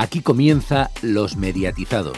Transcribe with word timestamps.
Aquí 0.00 0.22
comienza 0.22 0.88
Los 1.02 1.36
Mediatizados. 1.36 2.16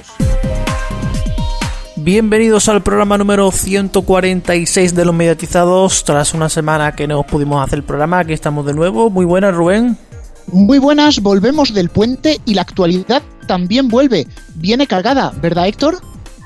Bienvenidos 1.96 2.68
al 2.68 2.80
programa 2.84 3.18
número 3.18 3.50
146 3.50 4.94
de 4.94 5.04
Los 5.04 5.12
Mediatizados. 5.12 6.04
Tras 6.04 6.32
una 6.32 6.48
semana 6.48 6.94
que 6.94 7.08
no 7.08 7.24
pudimos 7.24 7.60
hacer 7.60 7.80
el 7.80 7.84
programa, 7.84 8.20
aquí 8.20 8.34
estamos 8.34 8.64
de 8.66 8.72
nuevo. 8.72 9.10
Muy 9.10 9.24
buenas, 9.24 9.52
Rubén. 9.52 9.98
Muy 10.46 10.78
buenas, 10.78 11.20
volvemos 11.22 11.74
del 11.74 11.88
puente 11.88 12.40
y 12.46 12.54
la 12.54 12.62
actualidad 12.62 13.20
también 13.48 13.88
vuelve. 13.88 14.28
Viene 14.54 14.86
cargada, 14.86 15.32
¿verdad, 15.42 15.66
Héctor? 15.66 15.96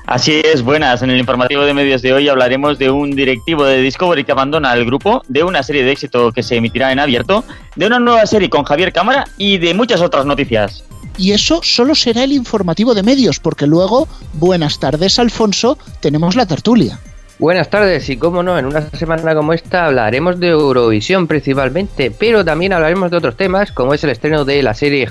Así 0.07 0.41
es, 0.43 0.63
buenas. 0.63 1.03
En 1.03 1.11
el 1.11 1.19
informativo 1.19 1.65
de 1.65 1.73
medios 1.75 2.01
de 2.01 2.13
hoy 2.13 2.29
hablaremos 2.29 2.79
de 2.79 2.89
un 2.89 3.11
directivo 3.11 3.63
de 3.63 3.79
Discovery 3.83 4.23
que 4.23 4.31
abandona 4.31 4.73
el 4.73 4.85
grupo, 4.85 5.21
de 5.27 5.43
una 5.43 5.61
serie 5.61 5.83
de 5.83 5.91
éxito 5.91 6.31
que 6.31 6.41
se 6.41 6.55
emitirá 6.55 6.91
en 6.91 6.97
abierto, 6.97 7.43
de 7.75 7.85
una 7.85 7.99
nueva 7.99 8.25
serie 8.25 8.49
con 8.49 8.63
Javier 8.63 8.91
Cámara 8.91 9.25
y 9.37 9.59
de 9.59 9.75
muchas 9.75 10.01
otras 10.01 10.25
noticias. 10.25 10.86
Y 11.17 11.31
eso 11.31 11.61
solo 11.63 11.95
será 11.95 12.23
el 12.23 12.31
informativo 12.31 12.93
de 12.93 13.03
medios, 13.03 13.39
porque 13.39 13.65
luego, 13.65 14.07
buenas 14.33 14.79
tardes 14.79 15.17
Alfonso, 15.19 15.77
tenemos 15.99 16.35
la 16.35 16.45
tertulia. 16.45 16.99
Buenas 17.39 17.69
tardes 17.69 18.09
y 18.09 18.17
cómo 18.17 18.41
no, 18.41 18.57
en 18.57 18.65
una 18.65 18.89
semana 18.91 19.35
como 19.35 19.53
esta 19.53 19.85
hablaremos 19.85 20.39
de 20.39 20.49
Eurovisión 20.49 21.27
principalmente, 21.27 22.09
pero 22.09 22.43
también 22.43 22.73
hablaremos 22.73 23.11
de 23.11 23.17
otros 23.17 23.37
temas 23.37 23.71
como 23.71 23.93
es 23.93 24.03
el 24.03 24.09
estreno 24.09 24.43
de 24.43 24.63
la 24.63 24.73
serie 24.73 25.09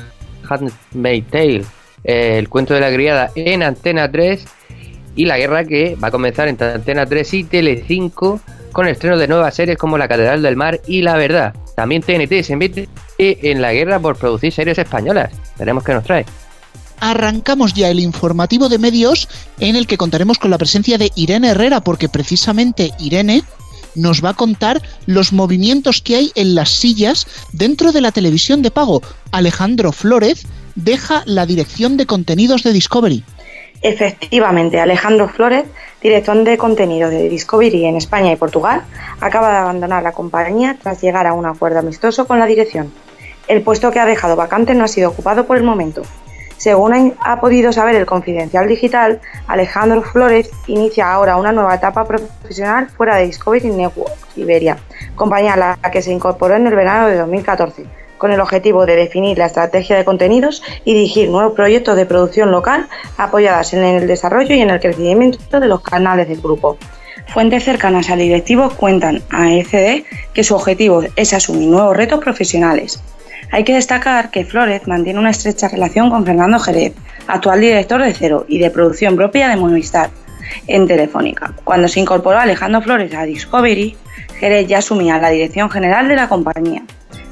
Handmaid's 0.48 1.30
Tale, 1.30 1.65
el 2.02 2.48
cuento 2.48 2.74
de 2.74 2.80
la 2.80 2.93
criada 2.93 3.30
en 3.37 3.62
Antena 3.62 4.10
3 4.10 4.45
y 5.15 5.24
la 5.24 5.38
guerra 5.38 5.65
que 5.65 5.96
va 5.96 6.09
a 6.09 6.10
comenzar 6.10 6.48
entre 6.48 6.73
Antena 6.73 7.07
3 7.07 7.34
y 7.34 7.45
Tele5 7.45 8.41
con 8.76 8.86
el 8.86 8.92
estreno 8.92 9.16
de 9.16 9.26
nuevas 9.26 9.54
series 9.54 9.78
como 9.78 9.96
La 9.96 10.06
Catedral 10.06 10.42
del 10.42 10.54
Mar 10.54 10.82
y 10.86 11.00
La 11.00 11.16
Verdad. 11.16 11.54
También 11.74 12.02
TNT 12.02 12.44
se 12.44 12.56
mete 12.56 12.90
en 13.16 13.62
la 13.62 13.72
guerra 13.72 13.98
por 13.98 14.16
producir 14.16 14.52
series 14.52 14.76
españolas. 14.76 15.32
Veremos 15.59 15.82
qué 15.82 15.95
nos 15.95 16.04
trae. 16.04 16.26
Arrancamos 17.01 17.73
ya 17.73 17.88
el 17.88 18.01
informativo 18.01 18.68
de 18.68 18.76
medios 18.76 19.30
en 19.60 19.76
el 19.76 19.86
que 19.86 19.96
contaremos 19.96 20.38
con 20.38 20.51
la 20.51 20.59
presencia 20.59 20.98
de 20.98 21.10
Irene 21.14 21.48
Herrera 21.48 21.80
porque 21.80 22.10
precisamente 22.10 22.92
Irene 22.98 23.45
nos 23.95 24.23
va 24.23 24.30
a 24.30 24.34
contar 24.34 24.82
los 25.06 25.32
movimientos 25.32 26.02
que 26.02 26.16
hay 26.16 26.32
en 26.34 26.54
las 26.54 26.68
sillas 26.68 27.26
dentro 27.52 27.92
de 27.92 28.02
la 28.02 28.12
televisión 28.12 28.60
de 28.60 28.70
pago. 28.70 29.01
Alejandro 29.32 29.90
Flórez 29.90 30.42
deja 30.74 31.23
la 31.24 31.46
dirección 31.46 31.96
de 31.96 32.04
contenidos 32.04 32.62
de 32.62 32.74
Discovery. 32.74 33.24
Efectivamente, 33.82 34.80
Alejandro 34.80 35.29
Flores, 35.29 35.65
director 36.02 36.37
de 36.43 36.59
contenido 36.59 37.10
de 37.10 37.29
Discovery 37.29 37.85
en 37.85 37.96
España 37.96 38.32
y 38.32 38.37
Portugal, 38.37 38.82
acaba 39.21 39.51
de 39.51 39.59
abandonar 39.59 40.02
la 40.02 40.13
compañía 40.13 40.77
tras 40.82 41.01
llegar 41.02 41.27
a 41.27 41.35
un 41.35 41.46
acuerdo 41.46 41.79
amistoso 41.79 42.27
con 42.27 42.38
la 42.38 42.47
dirección. 42.47 42.93
El 43.49 43.63
puesto 43.63 43.91
que 43.91 44.01
ha 44.01 44.07
dejado 44.07 44.35
vacante 44.35 44.74
no 44.74 44.85
ha 44.85 44.88
sido 44.88 45.10
ocupado 45.10 45.47
por 45.47 45.57
el 45.57 45.63
momento. 45.63 46.02
Según 46.57 47.15
ha 47.21 47.41
podido 47.41 47.71
saber 47.73 47.95
el 47.97 48.07
Confidencial 48.07 48.66
Digital, 48.66 49.21
Alejandro 49.47 50.02
Flores 50.02 50.51
inicia 50.66 51.13
ahora 51.13 51.37
una 51.37 51.52
nueva 51.52 51.74
etapa 51.74 52.07
profesional 52.07 52.88
fuera 52.88 53.16
de 53.16 53.27
Discovery 53.27 53.69
Network 53.69 54.13
Iberia, 54.37 54.79
compañía 55.15 55.52
a 55.52 55.57
la 55.57 55.91
que 55.93 56.02
se 56.02 56.13
incorporó 56.13 56.57
en 56.57 56.66
el 56.66 56.74
verano 56.74 57.09
de 57.09 57.16
2014 57.16 57.87
con 58.18 58.32
el 58.32 58.40
objetivo 58.40 58.86
de 58.86 58.96
definir 58.96 59.38
la 59.38 59.46
estrategia 59.46 59.96
de 59.96 60.04
contenidos 60.04 60.62
y 60.84 60.95
dirigir 60.95 61.28
nuevos 61.28 61.54
proyectos 61.54 61.96
de 61.96 62.06
producción 62.06 62.50
local 62.50 62.88
apoyadas 63.16 63.73
en 63.74 63.84
el 63.84 64.06
desarrollo 64.06 64.54
y 64.54 64.60
en 64.60 64.70
el 64.70 64.81
crecimiento 64.81 65.60
de 65.60 65.69
los 65.69 65.81
canales 65.81 66.28
del 66.28 66.41
grupo. 66.41 66.78
Fuentes 67.28 67.64
cercanas 67.64 68.08
al 68.10 68.20
directivo 68.20 68.70
cuentan 68.70 69.22
a 69.31 69.53
ECD 69.53 70.04
que 70.32 70.44
su 70.44 70.54
objetivo 70.54 71.03
es 71.16 71.32
asumir 71.32 71.69
nuevos 71.69 71.97
retos 71.97 72.20
profesionales. 72.20 73.03
Hay 73.53 73.64
que 73.64 73.75
destacar 73.75 74.30
que 74.30 74.44
Flores 74.44 74.86
mantiene 74.88 75.19
una 75.19 75.30
estrecha 75.30 75.69
relación 75.69 76.10
con 76.10 76.25
Fernando 76.25 76.58
Jerez, 76.58 76.94
actual 77.26 77.60
director 77.60 78.03
de 78.03 78.14
Cero 78.14 78.44
y 78.48 78.58
de 78.58 78.70
producción 78.70 79.16
propia 79.16 79.48
de 79.48 79.56
Movistar 79.56 80.10
en 80.66 80.86
Telefónica. 80.86 81.52
Cuando 81.64 81.88
se 81.88 82.00
incorporó 82.00 82.38
Alejandro 82.38 82.80
Flores 82.82 83.14
a 83.14 83.24
Discovery, 83.24 83.96
Jerez 84.38 84.66
ya 84.66 84.78
asumía 84.78 85.18
la 85.18 85.30
dirección 85.30 85.70
general 85.70 86.08
de 86.08 86.16
la 86.16 86.28
compañía. 86.28 86.82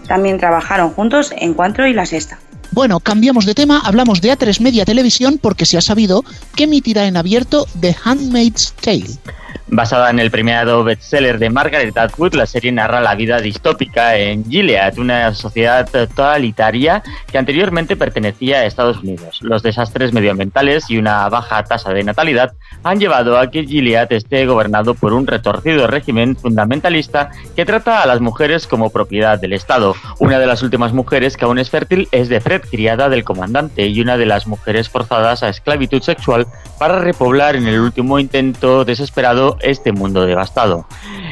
También 0.06 0.38
trabajaron 0.38 0.90
juntos 0.90 1.32
en 1.36 1.54
Cuatro 1.54 1.86
y 1.86 1.94
La 1.94 2.06
Sexta. 2.06 2.38
Bueno, 2.70 2.98
cambiamos 2.98 3.46
de 3.46 3.54
tema, 3.54 3.80
hablamos 3.84 4.20
de 4.20 4.32
A3 4.32 4.60
Media 4.60 4.84
Televisión 4.84 5.38
porque 5.40 5.64
se 5.64 5.78
ha 5.78 5.80
sabido 5.80 6.24
que 6.56 6.64
emitirá 6.64 7.06
en 7.06 7.16
abierto 7.16 7.66
The 7.80 7.96
Handmaid's 8.04 8.74
Tale. 8.80 9.18
Basada 9.66 10.10
en 10.10 10.18
el 10.18 10.30
premiado 10.30 10.84
bestseller 10.84 11.38
de 11.38 11.48
Margaret 11.48 11.96
Atwood, 11.96 12.34
la 12.34 12.44
serie 12.44 12.70
narra 12.70 13.00
la 13.00 13.14
vida 13.14 13.40
distópica 13.40 14.14
en 14.16 14.44
Gilead, 14.44 14.98
una 14.98 15.32
sociedad 15.34 15.88
totalitaria 15.90 17.02
que 17.32 17.38
anteriormente 17.38 17.96
pertenecía 17.96 18.58
a 18.58 18.66
Estados 18.66 18.98
Unidos. 18.98 19.38
Los 19.40 19.62
desastres 19.62 20.12
medioambientales 20.12 20.90
y 20.90 20.98
una 20.98 21.26
baja 21.30 21.64
tasa 21.64 21.94
de 21.94 22.04
natalidad 22.04 22.52
han 22.82 23.00
llevado 23.00 23.38
a 23.38 23.50
que 23.50 23.64
Gilead 23.64 24.12
esté 24.12 24.44
gobernado 24.44 24.94
por 24.94 25.14
un 25.14 25.26
retorcido 25.26 25.86
régimen 25.86 26.36
fundamentalista 26.36 27.30
que 27.56 27.64
trata 27.64 28.02
a 28.02 28.06
las 28.06 28.20
mujeres 28.20 28.66
como 28.66 28.90
propiedad 28.90 29.40
del 29.40 29.54
Estado. 29.54 29.96
Una 30.18 30.38
de 30.38 30.46
las 30.46 30.62
últimas 30.62 30.92
mujeres 30.92 31.38
que 31.38 31.46
aún 31.46 31.58
es 31.58 31.70
fértil 31.70 32.06
es 32.12 32.28
de 32.28 32.40
Fred, 32.40 32.62
criada 32.70 33.08
del 33.08 33.24
comandante, 33.24 33.86
y 33.86 34.00
una 34.02 34.18
de 34.18 34.26
las 34.26 34.46
mujeres 34.46 34.90
forzadas 34.90 35.42
a 35.42 35.48
esclavitud 35.48 36.02
sexual 36.02 36.46
para 36.78 36.98
repoblar 36.98 37.56
en 37.56 37.66
el 37.66 37.80
último 37.80 38.18
intento 38.18 38.84
desesperado 38.84 39.53
este 39.60 39.92
mundo 39.92 40.26
devastado. 40.26 40.86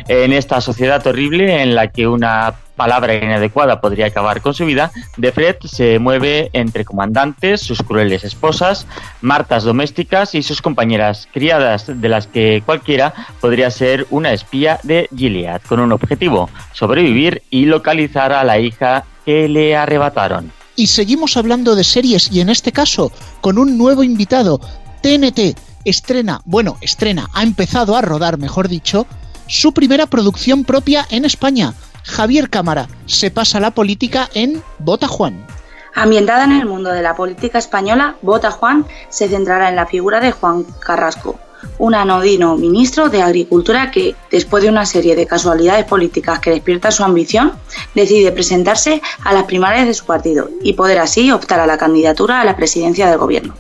En 0.09 0.33
esta 0.33 0.61
sociedad 0.61 1.07
horrible 1.07 1.63
en 1.63 1.75
la 1.75 1.89
que 1.89 2.07
una 2.07 2.55
palabra 2.77 3.15
inadecuada 3.15 3.81
podría 3.81 4.07
acabar 4.07 4.41
con 4.41 4.55
su 4.55 4.67
vida, 4.67 4.91
De 5.17 5.31
Fred 5.31 5.57
se 5.65 5.99
mueve 5.99 6.51
entre 6.53 6.85
comandantes, 6.85 7.61
sus 7.61 7.83
crueles 7.83 8.25
esposas, 8.25 8.87
martas 9.21 9.65
domésticas 9.65 10.35
y 10.35 10.43
sus 10.43 10.63
compañeras 10.63 11.29
criadas, 11.33 11.87
de 11.87 12.09
las 12.09 12.27
que 12.27 12.63
cualquiera 12.65 13.15
podría 13.41 13.71
ser 13.71 14.07
una 14.11 14.33
espía 14.33 14.81
de 14.83 15.09
Gilead, 15.15 15.63
con 15.63 15.81
un 15.81 15.93
objetivo, 15.93 16.51
sobrevivir 16.73 17.43
y 17.51 17.67
localizar 17.67 18.33
a 18.33 18.45
la 18.45 18.59
hija 18.59 19.05
que 19.25 19.49
le 19.49 19.77
arrebataron. 19.77 20.51
Y 20.75 20.87
seguimos 20.87 21.37
hablando 21.37 21.77
de 21.77 21.85
series 21.85 22.33
y 22.33 22.41
en 22.41 22.49
este 22.49 22.73
caso 22.73 23.13
con 23.41 23.59
un 23.59 23.77
nuevo 23.77 24.03
invitado, 24.03 24.59
TNT 25.03 25.57
estrena, 25.85 26.41
bueno, 26.45 26.77
estrena, 26.81 27.29
ha 27.35 27.43
empezado 27.43 27.97
a 27.97 28.03
rodar, 28.03 28.39
mejor 28.39 28.69
dicho, 28.69 29.07
su 29.47 29.73
primera 29.73 30.07
producción 30.07 30.65
propia 30.65 31.07
en 31.11 31.25
España. 31.25 31.75
Javier 32.05 32.51
Cámara 32.51 32.89
se 33.07 33.31
pasa 33.31 33.61
la 33.61 33.73
política 33.73 34.29
en 34.35 34.63
Bota 34.79 35.09
Juan. 35.09 35.47
Ambientada 35.95 36.45
en 36.45 36.53
el 36.53 36.67
mundo 36.67 36.91
de 36.91 37.03
la 37.03 37.15
política 37.15 37.59
española, 37.59 38.17
Bota 38.23 38.51
Juan 38.51 38.87
se 39.11 39.29
centrará 39.29 39.69
en 39.69 39.77
la 39.77 39.87
figura 39.87 40.21
de 40.21 40.33
Juan 40.33 40.65
Carrasco, 40.81 41.39
un 41.79 41.95
anodino 41.95 42.57
ministro 42.57 43.09
de 43.09 43.23
Agricultura 43.23 43.91
que, 43.91 44.17
después 44.31 44.63
de 44.63 44.71
una 44.71 44.87
serie 44.87 45.15
de 45.15 45.27
casualidades 45.27 45.85
políticas 45.85 46.39
que 46.39 46.51
despiertan 46.51 46.93
su 46.93 47.05
ambición, 47.05 47.53
decide 47.95 48.33
presentarse 48.33 49.03
a 49.23 49.33
las 49.33 49.45
primarias 49.45 49.87
de 49.87 49.95
su 49.95 50.07
partido 50.07 50.49
y 50.63 50.73
poder 50.73 50.99
así 50.99 51.31
optar 51.31 51.61
a 51.61 51.67
la 51.67 51.79
candidatura 51.79 52.41
a 52.41 52.45
la 52.45 52.57
presidencia 52.57 53.09
del 53.09 53.19
gobierno. 53.19 53.55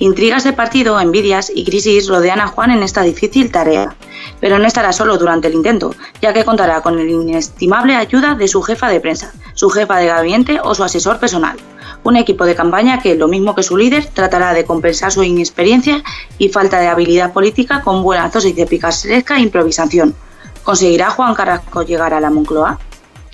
Intrigas 0.00 0.44
de 0.44 0.52
partido, 0.52 1.00
envidias 1.00 1.50
y 1.52 1.64
crisis 1.64 2.06
rodean 2.06 2.40
a 2.40 2.46
Juan 2.46 2.70
en 2.70 2.84
esta 2.84 3.02
difícil 3.02 3.50
tarea, 3.50 3.96
pero 4.40 4.60
no 4.60 4.66
estará 4.66 4.92
solo 4.92 5.18
durante 5.18 5.48
el 5.48 5.54
intento, 5.54 5.92
ya 6.22 6.32
que 6.32 6.44
contará 6.44 6.82
con 6.82 7.00
el 7.00 7.10
inestimable 7.10 7.96
ayuda 7.96 8.36
de 8.36 8.46
su 8.46 8.62
jefa 8.62 8.88
de 8.88 9.00
prensa, 9.00 9.32
su 9.54 9.68
jefa 9.70 9.96
de 9.96 10.06
gabinete 10.06 10.60
o 10.62 10.72
su 10.76 10.84
asesor 10.84 11.18
personal. 11.18 11.56
Un 12.04 12.16
equipo 12.16 12.44
de 12.44 12.54
campaña 12.54 13.00
que, 13.00 13.16
lo 13.16 13.26
mismo 13.26 13.56
que 13.56 13.64
su 13.64 13.76
líder, 13.76 14.06
tratará 14.06 14.54
de 14.54 14.64
compensar 14.64 15.10
su 15.10 15.24
inexperiencia 15.24 16.04
y 16.38 16.48
falta 16.48 16.78
de 16.78 16.86
habilidad 16.86 17.32
política 17.32 17.82
con 17.82 18.04
buena 18.04 18.28
dosis 18.28 18.54
de 18.54 18.66
picaresca 18.66 19.40
improvisación. 19.40 20.14
¿Conseguirá 20.62 21.10
Juan 21.10 21.34
Carrasco 21.34 21.82
llegar 21.82 22.14
a 22.14 22.20
la 22.20 22.30
Moncloa? 22.30 22.78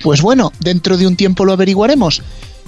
Pues 0.03 0.21
bueno, 0.23 0.51
dentro 0.59 0.97
de 0.97 1.05
un 1.05 1.15
tiempo 1.15 1.45
lo 1.45 1.53
averiguaremos. 1.53 2.23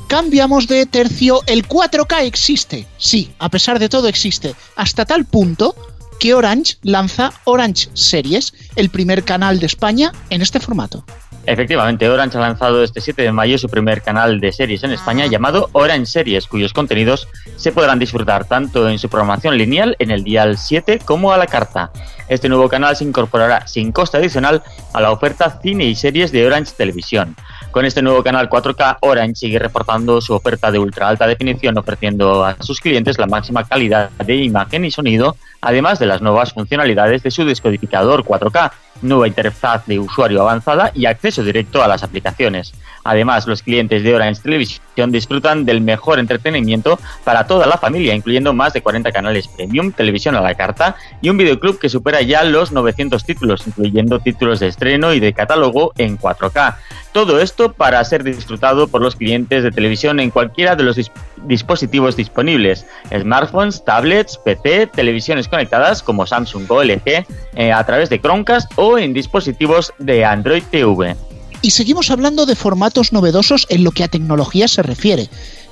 Cambiamos 0.08 0.68
de 0.68 0.86
tercio, 0.86 1.42
el 1.48 1.68
4K 1.68 2.24
existe, 2.24 2.88
sí, 2.98 3.30
a 3.40 3.50
pesar 3.50 3.78
de 3.78 3.90
todo 3.90 4.08
existe, 4.08 4.56
hasta 4.78 5.04
tal 5.04 5.26
punto 5.26 5.76
que 6.18 6.34
Orange 6.34 6.76
lanza 6.82 7.34
Orange 7.44 7.90
Series, 7.94 8.54
el 8.78 8.90
primer 8.90 9.24
canal 9.24 9.60
de 9.60 9.66
España 9.66 10.14
en 10.30 10.42
este 10.42 10.62
formato. 10.62 11.04
Efectivamente, 11.46 12.10
Orange 12.10 12.38
ha 12.38 12.42
lanzado 12.42 12.84
este 12.84 13.02
7 13.02 13.22
de 13.22 13.32
mayo 13.34 13.58
su 13.58 13.70
primer 13.70 14.02
canal 14.02 14.40
de 14.40 14.52
series 14.52 14.84
en 14.84 14.92
España 14.92 15.28
llamado 15.28 15.70
Orange 15.74 16.06
Series, 16.06 16.48
cuyos 16.48 16.72
contenidos 16.72 17.28
se 17.58 17.74
podrán 17.74 18.00
disfrutar 18.00 18.46
tanto 18.46 18.90
en 18.90 19.00
su 19.00 19.10
programación 19.10 19.58
lineal 19.58 19.98
en 20.00 20.12
el 20.12 20.24
dial 20.24 20.58
7 20.58 21.00
como 21.06 21.32
a 21.32 21.38
la 21.38 21.48
carta. 21.48 21.92
Este 22.28 22.50
nuevo 22.50 22.68
canal 22.68 22.96
se 22.96 23.06
incorporará 23.06 23.68
sin 23.68 23.92
coste 23.92 24.18
adicional 24.18 24.62
a 24.94 25.02
la 25.02 25.12
oferta 25.12 25.60
cine 25.62 25.86
y 25.86 25.96
series 25.96 26.32
de 26.34 26.46
Orange 26.46 26.74
Televisión. 26.78 27.36
Con 27.78 27.86
este 27.86 28.02
nuevo 28.02 28.24
canal 28.24 28.50
4K, 28.50 28.98
Orange 29.02 29.36
sigue 29.36 29.60
reportando 29.60 30.20
su 30.20 30.34
oferta 30.34 30.72
de 30.72 30.80
ultra 30.80 31.10
alta 31.10 31.28
definición, 31.28 31.78
ofreciendo 31.78 32.44
a 32.44 32.56
sus 32.60 32.82
clientes 32.82 33.20
la 33.20 33.28
máxima 33.28 33.66
calidad 33.66 34.10
de 34.10 34.36
imagen 34.38 34.84
y 34.84 34.90
sonido, 34.90 35.36
además 35.62 36.00
de 36.00 36.08
las 36.08 36.20
nuevas 36.20 36.54
funcionalidades 36.54 37.22
de 37.22 37.30
su 37.30 37.46
descodificador 37.46 38.24
4K, 38.24 38.72
nueva 39.02 39.28
interfaz 39.28 39.86
de 39.86 40.00
usuario 40.00 40.42
avanzada 40.42 40.92
y 40.94 41.06
acceso 41.06 41.44
directo 41.44 41.84
a 41.84 41.88
las 41.88 42.04
aplicaciones. 42.04 42.74
Además, 43.04 43.48
los 43.48 43.64
clientes 43.64 44.04
de 44.04 44.14
Orange 44.14 44.42
Televisión 44.42 45.12
disfrutan 45.12 45.64
del 45.64 45.80
mejor 45.80 46.20
entretenimiento 46.20 47.00
para 47.24 47.48
toda 47.48 47.66
la 47.66 47.78
familia, 47.78 48.14
incluyendo 48.14 48.54
más 48.54 48.74
de 48.74 48.82
40 48.82 49.14
canales 49.14 49.48
premium, 49.48 49.94
televisión 49.94 50.36
a 50.36 50.42
la 50.42 50.56
carta 50.56 50.98
y 51.22 51.30
un 51.30 51.38
videoclub 51.38 51.80
que 51.80 51.88
supera 51.88 52.22
ya 52.22 52.44
los 52.44 52.74
900 52.74 53.24
títulos, 53.24 53.66
incluyendo 53.66 54.20
títulos 54.20 54.60
de 54.60 54.68
estreno 54.68 55.14
y 55.14 55.22
de 55.22 55.32
catálogo 55.32 55.94
en 55.98 56.18
4K. 56.18 56.76
Todo 57.14 57.40
esto 57.40 57.74
para 57.74 58.04
ser 58.04 58.24
disfrutado 58.24 58.90
por 58.90 59.02
los 59.02 59.16
clientes 59.16 59.64
de 59.64 59.72
televisión 59.72 60.20
en 60.20 60.30
cualquiera 60.30 60.76
de 60.76 60.84
los 60.84 61.00
dispositivos 61.46 62.16
disponibles, 62.16 62.86
smartphones, 63.18 63.84
tablets, 63.86 64.38
PC, 64.38 64.88
televisiones 64.88 65.48
conectadas 65.48 66.04
como 66.04 66.28
Samsung 66.28 66.70
o 66.70 66.84
LG, 66.84 67.26
eh, 67.56 67.72
a 67.72 67.84
través 67.86 68.10
de 68.10 68.20
Chromecast 68.20 68.72
o 68.76 68.87
en 68.96 69.14
dispositivos 69.14 69.92
de 69.98 70.24
Android 70.24 70.64
TV. 70.72 71.16
Y 71.62 71.72
seguimos 71.72 72.12
hablando 72.12 72.46
de 72.46 72.56
formatos 72.56 73.12
novedosos 73.12 73.66
en 73.70 73.84
lo 73.84 73.92
que 73.92 74.04
a 74.04 74.08
tecnología 74.08 74.68
se 74.68 74.84
refiere. 74.84 75.30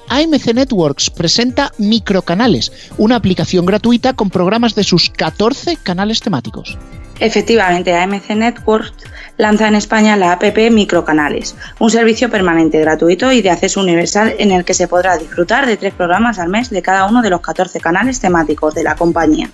AMC 0.09 0.53
Networks 0.53 1.09
presenta 1.09 1.71
Microcanales, 1.77 2.71
una 2.97 3.15
aplicación 3.15 3.65
gratuita 3.65 4.13
con 4.13 4.29
programas 4.29 4.75
de 4.75 4.83
sus 4.83 5.09
14 5.09 5.77
canales 5.77 6.19
temáticos. 6.19 6.77
Efectivamente, 7.19 7.95
AMC 7.95 8.31
Networks 8.31 8.93
lanza 9.37 9.67
en 9.67 9.75
España 9.75 10.17
la 10.17 10.33
APP 10.33 10.69
Microcanales, 10.69 11.55
un 11.79 11.89
servicio 11.89 12.29
permanente 12.29 12.79
gratuito 12.79 13.31
y 13.31 13.41
de 13.41 13.51
acceso 13.51 13.79
universal 13.79 14.35
en 14.37 14.51
el 14.51 14.65
que 14.65 14.73
se 14.73 14.87
podrá 14.87 15.17
disfrutar 15.17 15.65
de 15.65 15.77
tres 15.77 15.93
programas 15.93 16.39
al 16.39 16.49
mes 16.49 16.69
de 16.69 16.81
cada 16.81 17.05
uno 17.05 17.21
de 17.21 17.29
los 17.29 17.41
14 17.41 17.79
canales 17.79 18.19
temáticos 18.19 18.75
de 18.75 18.83
la 18.83 18.95
compañía. 18.95 19.49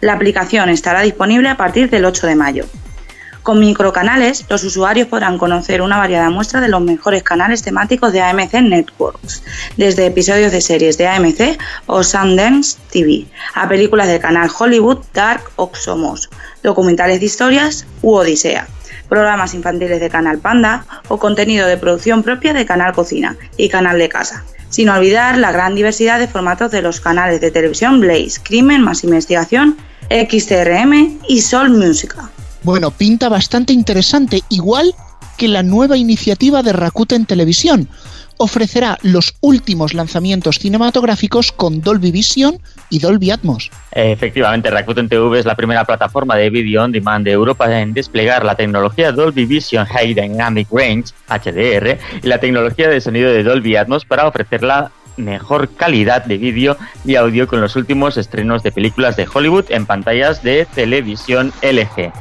La 0.00 0.14
aplicación 0.14 0.68
estará 0.68 1.00
disponible 1.02 1.48
a 1.48 1.56
partir 1.56 1.90
del 1.90 2.04
8 2.04 2.26
de 2.26 2.36
mayo. 2.36 2.66
Con 3.42 3.58
microcanales, 3.58 4.44
los 4.48 4.62
usuarios 4.62 5.08
podrán 5.08 5.36
conocer 5.36 5.82
una 5.82 5.98
variada 5.98 6.30
muestra 6.30 6.60
de 6.60 6.68
los 6.68 6.80
mejores 6.80 7.24
canales 7.24 7.62
temáticos 7.62 8.12
de 8.12 8.20
AMC 8.20 8.54
Networks, 8.62 9.42
desde 9.76 10.06
episodios 10.06 10.52
de 10.52 10.60
series 10.60 10.96
de 10.96 11.08
AMC 11.08 11.58
o 11.86 12.04
Sundance 12.04 12.78
TV, 12.92 13.26
a 13.54 13.68
películas 13.68 14.06
del 14.06 14.20
canal 14.20 14.48
Hollywood, 14.56 14.98
Dark 15.12 15.42
o 15.56 15.72
documentales 16.62 17.18
de 17.18 17.26
historias 17.26 17.84
u 18.00 18.14
Odisea, 18.14 18.68
programas 19.08 19.54
infantiles 19.54 20.00
de 20.00 20.08
Canal 20.08 20.38
Panda 20.38 20.86
o 21.08 21.18
contenido 21.18 21.66
de 21.66 21.76
producción 21.78 22.22
propia 22.22 22.52
de 22.52 22.64
Canal 22.64 22.92
Cocina 22.92 23.36
y 23.56 23.68
Canal 23.68 23.98
de 23.98 24.08
Casa. 24.08 24.44
Sin 24.68 24.88
olvidar 24.88 25.36
la 25.36 25.50
gran 25.50 25.74
diversidad 25.74 26.20
de 26.20 26.28
formatos 26.28 26.70
de 26.70 26.80
los 26.80 27.00
canales 27.00 27.40
de 27.40 27.50
televisión 27.50 27.98
Blaze, 27.98 28.40
Crimen 28.42 28.82
más 28.82 29.02
Investigación, 29.02 29.76
XTRM 30.08 31.18
y 31.26 31.40
Sol 31.40 31.70
Música. 31.70 32.31
Bueno, 32.64 32.92
pinta 32.92 33.28
bastante 33.28 33.72
interesante, 33.72 34.42
igual 34.48 34.94
que 35.36 35.48
la 35.48 35.62
nueva 35.62 35.96
iniciativa 35.96 36.62
de 36.62 36.72
Rakuten 36.72 37.26
Televisión. 37.26 37.88
Ofrecerá 38.38 38.98
los 39.02 39.34
últimos 39.40 39.94
lanzamientos 39.94 40.58
cinematográficos 40.58 41.52
con 41.52 41.80
Dolby 41.80 42.10
Vision 42.10 42.58
y 42.90 42.98
Dolby 42.98 43.30
Atmos. 43.30 43.70
Efectivamente, 43.92 44.70
Rakuten 44.70 45.08
TV 45.08 45.38
es 45.38 45.44
la 45.44 45.54
primera 45.54 45.84
plataforma 45.84 46.36
de 46.36 46.50
video 46.50 46.84
on 46.84 46.92
demand 46.92 47.24
de 47.24 47.32
Europa 47.32 47.80
en 47.80 47.92
desplegar 47.92 48.44
la 48.44 48.54
tecnología 48.54 49.12
Dolby 49.12 49.44
Vision 49.44 49.84
High 49.84 50.14
Dynamic 50.14 50.68
Range, 50.72 51.04
HDR, 51.28 51.98
y 52.22 52.26
la 52.26 52.38
tecnología 52.38 52.88
de 52.88 53.00
sonido 53.00 53.30
de 53.30 53.42
Dolby 53.42 53.76
Atmos 53.76 54.04
para 54.04 54.26
ofrecer 54.26 54.62
la 54.62 54.90
mejor 55.16 55.68
calidad 55.74 56.24
de 56.24 56.38
vídeo 56.38 56.76
y 57.04 57.16
audio 57.16 57.46
con 57.46 57.60
los 57.60 57.76
últimos 57.76 58.16
estrenos 58.16 58.62
de 58.62 58.72
películas 58.72 59.16
de 59.16 59.26
Hollywood 59.32 59.66
en 59.68 59.86
pantallas 59.86 60.42
de 60.42 60.66
televisión 60.74 61.52
LG. 61.62 62.12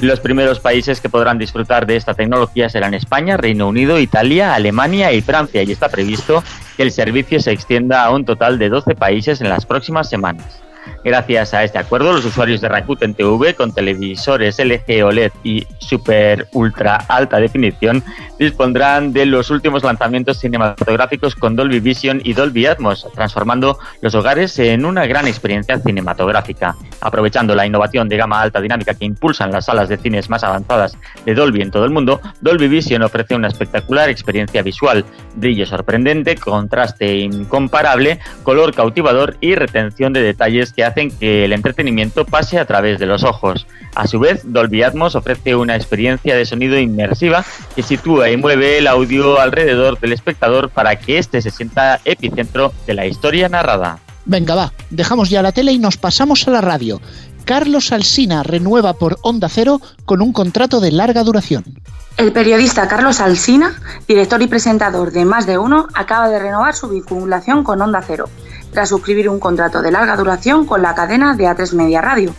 Los 0.00 0.18
primeros 0.18 0.60
países 0.60 0.98
que 0.98 1.10
podrán 1.10 1.36
disfrutar 1.36 1.86
de 1.86 1.96
esta 1.96 2.14
tecnología 2.14 2.70
serán 2.70 2.94
España, 2.94 3.36
Reino 3.36 3.68
Unido, 3.68 3.98
Italia, 3.98 4.54
Alemania 4.54 5.12
y 5.12 5.20
Francia 5.20 5.62
y 5.62 5.72
está 5.72 5.90
previsto 5.90 6.42
que 6.78 6.84
el 6.84 6.90
servicio 6.90 7.38
se 7.38 7.52
extienda 7.52 8.02
a 8.02 8.10
un 8.10 8.24
total 8.24 8.58
de 8.58 8.70
12 8.70 8.94
países 8.94 9.42
en 9.42 9.50
las 9.50 9.66
próximas 9.66 10.08
semanas. 10.08 10.62
Gracias 11.04 11.52
a 11.52 11.64
este 11.64 11.76
acuerdo, 11.78 12.14
los 12.14 12.24
usuarios 12.24 12.62
de 12.62 12.70
Rakuten 12.70 13.12
TV 13.12 13.54
con 13.54 13.74
televisores 13.74 14.58
LG 14.58 15.04
OLED 15.04 15.32
y 15.44 15.66
super 15.78 16.48
ultra 16.52 16.96
alta 16.96 17.38
definición 17.38 18.02
dispondrán 18.40 19.12
de 19.12 19.26
los 19.26 19.50
últimos 19.50 19.84
lanzamientos 19.84 20.38
cinematográficos 20.38 21.36
con 21.36 21.54
Dolby 21.54 21.78
Vision 21.78 22.22
y 22.24 22.32
Dolby 22.32 22.64
Atmos, 22.64 23.06
transformando 23.14 23.78
los 24.00 24.14
hogares 24.14 24.58
en 24.58 24.86
una 24.86 25.06
gran 25.06 25.28
experiencia 25.28 25.78
cinematográfica. 25.78 26.74
Aprovechando 27.02 27.54
la 27.54 27.66
innovación 27.66 28.08
de 28.08 28.16
gama 28.16 28.40
alta 28.40 28.62
dinámica 28.62 28.94
que 28.94 29.04
impulsan 29.04 29.52
las 29.52 29.66
salas 29.66 29.90
de 29.90 29.98
cines 29.98 30.30
más 30.30 30.42
avanzadas 30.42 30.96
de 31.26 31.34
Dolby 31.34 31.60
en 31.60 31.70
todo 31.70 31.84
el 31.84 31.90
mundo, 31.90 32.18
Dolby 32.40 32.68
Vision 32.68 33.02
ofrece 33.02 33.34
una 33.34 33.48
espectacular 33.48 34.08
experiencia 34.08 34.62
visual, 34.62 35.04
brillo 35.36 35.66
sorprendente, 35.66 36.36
contraste 36.36 37.18
incomparable, 37.18 38.20
color 38.42 38.74
cautivador 38.74 39.36
y 39.42 39.54
retención 39.54 40.14
de 40.14 40.22
detalles 40.22 40.72
que 40.72 40.84
hacen 40.84 41.10
que 41.10 41.44
el 41.44 41.52
entretenimiento 41.52 42.24
pase 42.24 42.58
a 42.58 42.64
través 42.64 42.98
de 42.98 43.04
los 43.04 43.22
ojos. 43.22 43.66
A 43.94 44.06
su 44.06 44.18
vez, 44.18 44.50
Dolby 44.50 44.82
Atmos 44.82 45.14
ofrece 45.14 45.56
una 45.56 45.76
experiencia 45.76 46.36
de 46.36 46.46
sonido 46.46 46.78
inmersiva 46.78 47.44
que 47.74 47.82
sitúa 47.82 48.29
y 48.32 48.36
mueve 48.36 48.78
el 48.78 48.86
audio 48.86 49.40
alrededor 49.40 49.98
del 49.98 50.12
espectador 50.12 50.70
para 50.70 50.96
que 50.96 51.18
éste 51.18 51.42
se 51.42 51.50
sienta 51.50 52.00
epicentro 52.04 52.72
de 52.86 52.94
la 52.94 53.06
historia 53.06 53.48
narrada. 53.48 53.98
Venga, 54.24 54.54
va, 54.54 54.72
dejamos 54.90 55.30
ya 55.30 55.42
la 55.42 55.52
tele 55.52 55.72
y 55.72 55.78
nos 55.78 55.96
pasamos 55.96 56.46
a 56.46 56.50
la 56.50 56.60
radio. 56.60 57.00
Carlos 57.44 57.90
Alsina 57.90 58.42
renueva 58.42 58.92
por 58.92 59.18
Onda 59.22 59.48
Cero 59.48 59.80
con 60.04 60.22
un 60.22 60.32
contrato 60.32 60.80
de 60.80 60.92
larga 60.92 61.24
duración. 61.24 61.64
El 62.16 62.32
periodista 62.32 62.86
Carlos 62.86 63.20
Alsina, 63.20 63.74
director 64.06 64.42
y 64.42 64.46
presentador 64.46 65.10
de 65.10 65.24
Más 65.24 65.46
de 65.46 65.58
Uno, 65.58 65.88
acaba 65.94 66.28
de 66.28 66.38
renovar 66.38 66.74
su 66.74 66.88
vinculación 66.88 67.64
con 67.64 67.80
Onda 67.80 68.02
Cero 68.06 68.28
tras 68.72 68.88
suscribir 68.88 69.28
un 69.28 69.40
contrato 69.40 69.82
de 69.82 69.90
larga 69.90 70.16
duración 70.16 70.66
con 70.66 70.82
la 70.82 70.94
cadena 70.94 71.34
de 71.34 71.44
A3 71.46 71.72
Media 71.74 72.00
Radio. 72.00 72.34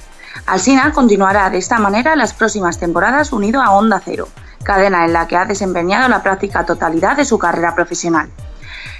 Alsina 0.45 0.91
continuará 0.93 1.49
de 1.49 1.57
esta 1.57 1.77
manera 1.79 2.15
las 2.15 2.33
próximas 2.33 2.79
temporadas 2.79 3.33
unido 3.33 3.61
a 3.61 3.71
Onda 3.71 4.01
Cero, 4.03 4.27
cadena 4.63 5.05
en 5.05 5.13
la 5.13 5.27
que 5.27 5.35
ha 5.35 5.45
desempeñado 5.45 6.07
la 6.07 6.23
práctica 6.23 6.65
totalidad 6.65 7.17
de 7.17 7.25
su 7.25 7.37
carrera 7.37 7.75
profesional. 7.75 8.29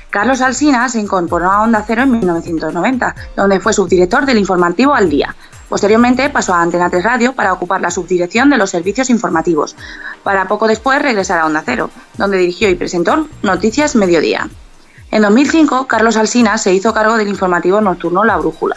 Carlos 0.09 0.41
Alsina 0.41 0.89
se 0.89 0.99
incorporó 0.99 1.49
a 1.49 1.61
Onda 1.61 1.83
Cero 1.87 2.03
en 2.03 2.11
1990, 2.11 3.15
donde 3.35 3.61
fue 3.61 3.71
subdirector 3.71 4.25
del 4.25 4.39
informativo 4.39 4.93
Al 4.93 5.09
Día. 5.09 5.35
Posteriormente 5.69 6.29
pasó 6.29 6.53
a 6.53 6.61
Antena 6.61 6.89
3 6.89 7.01
Radio 7.01 7.33
para 7.33 7.53
ocupar 7.53 7.79
la 7.79 7.91
subdirección 7.91 8.49
de 8.49 8.57
los 8.57 8.69
servicios 8.69 9.09
informativos, 9.09 9.77
para 10.21 10.49
poco 10.49 10.67
después 10.67 11.01
regresar 11.01 11.39
a 11.39 11.45
Onda 11.45 11.63
Cero, 11.65 11.89
donde 12.17 12.37
dirigió 12.37 12.69
y 12.69 12.75
presentó 12.75 13.25
Noticias 13.41 13.95
Mediodía. 13.95 14.49
En 15.11 15.21
2005, 15.21 15.87
Carlos 15.87 16.17
Alsina 16.17 16.57
se 16.57 16.73
hizo 16.73 16.93
cargo 16.93 17.15
del 17.15 17.29
informativo 17.29 17.79
nocturno 17.79 18.25
La 18.25 18.35
Brújula, 18.35 18.75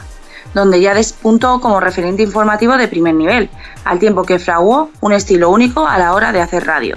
donde 0.54 0.80
ya 0.80 0.94
despuntó 0.94 1.60
como 1.60 1.80
referente 1.80 2.22
informativo 2.22 2.76
de 2.76 2.88
primer 2.88 3.14
nivel, 3.14 3.50
al 3.84 3.98
tiempo 3.98 4.24
que 4.24 4.38
fraguó 4.38 4.90
un 5.00 5.12
estilo 5.12 5.50
único 5.50 5.86
a 5.86 5.98
la 5.98 6.14
hora 6.14 6.32
de 6.32 6.40
hacer 6.40 6.66
radio, 6.66 6.96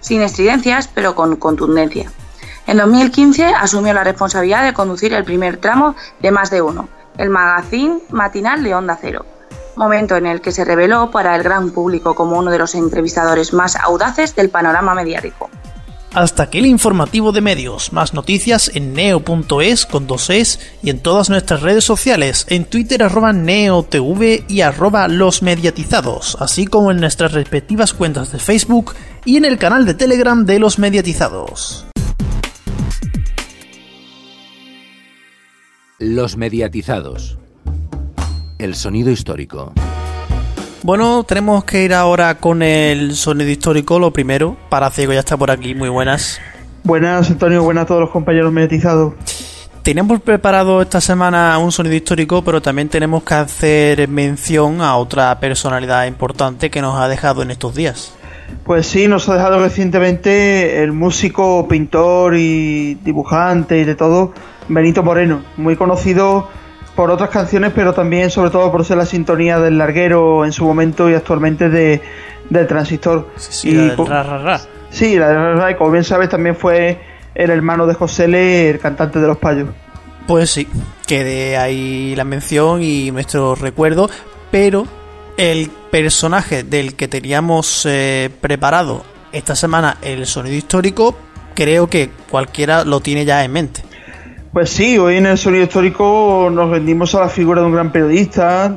sin 0.00 0.22
estridencias 0.22 0.88
pero 0.88 1.14
con 1.14 1.36
contundencia. 1.36 2.10
En 2.66 2.78
2015 2.78 3.46
asumió 3.46 3.92
la 3.92 4.04
responsabilidad 4.04 4.64
de 4.64 4.74
conducir 4.74 5.14
el 5.14 5.24
primer 5.24 5.58
tramo 5.58 5.94
de 6.20 6.32
Más 6.32 6.50
de 6.50 6.62
Uno, 6.62 6.88
el 7.16 7.30
magazine 7.30 8.00
matinal 8.10 8.62
de 8.64 8.74
Onda 8.74 8.98
Cero, 9.00 9.24
momento 9.76 10.16
en 10.16 10.26
el 10.26 10.40
que 10.40 10.52
se 10.52 10.64
reveló 10.64 11.10
para 11.10 11.36
el 11.36 11.42
gran 11.42 11.70
público 11.70 12.14
como 12.14 12.38
uno 12.38 12.50
de 12.50 12.58
los 12.58 12.74
entrevistadores 12.74 13.52
más 13.52 13.76
audaces 13.76 14.34
del 14.34 14.50
panorama 14.50 14.94
mediático. 14.94 15.48
Hasta 16.16 16.44
aquí 16.44 16.56
el 16.56 16.66
informativo 16.66 17.30
de 17.30 17.42
medios. 17.42 17.92
Más 17.92 18.14
noticias 18.14 18.70
en 18.74 18.94
neo.es 18.94 19.84
con 19.84 20.06
dos 20.06 20.30
es 20.30 20.58
y 20.82 20.88
en 20.88 21.00
todas 21.00 21.28
nuestras 21.28 21.60
redes 21.60 21.84
sociales, 21.84 22.46
en 22.48 22.64
Twitter 22.64 23.02
arroba 23.02 23.34
neotv 23.34 24.44
y 24.48 24.62
arroba 24.62 25.08
los 25.08 25.42
mediatizados, 25.42 26.38
así 26.40 26.64
como 26.66 26.90
en 26.90 27.00
nuestras 27.00 27.32
respectivas 27.32 27.92
cuentas 27.92 28.32
de 28.32 28.38
Facebook 28.38 28.94
y 29.26 29.36
en 29.36 29.44
el 29.44 29.58
canal 29.58 29.84
de 29.84 29.92
Telegram 29.92 30.46
de 30.46 30.58
los 30.58 30.78
mediatizados. 30.78 31.84
Los 35.98 36.38
mediatizados. 36.38 37.36
El 38.58 38.74
sonido 38.74 39.10
histórico. 39.10 39.74
Bueno, 40.86 41.24
tenemos 41.24 41.64
que 41.64 41.82
ir 41.82 41.92
ahora 41.92 42.36
con 42.36 42.62
el 42.62 43.16
sonido 43.16 43.50
histórico, 43.50 43.98
lo 43.98 44.12
primero. 44.12 44.56
Para 44.68 44.88
Ciego 44.88 45.12
ya 45.12 45.18
está 45.18 45.36
por 45.36 45.50
aquí, 45.50 45.74
muy 45.74 45.88
buenas. 45.88 46.40
Buenas, 46.84 47.28
Antonio, 47.28 47.64
buenas 47.64 47.82
a 47.82 47.86
todos 47.88 48.02
los 48.02 48.10
compañeros 48.10 48.52
mediatizados. 48.52 49.14
Tenemos 49.82 50.20
preparado 50.20 50.80
esta 50.80 51.00
semana 51.00 51.58
un 51.58 51.72
sonido 51.72 51.96
histórico, 51.96 52.44
pero 52.44 52.62
también 52.62 52.88
tenemos 52.88 53.24
que 53.24 53.34
hacer 53.34 54.06
mención 54.06 54.80
a 54.80 54.94
otra 54.94 55.40
personalidad 55.40 56.06
importante 56.06 56.70
que 56.70 56.80
nos 56.80 56.96
ha 57.00 57.08
dejado 57.08 57.42
en 57.42 57.50
estos 57.50 57.74
días. 57.74 58.14
Pues 58.62 58.86
sí, 58.86 59.08
nos 59.08 59.28
ha 59.28 59.34
dejado 59.34 59.58
recientemente 59.58 60.84
el 60.84 60.92
músico, 60.92 61.66
pintor 61.66 62.36
y 62.36 62.94
dibujante 62.94 63.78
y 63.80 63.84
de 63.84 63.96
todo, 63.96 64.34
Benito 64.68 65.02
Moreno, 65.02 65.42
muy 65.56 65.74
conocido 65.74 66.46
por 66.96 67.10
otras 67.10 67.28
canciones, 67.28 67.72
pero 67.74 67.92
también 67.92 68.30
sobre 68.30 68.50
todo 68.50 68.72
por 68.72 68.84
ser 68.84 68.96
la 68.96 69.06
sintonía 69.06 69.60
del 69.60 69.76
larguero 69.76 70.44
en 70.46 70.52
su 70.52 70.64
momento 70.64 71.08
y 71.10 71.14
actualmente 71.14 71.68
de, 71.68 72.00
del 72.48 72.66
transistor. 72.66 73.28
Sí, 73.36 73.72
la 73.72 73.82
del 73.82 74.06
ra, 74.06 74.22
ra, 74.22 74.38
ra. 74.38 74.60
Sí, 74.90 75.16
la 75.16 75.28
del 75.28 75.58
ra, 75.58 75.70
y 75.70 75.74
como 75.74 75.90
bien 75.90 76.04
sabes 76.04 76.30
también 76.30 76.56
fue 76.56 76.98
el 77.34 77.50
hermano 77.50 77.86
de 77.86 77.94
José 77.94 78.26
Le, 78.26 78.70
el 78.70 78.78
cantante 78.78 79.20
de 79.20 79.26
Los 79.26 79.36
Payos. 79.36 79.68
Pues 80.26 80.50
sí, 80.50 80.66
quede 81.06 81.58
ahí 81.58 82.16
la 82.16 82.24
mención 82.24 82.82
y 82.82 83.10
nuestro 83.10 83.54
recuerdo, 83.54 84.08
pero 84.50 84.86
el 85.36 85.70
personaje 85.90 86.62
del 86.62 86.96
que 86.96 87.08
teníamos 87.08 87.86
eh, 87.86 88.30
preparado 88.40 89.04
esta 89.32 89.54
semana 89.54 89.98
el 90.00 90.26
sonido 90.26 90.56
histórico, 90.56 91.14
creo 91.54 91.88
que 91.88 92.10
cualquiera 92.30 92.84
lo 92.84 93.00
tiene 93.00 93.26
ya 93.26 93.44
en 93.44 93.52
mente. 93.52 93.82
Pues 94.56 94.70
sí, 94.70 94.96
hoy 94.96 95.16
en 95.18 95.26
el 95.26 95.36
sonido 95.36 95.64
histórico 95.64 96.48
nos 96.50 96.70
rendimos 96.70 97.14
a 97.14 97.20
la 97.20 97.28
figura 97.28 97.60
de 97.60 97.66
un 97.66 97.74
gran 97.74 97.92
periodista, 97.92 98.74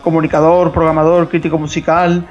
comunicador, 0.00 0.72
programador, 0.72 1.28
crítico 1.28 1.58
musical, 1.58 2.26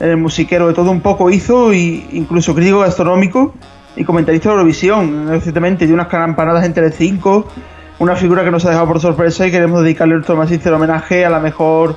eh, 0.00 0.16
musiquero 0.16 0.66
de 0.66 0.72
todo 0.72 0.90
un 0.90 1.02
poco 1.02 1.28
hizo, 1.28 1.74
y 1.74 2.06
incluso 2.12 2.54
crítico 2.54 2.78
gastronómico 2.78 3.52
y 3.96 4.02
comentarista 4.02 4.48
de 4.48 4.54
Eurovisión, 4.54 5.28
recientemente 5.28 5.86
de 5.86 5.92
unas 5.92 6.06
campanadas 6.06 6.64
en 6.64 6.72
Telecinco, 6.72 7.48
una 7.98 8.16
figura 8.16 8.42
que 8.42 8.50
nos 8.50 8.64
ha 8.64 8.70
dejado 8.70 8.88
por 8.88 9.00
sorpresa 9.00 9.46
y 9.46 9.50
queremos 9.50 9.82
dedicarle 9.82 10.14
nuestro 10.14 10.34
más 10.34 10.48
sincero 10.48 10.76
homenaje 10.76 11.26
a 11.26 11.28
la 11.28 11.40
mejor 11.40 11.96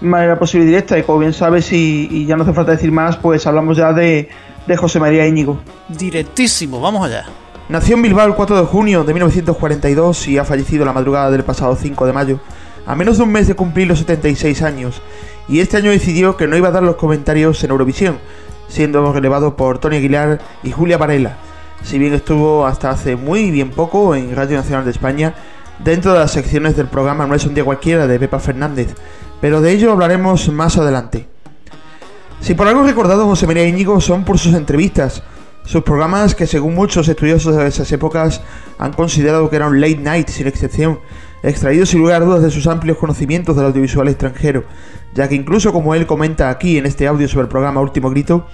manera 0.00 0.38
posible 0.38 0.64
y 0.64 0.68
directa. 0.68 0.96
Y 0.96 1.02
como 1.02 1.18
bien 1.18 1.32
sabes, 1.32 1.72
y, 1.72 2.06
y 2.08 2.24
ya 2.24 2.36
no 2.36 2.44
hace 2.44 2.52
falta 2.52 2.70
decir 2.70 2.92
más, 2.92 3.16
pues 3.16 3.48
hablamos 3.48 3.76
ya 3.76 3.92
de, 3.92 4.28
de 4.64 4.76
José 4.76 5.00
María 5.00 5.26
Íñigo. 5.26 5.58
Directísimo, 5.88 6.80
vamos 6.80 7.04
allá. 7.04 7.26
Nació 7.68 7.96
en 7.96 8.02
Bilbao 8.02 8.26
el 8.26 8.34
4 8.34 8.60
de 8.60 8.66
junio 8.66 9.04
de 9.04 9.12
1942 9.12 10.28
y 10.28 10.38
ha 10.38 10.44
fallecido 10.46 10.86
la 10.86 10.94
madrugada 10.94 11.30
del 11.30 11.44
pasado 11.44 11.76
5 11.76 12.06
de 12.06 12.14
mayo, 12.14 12.40
a 12.86 12.94
menos 12.94 13.18
de 13.18 13.24
un 13.24 13.30
mes 13.30 13.46
de 13.46 13.56
cumplir 13.56 13.86
los 13.86 13.98
76 13.98 14.62
años, 14.62 15.02
y 15.48 15.60
este 15.60 15.76
año 15.76 15.90
decidió 15.90 16.38
que 16.38 16.46
no 16.46 16.56
iba 16.56 16.68
a 16.68 16.70
dar 16.72 16.82
los 16.82 16.96
comentarios 16.96 17.62
en 17.62 17.70
Eurovisión, 17.70 18.20
siendo 18.68 19.12
relevado 19.12 19.54
por 19.54 19.80
Tony 19.80 19.96
Aguilar 19.96 20.40
y 20.62 20.70
Julia 20.70 20.96
Varela, 20.96 21.36
si 21.82 21.98
bien 21.98 22.14
estuvo 22.14 22.66
hasta 22.66 22.88
hace 22.88 23.16
muy 23.16 23.50
bien 23.50 23.68
poco 23.68 24.14
en 24.14 24.34
Radio 24.34 24.56
Nacional 24.56 24.86
de 24.86 24.92
España, 24.92 25.34
dentro 25.84 26.14
de 26.14 26.20
las 26.20 26.30
secciones 26.30 26.74
del 26.74 26.86
programa 26.86 27.26
No 27.26 27.34
es 27.34 27.44
un 27.44 27.52
día 27.52 27.64
cualquiera 27.64 28.06
de 28.06 28.18
Pepa 28.18 28.38
Fernández, 28.38 28.94
pero 29.42 29.60
de 29.60 29.72
ello 29.72 29.92
hablaremos 29.92 30.48
más 30.48 30.78
adelante. 30.78 31.28
Si 32.40 32.54
por 32.54 32.66
algo 32.66 32.84
recordado 32.84 33.26
José 33.26 33.46
María 33.46 33.68
Íñigo 33.68 34.00
son 34.00 34.24
por 34.24 34.38
sus 34.38 34.54
entrevistas, 34.54 35.22
sus 35.68 35.82
programas 35.82 36.34
que 36.34 36.46
según 36.46 36.74
muchos 36.74 37.06
estudiosos 37.08 37.54
de 37.54 37.66
esas 37.66 37.92
épocas 37.92 38.40
han 38.78 38.94
considerado 38.94 39.50
que 39.50 39.56
eran 39.56 39.78
late 39.82 39.98
night 39.98 40.28
sin 40.30 40.46
excepción, 40.46 40.98
extraídos 41.42 41.90
sin 41.90 42.00
lugar 42.00 42.22
a 42.22 42.24
dudas 42.24 42.42
de 42.42 42.50
sus 42.50 42.66
amplios 42.66 42.96
conocimientos 42.96 43.54
del 43.54 43.66
audiovisual 43.66 44.08
extranjero, 44.08 44.64
ya 45.12 45.28
que 45.28 45.34
incluso 45.34 45.70
como 45.70 45.94
él 45.94 46.06
comenta 46.06 46.48
aquí 46.48 46.78
en 46.78 46.86
este 46.86 47.06
audio 47.06 47.28
sobre 47.28 47.42
el 47.42 47.48
programa 47.48 47.82
Último 47.82 48.08
Grito, 48.08 48.46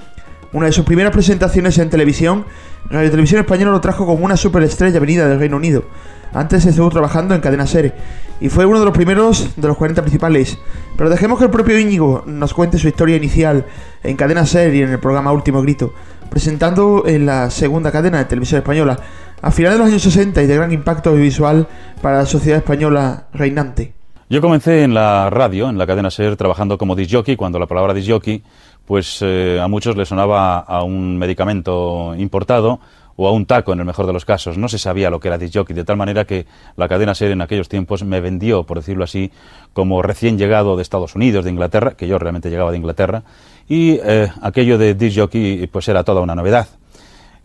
una 0.52 0.66
de 0.66 0.72
sus 0.72 0.84
primeras 0.84 1.12
presentaciones 1.12 1.78
en 1.78 1.88
televisión, 1.88 2.46
Radio 2.90 3.10
Televisión 3.12 3.40
Española 3.40 3.70
lo 3.70 3.80
trajo 3.80 4.06
como 4.06 4.24
una 4.24 4.36
superestrella 4.36 4.98
venida 4.98 5.28
del 5.28 5.38
Reino 5.38 5.56
Unido. 5.56 5.84
Antes 6.32 6.66
estuvo 6.66 6.90
trabajando 6.90 7.36
en 7.36 7.40
Cadena 7.40 7.64
Ser 7.64 7.94
y 8.40 8.48
fue 8.48 8.66
uno 8.66 8.80
de 8.80 8.84
los 8.84 8.94
primeros 8.94 9.50
de 9.56 9.68
los 9.68 9.76
40 9.76 10.02
principales. 10.02 10.58
Pero 10.96 11.08
dejemos 11.08 11.38
que 11.38 11.44
el 11.44 11.50
propio 11.50 11.78
Íñigo 11.78 12.24
nos 12.26 12.52
cuente 12.52 12.76
su 12.76 12.88
historia 12.88 13.16
inicial 13.16 13.66
en 14.02 14.16
Cadena 14.16 14.44
Ser 14.44 14.74
y 14.74 14.82
en 14.82 14.90
el 14.90 14.98
programa 14.98 15.30
Último 15.30 15.62
Grito, 15.62 15.94
presentando 16.34 17.04
en 17.06 17.26
la 17.26 17.48
segunda 17.48 17.92
cadena 17.92 18.18
de 18.18 18.24
televisión 18.24 18.58
española, 18.58 18.98
a 19.40 19.52
finales 19.52 19.78
de 19.78 19.84
los 19.84 19.92
años 19.92 20.02
60 20.02 20.42
y 20.42 20.48
de 20.48 20.56
gran 20.56 20.72
impacto 20.72 21.10
audiovisual 21.10 21.68
para 22.02 22.18
la 22.18 22.26
sociedad 22.26 22.58
española 22.58 23.28
reinante. 23.32 23.94
Yo 24.28 24.40
comencé 24.40 24.82
en 24.82 24.94
la 24.94 25.30
radio, 25.30 25.70
en 25.70 25.78
la 25.78 25.86
cadena 25.86 26.10
SER, 26.10 26.34
trabajando 26.34 26.76
como 26.76 26.96
disjockey, 26.96 27.36
cuando 27.36 27.60
la 27.60 27.66
palabra 27.66 27.94
disjockey, 27.94 28.42
pues 28.84 29.18
eh, 29.20 29.60
a 29.62 29.68
muchos 29.68 29.96
le 29.96 30.04
sonaba 30.04 30.58
a 30.58 30.82
un 30.82 31.16
medicamento 31.18 32.16
importado 32.18 32.80
o 33.14 33.28
a 33.28 33.30
un 33.30 33.46
taco 33.46 33.72
en 33.72 33.78
el 33.78 33.84
mejor 33.84 34.08
de 34.08 34.12
los 34.12 34.24
casos. 34.24 34.58
No 34.58 34.66
se 34.68 34.78
sabía 34.78 35.10
lo 35.10 35.20
que 35.20 35.28
era 35.28 35.38
disjockey, 35.38 35.76
de 35.76 35.84
tal 35.84 35.96
manera 35.96 36.24
que 36.24 36.46
la 36.76 36.88
cadena 36.88 37.14
SER 37.14 37.30
en 37.30 37.42
aquellos 37.42 37.68
tiempos 37.68 38.02
me 38.02 38.20
vendió, 38.20 38.64
por 38.64 38.78
decirlo 38.78 39.04
así, 39.04 39.30
como 39.72 40.02
recién 40.02 40.36
llegado 40.36 40.74
de 40.74 40.82
Estados 40.82 41.14
Unidos, 41.14 41.44
de 41.44 41.52
Inglaterra, 41.52 41.92
que 41.92 42.08
yo 42.08 42.18
realmente 42.18 42.50
llegaba 42.50 42.72
de 42.72 42.78
Inglaterra, 42.78 43.22
y 43.68 43.98
eh, 44.02 44.28
aquello 44.42 44.78
de 44.78 44.94
disjockey 44.94 45.66
pues 45.68 45.88
era 45.88 46.04
toda 46.04 46.20
una 46.20 46.34
novedad. 46.34 46.68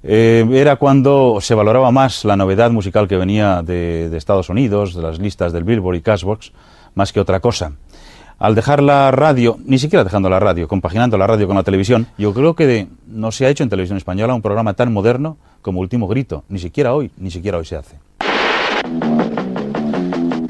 Eh, 0.02 0.48
era 0.54 0.78
cuando 0.78 1.40
se 1.42 1.56
valoraba 1.56 1.92
más 1.92 2.24
la 2.24 2.38
novedad 2.38 2.72
musical 2.72 3.08
que 3.08 3.18
venía 3.18 3.62
de, 3.62 4.10
de, 4.10 4.18
Estados 4.18 4.50
Unidos, 4.50 4.94
de 4.94 5.02
las 5.02 5.20
listas 5.20 5.52
del 5.52 5.66
Billboard 5.66 5.98
y 5.98 6.02
Cashbox, 6.02 6.54
más 6.96 7.12
que 7.12 7.20
otra 7.20 7.40
cosa. 7.42 7.74
Al 8.38 8.56
dejar 8.56 8.82
la 8.82 9.12
radio, 9.12 9.58
ni 9.66 9.78
siquiera 9.78 10.06
dejando 10.06 10.30
la 10.30 10.40
radio, 10.40 10.70
compaginando 10.70 11.18
la 11.18 11.28
radio 11.28 11.46
con 11.46 11.58
la 11.58 11.64
televisión, 11.64 12.08
yo 12.18 12.34
creo 12.34 12.56
que 12.56 12.66
de, 12.66 12.88
no 13.06 13.34
se 13.34 13.46
ha 13.46 13.50
hecho 13.50 13.64
en 13.64 13.70
televisión 13.70 13.98
española 13.98 14.34
un 14.34 14.42
programa 14.42 14.74
tan 14.74 14.94
moderno 14.94 15.38
como 15.62 15.82
Último 15.82 16.08
Grito. 16.08 16.46
Ni 16.48 16.60
siquiera 16.60 16.94
hoy, 16.94 17.12
ni 17.18 17.32
siquiera 17.32 17.58
hoy 17.58 17.66
se 17.66 17.76
hace. 17.76 17.98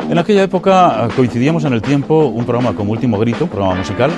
En 0.07 0.17
aquella 0.19 0.43
época 0.43 1.07
coincidíamos 1.15 1.65
en 1.65 1.73
el 1.73 1.81
tiempo 1.81 2.27
un 2.27 2.45
programa 2.45 2.75
como 2.75 2.91
Último 2.91 3.17
Grito, 3.17 3.45
un 3.45 3.49
programa 3.49 3.75
musical, 3.75 4.11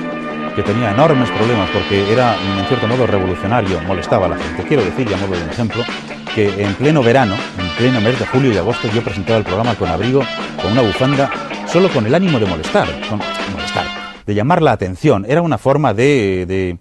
que 0.56 0.64
tenía 0.64 0.92
enormes 0.92 1.30
problemas 1.30 1.70
porque 1.72 2.12
era, 2.12 2.36
en 2.36 2.66
cierto 2.66 2.88
modo, 2.88 3.08
revolucionario, 3.08 3.80
molestaba 3.82 4.26
a 4.26 4.30
la 4.30 4.38
gente. 4.38 4.64
Quiero 4.64 4.84
decir, 4.84 5.08
modo 5.18 5.38
de 5.38 5.44
un 5.44 5.50
ejemplo, 5.50 5.84
que 6.34 6.64
en 6.64 6.74
pleno 6.76 7.04
verano, 7.04 7.36
en 7.58 7.68
pleno 7.78 8.02
mes 8.02 8.20
de 8.20 8.26
julio 8.26 8.52
y 8.52 8.58
agosto, 8.58 8.88
yo 8.94 9.02
presentaba 9.02 9.38
el 9.38 9.44
programa 9.44 9.76
con 9.76 9.90
abrigo, 9.90 10.22
con 10.62 10.72
una 10.72 10.82
bufanda, 10.82 11.30
solo 11.68 11.90
con 11.90 12.06
el 12.06 12.16
ánimo 12.16 12.40
de 12.40 12.46
molestar, 12.46 12.88
con, 13.10 13.20
molestar, 13.54 13.86
de 14.26 14.34
llamar 14.36 14.62
la 14.62 14.72
atención. 14.72 15.26
Era 15.28 15.42
una 15.42 15.58
forma 15.58 15.94
de, 15.94 16.78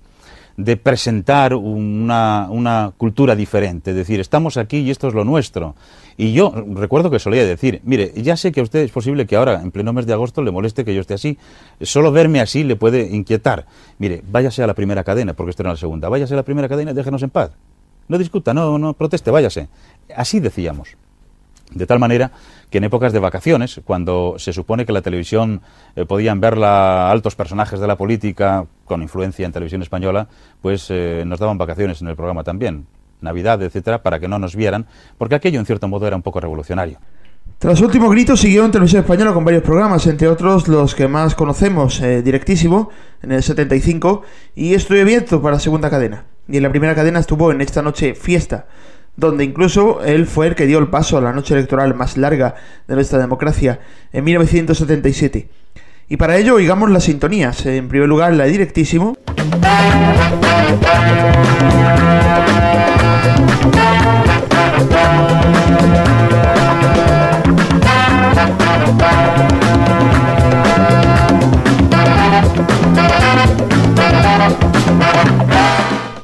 de 0.65 0.77
presentar 0.77 1.55
una, 1.55 2.49
una 2.51 2.93
cultura 2.97 3.35
diferente, 3.35 3.91
es 3.91 3.97
decir, 3.97 4.21
estamos 4.21 4.57
aquí 4.57 4.79
y 4.79 4.91
esto 4.91 5.09
es 5.09 5.15
lo 5.15 5.25
nuestro. 5.25 5.75
Y 6.17 6.33
yo 6.33 6.53
recuerdo 6.75 7.11
que 7.11 7.19
solía 7.19 7.47
decir, 7.47 7.81
mire, 7.85 8.13
ya 8.17 8.37
sé 8.37 8.53
que 8.53 8.61
a 8.61 8.63
usted 8.63 8.81
es 8.81 8.91
posible 8.91 9.27
que 9.27 9.37
ahora, 9.37 9.63
en 9.63 9.71
pleno 9.71 9.95
mes 9.95 10.05
de 10.05 10.13
agosto, 10.13 10.43
le 10.43 10.51
moleste 10.51 10.85
que 10.85 10.95
yo 10.95 11.01
esté 11.01 11.15
así. 11.15 11.39
Solo 11.81 12.13
verme 12.13 12.41
así 12.41 12.63
le 12.63 12.77
puede 12.77 13.09
inquietar. 13.15 13.67
Mire, 13.99 14.23
váyase 14.31 14.63
a 14.63 14.67
la 14.67 14.75
primera 14.75 15.03
cadena, 15.03 15.33
porque 15.33 15.51
esto 15.51 15.63
era 15.63 15.71
la 15.71 15.79
segunda. 15.79 16.11
Váyase 16.11 16.35
a 16.35 16.37
la 16.37 16.43
primera 16.43 16.69
cadena 16.69 16.91
y 16.91 16.95
déjenos 16.95 17.23
en 17.23 17.31
paz. 17.31 17.53
No 18.09 18.19
discuta, 18.19 18.53
no, 18.53 18.79
no 18.79 18.93
proteste, 18.93 19.31
váyase. 19.31 19.69
Así 20.15 20.41
decíamos. 20.41 20.97
De 21.73 21.87
tal 21.87 21.99
manera 21.99 22.33
que 22.71 22.79
en 22.79 22.85
épocas 22.85 23.13
de 23.13 23.19
vacaciones, 23.19 23.81
cuando 23.85 24.37
se 24.39 24.53
supone 24.53 24.87
que 24.87 24.93
la 24.93 25.03
televisión 25.03 25.61
eh, 25.97 26.07
podían 26.07 26.41
verla 26.41 27.11
altos 27.11 27.35
personajes 27.35 27.81
de 27.81 27.87
la 27.87 27.97
política 27.97 28.67
con 28.85 29.03
influencia 29.03 29.45
en 29.45 29.53
televisión 29.53 29.83
española, 29.83 30.29
pues 30.63 30.87
eh, 30.91 31.25
nos 31.27 31.41
daban 31.41 31.59
vacaciones 31.59 32.01
en 32.01 32.09
el 32.09 32.17
programa 32.17 32.45
también. 32.45 32.87
Navidad, 33.21 33.63
etcétera, 33.63 34.03
para 34.03 34.19
que 34.19 34.29
no 34.29 34.39
nos 34.39 34.57
vieran, 34.57 34.87
porque 35.19 35.35
aquello 35.35 35.61
en 35.61 35.67
cierto 35.67 35.89
modo 35.89 36.07
era 36.07 36.17
un 36.17 36.23
poco 36.23 36.41
revolucionario. 36.41 36.99
Tras 37.59 37.81
último 37.83 38.09
grito 38.09 38.37
siguió 38.37 38.65
en 38.65 38.71
televisión 38.71 39.03
española 39.03 39.35
con 39.35 39.45
varios 39.45 39.63
programas, 39.63 40.07
entre 40.07 40.29
otros 40.29 40.67
los 40.67 40.95
que 40.95 41.09
más 41.09 41.35
conocemos, 41.35 42.01
eh, 42.01 42.23
Directísimo, 42.23 42.89
en 43.23 43.33
el 43.33 43.43
75, 43.43 44.23
y 44.55 44.73
Estoy 44.73 45.01
abierto 45.01 45.43
para 45.43 45.59
segunda 45.59 45.91
cadena. 45.91 46.25
Y 46.49 46.57
en 46.57 46.63
la 46.63 46.71
primera 46.71 46.95
cadena 46.95 47.19
estuvo 47.19 47.53
en 47.53 47.61
esta 47.61 47.83
noche 47.83 48.15
Fiesta, 48.15 48.67
donde 49.17 49.45
incluso 49.45 50.03
él 50.03 50.27
fue 50.27 50.49
el 50.49 50.55
que 50.55 50.67
dio 50.67 50.79
el 50.79 50.89
paso 50.89 51.19
a 51.19 51.21
la 51.21 51.33
noche 51.33 51.55
electoral 51.55 51.95
más 51.95 52.17
larga 52.17 52.55
de 52.89 52.95
nuestra 52.95 53.19
democracia, 53.19 53.81
en 54.13 54.25
1977. 54.25 55.49
Y 56.09 56.17
para 56.17 56.37
ello 56.37 56.57
oigamos 56.57 56.91
las 56.91 57.05
sintonías. 57.05 57.65
En 57.67 57.87
primer 57.89 58.09
lugar, 58.09 58.33
la 58.33 58.45
de 58.45 58.51
Directísimo. 58.51 59.17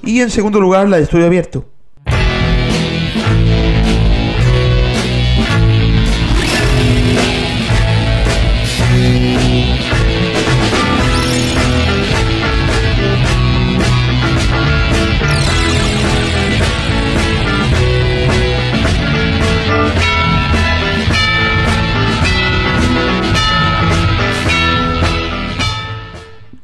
Y 0.03 0.21
en 0.21 0.31
segundo 0.31 0.61
lugar, 0.61 0.89
la 0.89 0.97
de 0.97 1.05
Estudio 1.05 1.27
Abierto. 1.27 1.76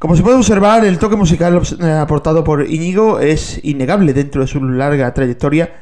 Como 0.03 0.17
se 0.17 0.25
puede 0.25 0.37
observar, 0.37 0.85
el 0.85 0.99
toque 0.99 1.15
musical 1.15 1.63
aportado 2.01 2.43
por 2.43 2.69
Íñigo 2.69 3.21
es 3.21 3.61
innegable 3.63 4.13
dentro 4.13 4.41
de 4.41 4.49
su 4.49 4.61
larga 4.61 5.15
trayectoria 5.15 5.77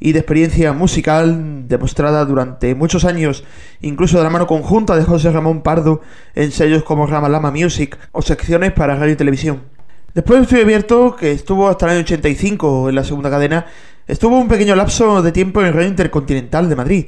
y 0.00 0.12
de 0.12 0.20
experiencia 0.20 0.72
musical 0.72 1.68
demostrada 1.68 2.24
durante 2.24 2.74
muchos 2.74 3.04
años, 3.04 3.44
incluso 3.82 4.16
de 4.16 4.24
la 4.24 4.30
mano 4.30 4.46
conjunta 4.46 4.96
de 4.96 5.04
José 5.04 5.30
Ramón 5.30 5.60
Pardo 5.60 6.00
en 6.34 6.52
sellos 6.52 6.84
como 6.84 7.06
Rama 7.06 7.28
Lama 7.28 7.50
Music 7.50 7.98
o 8.12 8.22
secciones 8.22 8.72
para 8.72 8.96
radio 8.96 9.12
y 9.12 9.16
televisión. 9.16 9.60
Después 10.14 10.38
de 10.38 10.44
Estudio 10.44 10.62
Abierto, 10.62 11.14
que 11.14 11.32
estuvo 11.32 11.68
hasta 11.68 11.84
el 11.84 11.92
año 11.92 12.00
85 12.00 12.88
en 12.88 12.94
la 12.94 13.04
segunda 13.04 13.28
cadena, 13.28 13.66
estuvo 14.06 14.38
un 14.38 14.48
pequeño 14.48 14.74
lapso 14.74 15.20
de 15.20 15.32
tiempo 15.32 15.60
en 15.60 15.74
Radio 15.74 15.88
Intercontinental 15.88 16.70
de 16.70 16.76
Madrid. 16.76 17.06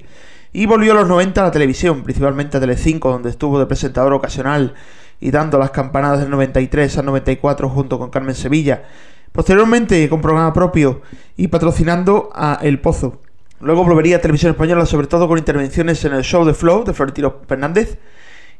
Y 0.52 0.66
volvió 0.66 0.92
a 0.92 0.96
los 0.96 1.08
90 1.08 1.40
a 1.40 1.44
la 1.44 1.50
televisión, 1.50 2.02
principalmente 2.02 2.58
a 2.58 2.60
Telecinco, 2.60 3.10
donde 3.10 3.30
estuvo 3.30 3.58
de 3.58 3.64
presentador 3.64 4.12
ocasional 4.12 4.74
y 5.20 5.30
dando 5.30 5.58
las 5.58 5.70
campanadas 5.70 6.20
del 6.20 6.30
93 6.30 6.98
al 6.98 7.06
94 7.06 7.68
junto 7.68 7.98
con 7.98 8.10
Carmen 8.10 8.34
Sevilla. 8.34 8.84
Posteriormente 9.32 10.08
con 10.08 10.20
programa 10.20 10.52
propio 10.52 11.02
y 11.36 11.48
patrocinando 11.48 12.30
a 12.34 12.58
El 12.62 12.80
Pozo. 12.80 13.20
Luego 13.60 13.84
volvería 13.84 14.16
a 14.16 14.20
Televisión 14.20 14.52
Española, 14.52 14.86
sobre 14.86 15.08
todo 15.08 15.26
con 15.26 15.38
intervenciones 15.38 16.04
en 16.04 16.12
el 16.12 16.22
show 16.22 16.44
de 16.44 16.54
Flow 16.54 16.84
de 16.84 16.92
Florentino 16.92 17.36
Fernández 17.48 17.98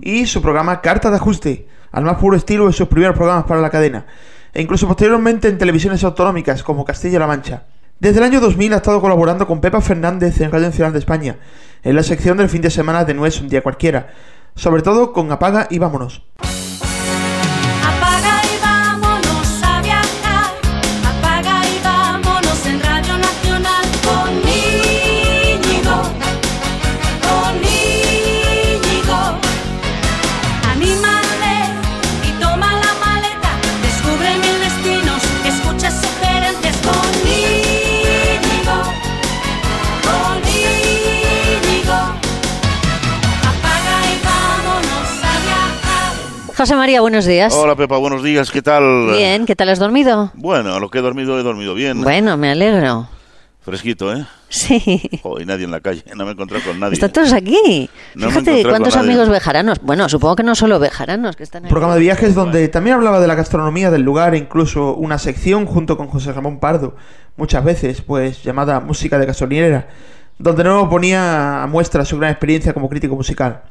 y 0.00 0.26
su 0.26 0.42
programa 0.42 0.80
Carta 0.80 1.10
de 1.10 1.16
Ajuste, 1.16 1.68
al 1.92 2.04
más 2.04 2.16
puro 2.16 2.36
estilo 2.36 2.66
de 2.66 2.72
sus 2.72 2.88
primeros 2.88 3.16
programas 3.16 3.44
para 3.44 3.60
la 3.60 3.70
cadena, 3.70 4.06
e 4.52 4.62
incluso 4.62 4.86
posteriormente 4.86 5.48
en 5.48 5.58
televisiones 5.58 6.02
autonómicas 6.04 6.62
como 6.62 6.84
Castilla-La 6.84 7.26
Mancha. 7.26 7.64
Desde 8.00 8.18
el 8.18 8.24
año 8.24 8.40
2000 8.40 8.74
ha 8.74 8.76
estado 8.76 9.00
colaborando 9.00 9.46
con 9.46 9.60
Pepa 9.60 9.80
Fernández 9.80 10.40
en 10.40 10.52
Radio 10.52 10.66
Nacional 10.66 10.92
de 10.92 11.00
España, 11.00 11.36
en 11.82 11.96
la 11.96 12.02
sección 12.02 12.36
del 12.36 12.48
fin 12.48 12.62
de 12.62 12.70
semana 12.70 13.04
de 13.04 13.14
No 13.14 13.26
es 13.26 13.40
un 13.40 13.48
día 13.48 13.62
cualquiera, 13.62 14.08
sobre 14.58 14.82
todo 14.82 15.12
con 15.12 15.30
Apaga 15.30 15.68
y 15.70 15.78
Vámonos. 15.78 16.22
José 46.58 46.74
María, 46.74 47.00
buenos 47.00 47.24
días. 47.24 47.54
Hola 47.54 47.76
Pepa, 47.76 47.98
buenos 47.98 48.20
días, 48.20 48.50
¿qué 48.50 48.62
tal? 48.62 49.12
Bien, 49.12 49.46
¿qué 49.46 49.54
tal 49.54 49.68
has 49.68 49.78
dormido? 49.78 50.32
Bueno, 50.34 50.74
a 50.74 50.80
lo 50.80 50.90
que 50.90 50.98
he 50.98 51.02
dormido 51.02 51.38
he 51.38 51.44
dormido 51.44 51.72
bien. 51.72 52.02
Bueno, 52.02 52.36
me 52.36 52.50
alegro. 52.50 53.08
Fresquito, 53.60 54.12
¿eh? 54.12 54.26
Sí. 54.48 55.08
Oh, 55.22 55.38
y 55.38 55.44
nadie 55.44 55.66
en 55.66 55.70
la 55.70 55.78
calle, 55.78 56.02
no 56.16 56.24
me 56.24 56.30
he 56.30 56.32
encontrado 56.32 56.64
con 56.64 56.80
nadie. 56.80 56.94
Están 56.94 57.12
todos 57.12 57.32
aquí. 57.32 57.88
No 58.16 58.26
me 58.26 58.32
he 58.32 58.40
Fíjate 58.40 58.68
cuántos 58.68 58.96
amigos 58.96 59.28
bejaranos. 59.28 59.78
Bueno, 59.82 60.08
supongo 60.08 60.34
que 60.34 60.42
no 60.42 60.56
solo 60.56 60.80
bejaranos 60.80 61.36
que 61.36 61.44
están 61.44 61.62
Un 61.62 61.66
aquí. 61.66 61.70
programa 61.70 61.94
de 61.94 62.00
viajes 62.00 62.34
donde 62.34 62.66
también 62.66 62.96
hablaba 62.96 63.20
de 63.20 63.28
la 63.28 63.36
gastronomía 63.36 63.92
del 63.92 64.02
lugar 64.02 64.34
e 64.34 64.38
incluso 64.38 64.96
una 64.96 65.18
sección 65.18 65.64
junto 65.64 65.96
con 65.96 66.08
José 66.08 66.32
Ramón 66.32 66.58
Pardo, 66.58 66.96
muchas 67.36 67.62
veces, 67.62 68.02
pues 68.02 68.42
llamada 68.42 68.80
Música 68.80 69.16
de 69.16 69.26
Gasolinera, 69.26 69.86
donde 70.40 70.64
no 70.64 70.90
ponía 70.90 71.62
a 71.62 71.68
muestra 71.68 72.04
su 72.04 72.18
gran 72.18 72.32
experiencia 72.32 72.72
como 72.74 72.88
crítico 72.88 73.14
musical. 73.14 73.62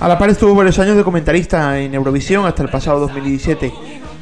A 0.00 0.08
la 0.08 0.18
par 0.18 0.30
estuvo 0.30 0.54
varios 0.54 0.78
años 0.78 0.96
de 0.96 1.04
comentarista 1.04 1.78
en 1.78 1.94
Eurovisión 1.94 2.46
hasta 2.46 2.62
el 2.62 2.70
pasado 2.70 3.00
2017, 3.00 3.72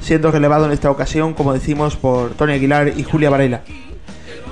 siendo 0.00 0.30
relevado 0.30 0.66
en 0.66 0.72
esta 0.72 0.90
ocasión, 0.90 1.34
como 1.34 1.52
decimos, 1.52 1.96
por 1.96 2.30
Tony 2.30 2.54
Aguilar 2.54 2.92
y 2.96 3.04
Julia 3.04 3.30
Varela. 3.30 3.62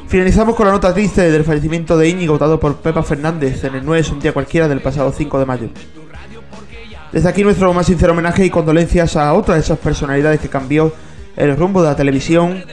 Finalizamos 0.06 0.54
con 0.54 0.66
la 0.66 0.72
nota 0.72 0.94
triste 0.94 1.30
del 1.30 1.44
fallecimiento 1.44 1.96
de 1.96 2.08
Íñigo, 2.08 2.38
dado 2.38 2.60
por 2.60 2.76
Pepa 2.76 3.02
Fernández 3.02 3.64
en 3.64 3.74
el 3.74 3.84
9 3.84 4.00
es 4.00 4.10
un 4.10 4.20
día 4.20 4.32
cualquiera 4.32 4.68
del 4.68 4.80
pasado 4.80 5.12
5 5.12 5.38
de 5.38 5.46
mayo. 5.46 5.68
Desde 7.14 7.28
aquí 7.28 7.44
nuestro 7.44 7.72
más 7.72 7.86
sincero 7.86 8.12
homenaje 8.12 8.44
y 8.44 8.50
condolencias 8.50 9.14
a 9.14 9.34
otra 9.34 9.54
de 9.54 9.60
esas 9.60 9.78
personalidades 9.78 10.40
que 10.40 10.48
cambió 10.48 10.92
el 11.36 11.56
rumbo 11.56 11.80
de 11.80 11.90
la 11.90 11.94
televisión, 11.94 12.64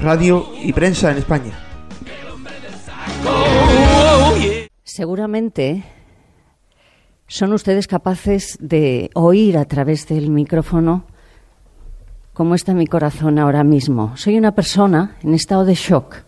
radio 0.00 0.46
y 0.62 0.72
prensa 0.72 1.10
en 1.10 1.18
España. 1.18 1.52
Seguramente 4.82 5.84
son 7.26 7.52
ustedes 7.52 7.86
capaces 7.86 8.56
de 8.58 9.10
oír 9.12 9.58
a 9.58 9.66
través 9.66 10.08
del 10.08 10.30
micrófono 10.30 11.04
cómo 12.32 12.54
está 12.54 12.72
mi 12.72 12.86
corazón 12.86 13.38
ahora 13.38 13.64
mismo. 13.64 14.16
Soy 14.16 14.38
una 14.38 14.54
persona 14.54 15.18
en 15.22 15.34
estado 15.34 15.66
de 15.66 15.74
shock 15.74 16.24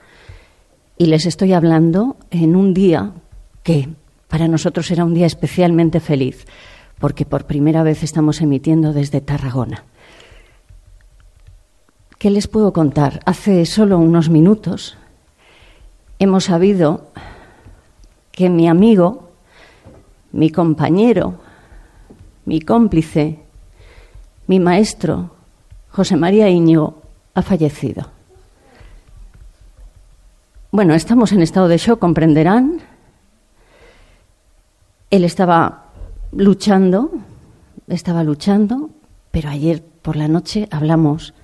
y 0.99 1.07
les 1.07 1.25
estoy 1.25 1.55
hablando 1.55 2.19
en 2.31 2.55
un 2.55 2.75
día 2.75 3.15
que 3.63 3.89
para 4.29 4.47
nosotros 4.47 4.91
era 4.91 5.07
un 5.07 5.15
día 5.15 5.25
especialmente 5.25 6.01
feliz, 6.01 6.45
porque 7.03 7.27
por 7.27 7.47
primera 7.47 7.83
vez 7.83 8.05
estamos 8.05 8.41
emitiendo 8.41 8.93
desde 8.93 9.21
Tarragona. 9.21 9.83
¿Qué 12.17 12.31
les 12.31 12.47
puedo 12.47 12.73
contar? 12.73 13.19
Hace 13.27 13.67
solo 13.67 13.99
unos 13.99 14.31
minutos 14.31 14.97
hemos 16.21 16.45
sabido 16.45 17.09
que 18.31 18.49
mi 18.49 18.69
amigo, 18.69 19.33
mi 20.31 20.51
compañero, 20.51 21.41
mi 22.45 22.61
cómplice, 22.61 23.41
mi 24.47 24.61
maestro, 24.61 25.35
José 25.91 26.15
María 26.15 26.49
Íñigo, 26.51 27.03
ha 27.35 27.43
fallecido. 27.43 28.11
Bueno, 30.71 30.95
estamos 30.95 31.33
en 31.33 31.43
estado 31.43 31.67
de 31.67 31.79
shock, 31.79 31.99
comprenderán. 31.99 32.81
Él 35.11 35.25
estaba 35.25 35.82
luchando, 36.33 37.11
estaba 37.89 38.25
luchando, 38.25 38.91
pero 39.31 39.49
ayer 39.51 39.83
por 40.03 40.17
la 40.17 40.29
noche 40.29 40.69
hablamos. 40.71 41.35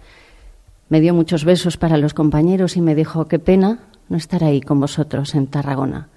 Me 0.88 1.00
dio 1.00 1.14
muchos 1.14 1.44
besos 1.44 1.76
para 1.76 1.98
los 1.98 2.14
compañeros 2.14 2.76
y 2.76 2.80
me 2.80 2.94
dijo, 2.94 3.28
qué 3.28 3.38
pena 3.38 3.80
no 4.08 4.16
estar 4.16 4.42
ahí 4.42 4.60
con 4.60 4.80
vosotros 4.80 5.34
en 5.34 5.46
Tarragona. 5.46 6.08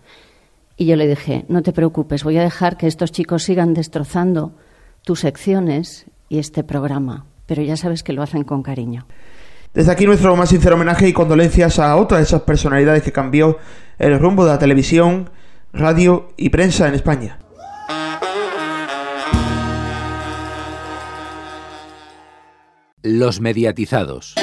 Y 0.77 0.85
yo 0.85 0.95
le 0.95 1.07
dije, 1.07 1.45
no 1.49 1.61
te 1.61 1.73
preocupes, 1.73 2.23
voy 2.23 2.37
a 2.37 2.43
dejar 2.43 2.77
que 2.77 2.87
estos 2.87 3.11
chicos 3.11 3.43
sigan 3.43 3.73
destrozando 3.73 4.53
tus 5.03 5.19
secciones 5.19 6.05
y 6.29 6.39
este 6.39 6.63
programa, 6.63 7.25
pero 7.45 7.61
ya 7.61 7.75
sabes 7.75 8.03
que 8.03 8.13
lo 8.13 8.23
hacen 8.23 8.43
con 8.43 8.63
cariño. 8.63 9.05
Desde 9.73 9.91
aquí 9.91 10.05
nuestro 10.05 10.35
más 10.35 10.49
sincero 10.49 10.75
homenaje 10.75 11.07
y 11.07 11.13
condolencias 11.13 11.79
a 11.79 11.95
otra 11.95 12.17
de 12.17 12.23
esas 12.23 12.41
personalidades 12.41 13.03
que 13.03 13.11
cambió 13.11 13.57
el 13.99 14.17
rumbo 14.19 14.45
de 14.45 14.51
la 14.51 14.59
televisión, 14.59 15.29
radio 15.73 16.29
y 16.37 16.49
prensa 16.49 16.87
en 16.87 16.95
España. 16.95 17.40
Los 23.03 23.39
mediatizados. 23.41 24.35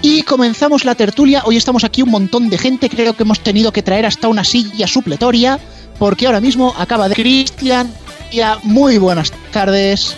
Y 0.00 0.22
comenzamos 0.22 0.84
la 0.84 0.94
tertulia. 0.94 1.42
Hoy 1.44 1.56
estamos 1.56 1.82
aquí 1.82 2.02
un 2.02 2.10
montón 2.10 2.50
de 2.50 2.58
gente. 2.58 2.88
Creo 2.88 3.14
que 3.14 3.24
hemos 3.24 3.40
tenido 3.40 3.72
que 3.72 3.82
traer 3.82 4.06
hasta 4.06 4.28
una 4.28 4.44
silla 4.44 4.86
supletoria. 4.86 5.58
Porque 5.98 6.26
ahora 6.26 6.40
mismo 6.40 6.72
acaba 6.78 7.08
de 7.08 7.16
Cristian. 7.16 7.92
Ya, 8.30 8.58
muy 8.62 8.98
buenas 8.98 9.32
tardes. 9.50 10.16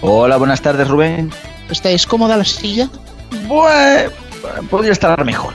Hola, 0.00 0.38
buenas 0.38 0.60
tardes, 0.60 0.88
Rubén. 0.88 1.30
¿Estáis 1.70 2.04
cómoda 2.04 2.36
la 2.36 2.44
silla? 2.44 2.90
Bueno, 3.46 4.10
podría 4.70 4.90
estar 4.90 5.24
mejor. 5.24 5.54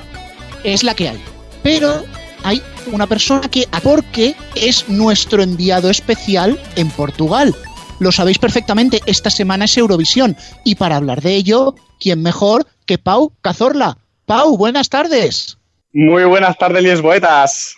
Es 0.63 0.81
la 0.81 0.95
que 0.95 1.09
hay. 1.09 1.21
Pero 1.61 2.05
hay 2.43 2.61
una 2.91 3.07
persona 3.07 3.49
que, 3.49 3.67
porque 3.83 4.35
es 4.55 4.87
nuestro 4.89 5.43
enviado 5.43 5.89
especial 5.89 6.59
en 6.75 6.89
Portugal. 6.89 7.55
Lo 7.99 8.11
sabéis 8.11 8.39
perfectamente, 8.39 9.01
esta 9.05 9.29
semana 9.29 9.65
es 9.65 9.77
Eurovisión. 9.77 10.35
Y 10.63 10.75
para 10.75 10.95
hablar 10.95 11.21
de 11.21 11.35
ello, 11.35 11.75
¿quién 11.99 12.21
mejor 12.21 12.65
que 12.85 12.97
Pau 12.97 13.31
Cazorla? 13.41 13.97
Pau, 14.25 14.57
buenas 14.57 14.89
tardes. 14.89 15.57
Muy 15.93 16.23
buenas 16.23 16.57
tardes, 16.57 16.83
Lisboetas. 16.83 17.75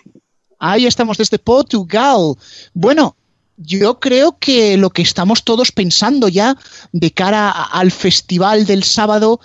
Ahí 0.59 0.85
estamos 0.85 1.17
desde 1.17 1.39
Portugal. 1.39 2.35
Bueno, 2.73 3.17
yo 3.57 3.99
creo 3.99 4.37
que 4.39 4.77
lo 4.77 4.91
que 4.91 5.01
estamos 5.01 5.43
todos 5.43 5.71
pensando 5.71 6.27
ya 6.29 6.55
de 6.91 7.11
cara 7.11 7.49
al 7.49 7.91
festival 7.91 8.65
del 8.65 8.83
sábado, 8.83 9.39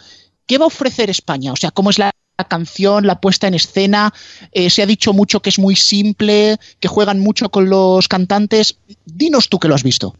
¿qué 0.46 0.58
va 0.58 0.64
a 0.64 0.68
ofrecer 0.68 1.10
España? 1.10 1.52
O 1.52 1.56
sea, 1.56 1.70
¿cómo 1.70 1.90
es 1.90 1.98
la 1.98 2.12
canción, 2.44 3.06
la 3.06 3.20
puesta 3.20 3.46
en 3.46 3.54
escena? 3.54 4.12
Eh, 4.52 4.70
se 4.70 4.82
ha 4.82 4.86
dicho 4.86 5.12
mucho 5.12 5.40
que 5.40 5.50
es 5.50 5.58
muy 5.58 5.76
simple, 5.76 6.56
que 6.80 6.88
juegan 6.88 7.20
mucho 7.20 7.50
con 7.50 7.68
los 7.68 8.08
cantantes. 8.08 8.78
Dinos 9.04 9.48
tú 9.48 9.58
que 9.58 9.68
lo 9.68 9.74
has 9.74 9.82
visto. 9.82 10.14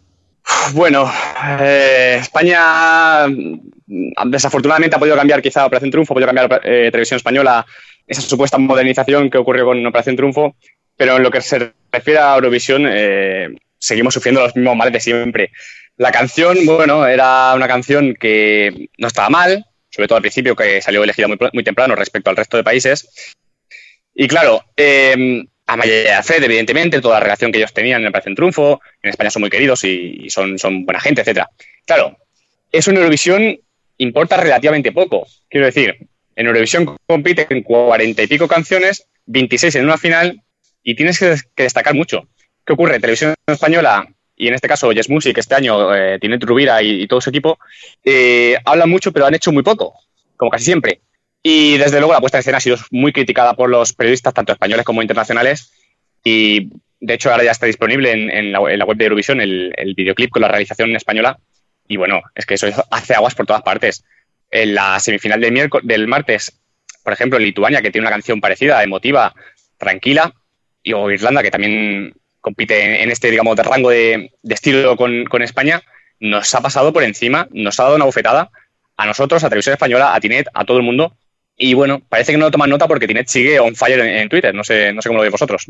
Bueno, 0.73 1.11
eh, 1.61 2.19
España 2.21 3.29
mm, 3.29 4.31
desafortunadamente 4.31 4.97
ha 4.97 4.99
podido 4.99 5.17
cambiar 5.17 5.43
quizá 5.43 5.67
Operación 5.67 5.91
Triunfo, 5.91 6.13
ha 6.13 6.17
podido 6.17 6.33
cambiar 6.33 6.61
eh, 6.65 6.89
Televisión 6.91 7.17
Española 7.17 7.67
esa 8.07 8.23
supuesta 8.23 8.57
modernización 8.57 9.29
que 9.29 9.37
ocurrió 9.39 9.67
con 9.67 9.85
Operación 9.85 10.17
Triunfo 10.17 10.55
pero 10.99 11.17
en 11.17 11.23
lo 11.23 11.31
que 11.31 11.41
se 11.41 11.73
refiere 11.91 12.19
a 12.19 12.35
Eurovisión, 12.35 12.85
eh, 12.87 13.57
seguimos 13.79 14.13
sufriendo 14.13 14.43
los 14.43 14.55
mismos 14.55 14.77
males 14.77 14.93
de 14.93 15.01
siempre. 15.01 15.53
La 15.97 16.11
canción, 16.11 16.59
bueno, 16.67 17.07
era 17.07 17.55
una 17.55 17.69
canción 17.69 18.15
que 18.15 18.89
no 18.99 19.07
estaba 19.07 19.31
mal, 19.31 19.65
sobre 19.99 20.07
todo 20.07 20.17
al 20.19 20.23
principio, 20.23 20.55
que 20.55 20.81
salió 20.81 21.03
elegida 21.03 21.27
muy, 21.27 21.37
pr- 21.37 21.51
muy 21.53 21.65
temprano 21.65 21.97
respecto 21.97 22.31
al 22.31 22.37
resto 22.37 22.57
de 22.57 22.63
países. 22.63 23.35
Y 24.15 24.29
claro, 24.29 24.65
eh, 24.77 25.45
Amaya 25.67 26.21
y 26.21 26.23
Fred, 26.23 26.45
evidentemente, 26.45 27.01
toda 27.01 27.15
la 27.15 27.25
relación 27.25 27.51
que 27.51 27.59
ellos 27.59 27.75
tenían 27.75 28.05
me 28.05 28.13
parece 28.13 28.31
un 28.31 28.37
triunfo. 28.37 28.81
En 29.03 29.11
España 29.11 29.29
son 29.31 29.41
muy 29.41 29.51
queridos 29.51 29.83
y, 29.83 30.31
son, 30.31 30.57
son 30.57 30.85
buena 30.87 31.01
gente, 31.01 31.23
etcétera. 31.23 31.51
Claro, 31.85 32.17
eso 32.71 32.93
en 32.93 32.99
Eurovisión 32.99 33.59
importa 33.97 34.37
relativamente 34.37 34.93
poco. 34.93 35.27
Quiero 35.49 35.67
decir, 35.67 35.97
en 36.37 36.47
Eurovisión 36.47 36.97
compiten 37.05 37.65
cuarenta 37.65 38.23
y 38.23 38.29
pico 38.29 38.47
canciones, 38.47 39.09
26 39.27 39.75
en 39.75 39.85
una 39.85 39.99
final 39.99 40.43
y 40.85 40.95
tienes 40.95 41.19
que 41.19 41.35
destacar 41.57 41.95
mucho. 41.95 42.29
¿Qué 42.65 42.75
ocurre? 42.75 43.01
Televisión 43.01 43.35
Española 43.49 44.07
y 44.39 44.49
en 44.49 44.55
este 44.55 44.69
caso 44.69 44.93
Yes 44.93 45.11
Music 45.11 45.37
este 45.37 45.57
año, 45.57 45.95
eh, 45.95 46.19
Tinet 46.21 46.45
y, 46.83 47.07
todo 47.09 47.21
su 47.21 47.31
equipo, 47.31 47.59
eh, 48.05 48.57
hablan 48.65 48.89
mucho 48.89 49.13
pero 49.13 49.27
han 49.27 49.35
hecho 49.35 49.53
muy 49.53 49.65
poco, 49.65 49.95
como 50.37 50.51
casi 50.51 50.65
siempre. 50.65 51.01
Y 51.43 51.77
desde 51.77 51.99
luego 51.99 52.13
la 52.13 52.21
puesta 52.21 52.39
en 52.39 52.41
escena 52.41 52.59
ha 52.59 52.61
sido 52.61 52.77
muy 52.91 53.13
criticada 53.13 53.55
por 53.55 53.69
los 53.69 53.93
periodistas, 53.93 54.33
tanto 54.33 54.53
españoles 54.53 54.85
como 54.85 55.03
internacionales. 55.03 55.73
Y 56.23 56.71
de 57.01 57.15
hecho 57.15 57.31
ahora 57.31 57.45
ya 57.45 57.51
está 57.51 57.67
disponible 57.67 58.13
en, 58.13 58.53
la, 58.53 58.61
web 58.61 58.97
de 58.97 59.05
Eurovisión 59.05 59.41
el, 59.41 59.73
el 59.77 59.95
videoclip 59.95 60.31
con 60.31 60.43
la 60.43 60.49
realización 60.49 60.95
española. 60.95 61.39
Y 61.89 61.97
bueno, 61.97 62.23
es 62.35 62.47
que 62.47 62.55
eso 62.55 62.69
hace 62.91 63.15
aguas 63.15 63.35
por 63.35 63.47
todas 63.47 63.63
partes. 63.63 64.05
En 64.51 64.75
la 64.75 65.01
semifinal 65.01 65.41
del, 65.41 65.53
miércoles, 65.53 65.87
del 65.87 66.07
martes, 66.07 66.61
por 67.03 67.13
ejemplo, 67.13 67.39
en 67.39 67.45
Lituania, 67.45 67.83
que 67.83 67.91
tiene 67.91 68.07
una 68.07 68.15
canción 68.15 68.41
parecida, 68.41 68.83
emotiva, 68.83 69.35
tranquila, 69.79 70.33
y 70.83 70.93
o 70.93 71.11
Irlanda, 71.11 71.43
que 71.43 71.51
también 71.51 72.15
compite 72.41 73.03
en, 73.03 73.11
este, 73.11 73.31
digamos, 73.31 73.57
de 73.57 73.63
rango 73.63 73.91
de, 73.91 74.33
estilo 74.43 74.97
con, 74.97 75.25
con 75.25 75.43
España, 75.43 75.83
nos 76.21 76.55
ha 76.55 76.61
pasado 76.61 76.93
por 76.93 77.03
encima, 77.03 77.49
nos 77.53 77.79
ha 77.79 77.85
dado 77.85 77.97
una 77.97 78.05
bofetada 78.05 78.51
a 78.97 79.07
nosotros, 79.07 79.45
a 79.45 79.49
Televisión 79.49 79.75
Española, 79.75 80.15
a 80.15 80.21
Tinet, 80.21 80.49
a 80.53 80.65
todo 80.65 80.79
el 80.79 80.83
mundo. 80.83 81.15
Y 81.57 81.75
bueno, 81.75 82.01
parece 82.09 82.33
que 82.33 82.39
no 82.39 82.51
toman 82.51 82.71
nota 82.71 82.87
porque 82.87 83.07
Tinet 83.07 83.29
sigue 83.29 83.61
on 83.61 83.75
fire 83.75 84.01
en, 84.01 84.09
en 84.09 84.29
Twitter. 84.29 84.55
No 84.55 84.65
sé, 84.65 84.93
no 84.93 85.03
sé 85.03 85.09
cómo 85.09 85.19
lo 85.19 85.23
veis 85.23 85.33
vosotros. 85.33 85.67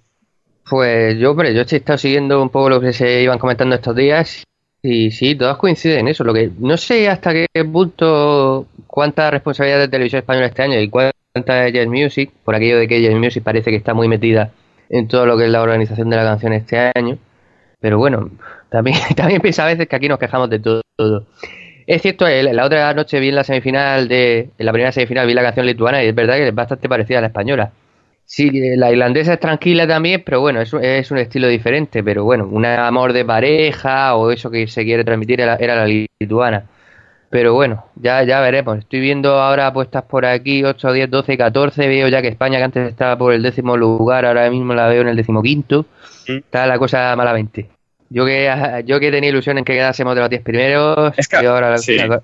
Pues 0.68 1.18
yo, 1.18 1.31
hombre, 1.31 1.54
yo 1.54 1.62
he 1.62 1.76
estado 1.76 1.98
siguiendo 1.98 2.42
un 2.42 2.50
poco 2.50 2.68
lo 2.68 2.81
que 2.81 2.92
se 2.92 3.22
iban 3.22 3.38
comentando 3.38 3.74
estos 3.74 3.96
días 3.96 4.44
y 4.83 5.11
sí, 5.11 5.35
todas 5.35 5.57
coinciden 5.57 6.00
en 6.00 6.09
eso. 6.09 6.24
Lo 6.24 6.35
que 6.35 6.50
no 6.59 6.76
sé 6.76 7.09
hasta 7.09 7.33
qué 7.33 7.46
punto 7.64 8.66
cuánta 8.87 9.31
responsabilidad 9.31 9.78
de 9.78 9.88
televisión 9.88 10.20
española 10.20 10.46
este 10.46 10.62
año 10.62 10.81
y 10.81 10.88
cuánta 10.88 11.54
de 11.62 11.72
Yes 11.72 11.87
Music, 11.87 12.31
por 12.44 12.54
aquello 12.54 12.78
de 12.78 12.88
que 12.88 13.00
Yes 13.00 13.14
Music 13.14 13.42
parece 13.42 13.70
que 13.70 13.76
está 13.76 13.94
muy 13.94 14.09
metida 14.09 14.52
en 14.90 15.09
todo 15.09 15.27
lo 15.27 15.37
que 15.38 15.44
es 15.44 15.51
la 15.51 15.62
organización 15.62 16.11
de 16.11 16.16
la 16.16 16.24
canción 16.24 16.53
este 16.53 16.92
año. 16.94 17.18
Pero 17.81 17.98
bueno, 17.98 18.31
también, 18.70 18.98
también 19.16 19.40
pienso 19.42 19.62
a 19.62 19.66
veces 19.66 19.88
que 19.88 19.96
aquí 19.96 20.09
nos 20.09 20.18
quejamos 20.18 20.51
de 20.51 20.61
todo. 20.61 20.83
Es 21.87 22.03
cierto, 22.03 22.27
el- 22.27 22.55
la 22.55 22.64
otra 22.66 22.92
noche 22.94 23.18
vi 23.20 23.29
en 23.31 23.37
la 23.37 23.44
semifinal 23.44 24.09
de, 24.09 24.51
en 24.59 24.66
la 24.66 24.72
primera 24.72 24.92
semifinal 24.92 25.27
vi 25.27 25.35
la 25.35 25.42
canción 25.42 25.66
lituana 25.66 26.03
y 26.05 26.09
es 26.09 26.14
verdad 26.14 26.37
que 26.37 26.48
es 26.48 26.55
bastante 26.55 26.88
parecida 26.88 27.18
a 27.18 27.20
la 27.22 27.27
española. 27.29 27.72
Sí, 28.27 28.48
eh, 28.55 28.77
la 28.77 28.92
irlandesa 28.92 29.33
es 29.35 29.40
tranquila 29.40 29.87
también, 29.87 30.22
pero 30.24 30.40
bueno, 30.40 30.61
es, 30.61 30.72
es 30.74 31.11
un 31.11 31.18
estilo 31.18 31.48
diferente. 31.48 32.03
Pero 32.05 32.24
bueno, 32.24 32.46
un 32.51 32.66
amor 32.66 33.12
de 33.14 33.24
pareja 33.24 34.16
o 34.16 34.31
eso 34.31 34.51
que 34.51 34.66
se 34.68 34.85
quiere 34.85 35.05
transmitir 35.05 35.40
era 35.40 35.57
la 35.59 35.87
lituana. 36.20 36.64
Pero 37.31 37.53
bueno, 37.55 37.85
ya, 37.97 38.23
ya 38.23 38.41
veremos. 38.41 38.79
Estoy 38.79 39.01
viendo 39.01 39.38
ahora 39.41 39.71
puestas 39.73 40.03
por 40.05 40.25
aquí 40.25 40.64
8, 40.64 40.93
10, 40.93 41.11
12, 41.11 41.37
14. 41.37 41.87
Veo 41.88 42.09
ya 42.09 42.23
que 42.23 42.29
España, 42.29 42.57
que 42.59 42.64
antes 42.64 42.88
estaba 42.88 43.19
por 43.19 43.35
el 43.35 43.43
décimo 43.43 43.77
lugar, 43.77 44.25
ahora 44.25 44.49
mismo 44.51 44.73
la 44.75 44.87
veo 44.88 45.03
en 45.03 45.09
el 45.09 45.17
decimoquinto. 45.17 45.85
Está 46.38 46.67
la 46.67 46.79
cosa 46.79 47.14
malamente. 47.17 47.69
Yo 48.09 48.25
que, 48.25 48.51
yo 48.87 48.99
que 48.99 49.11
tenía 49.11 49.29
ilusión 49.31 49.59
en 49.59 49.64
que 49.64 49.75
quedásemos 49.75 50.14
de 50.14 50.21
los 50.23 50.31
10 50.31 50.43
primeros. 50.43 51.12
y 51.43 51.47
ahora 51.47 51.71
la- 51.71 51.79
sí. 51.79 51.97
la- 52.09 52.23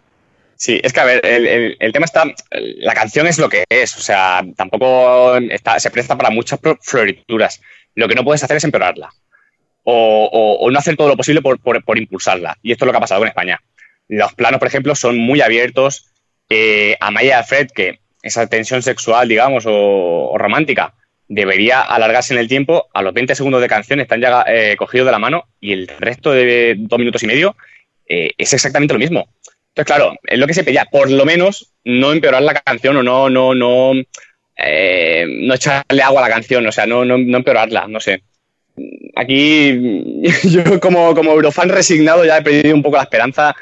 Sí, 0.57 0.81
es 0.83 0.93
que 0.93 1.01
a 1.01 1.05
ver, 1.05 1.21
el, 1.27 1.47
el- 1.49 1.77
el 1.81 1.93
tema 1.93 2.05
está. 2.07 2.23
La 2.51 2.95
canción 2.95 3.27
es 3.27 3.39
lo 3.39 3.49
que 3.49 3.65
es, 3.69 3.97
o 3.99 4.01
sea, 4.01 4.41
tampoco 4.57 5.37
está, 5.51 5.79
se 5.81 5.91
presta 5.91 6.17
para 6.17 6.31
muchas 6.31 6.61
florituras. 6.81 7.61
Lo 7.97 8.09
que 8.09 8.15
no 8.15 8.25
puedes 8.25 8.43
hacer 8.43 8.57
es 8.57 8.65
empeorarla. 8.65 9.11
O, 9.83 10.29
o- 10.33 10.65
o 10.65 10.71
no 10.71 10.79
hacer 10.79 10.97
todo 10.97 11.09
lo 11.09 11.17
posible 11.17 11.43
por, 11.43 11.59
por- 11.61 11.85
por 11.85 11.99
impulsarla. 11.99 12.57
Y 12.63 12.73
esto 12.73 12.85
es 12.85 12.87
lo 12.87 12.93
que 12.93 12.97
ha 12.99 13.01
pasado 13.01 13.21
con 13.21 13.29
España. 13.29 13.61
Los 14.09 14.35
planos, 14.35 14.59
por 14.59 14.69
ejemplo, 14.69 14.95
son 14.95 15.19
muy 15.19 15.41
abiertos. 15.41 16.11
Eh, 16.51 16.97
a 17.01 17.11
Maya 17.11 17.29
y 17.29 17.33
a 17.33 17.45
Fred, 17.45 17.69
que 17.75 18.01
esa 18.23 18.47
tensión 18.47 18.83
sexual, 18.83 19.29
digamos, 19.29 19.67
o, 19.67 20.31
o 20.31 20.39
romántica, 20.39 20.95
debería 21.29 21.81
alargarse 21.81 22.35
en 22.35 22.41
el 22.41 22.49
tiempo. 22.49 22.89
A 22.93 23.03
los 23.03 23.15
20 23.15 23.35
segundos 23.35 23.61
de 23.61 23.69
canción 23.69 24.01
están 24.01 24.21
ya 24.21 24.45
eh, 24.47 24.77
cogidos 24.77 25.07
de 25.07 25.13
la 25.13 25.19
mano 25.19 25.45
y 25.61 25.73
el 25.73 25.89
resto 25.89 26.33
de 26.33 26.75
dos 26.79 26.99
minutos 26.99 27.23
y 27.23 27.27
medio 27.27 27.57
eh, 28.07 28.33
es 28.37 28.53
exactamente 28.53 28.95
lo 28.95 29.01
mismo. 29.01 29.29
Entonces, 29.69 29.87
claro, 29.87 30.15
es 30.23 30.39
lo 30.39 30.47
que 30.47 30.55
se 30.55 30.65
pedía, 30.65 30.85
por 30.85 31.11
lo 31.11 31.25
menos 31.25 31.73
no 31.85 32.13
empeorar 32.13 32.43
la 32.43 32.55
canción 32.55 32.97
o 32.97 33.03
no, 33.03 33.29
no, 33.29 33.55
no, 33.55 33.93
eh, 34.57 35.27
no 35.29 35.55
echarle 35.55 36.03
agua 36.03 36.25
a 36.25 36.29
la 36.29 36.35
canción, 36.35 36.65
o 36.67 36.73
sea, 36.73 36.87
no, 36.87 37.05
no, 37.05 37.19
no 37.19 37.39
empeorarla, 37.39 37.89
no 37.89 37.99
sé. 37.99 38.23
Aquí 39.17 40.23
yo 40.45 40.79
como, 40.81 41.15
como 41.15 41.33
Eurofan 41.33 41.71
resignado 41.71 42.25
ya 42.25 42.39
he 42.39 42.43
perdido 42.43 42.75
un 42.75 42.83
poco 42.83 42.97
la 42.97 43.03
esperanza 43.03 43.57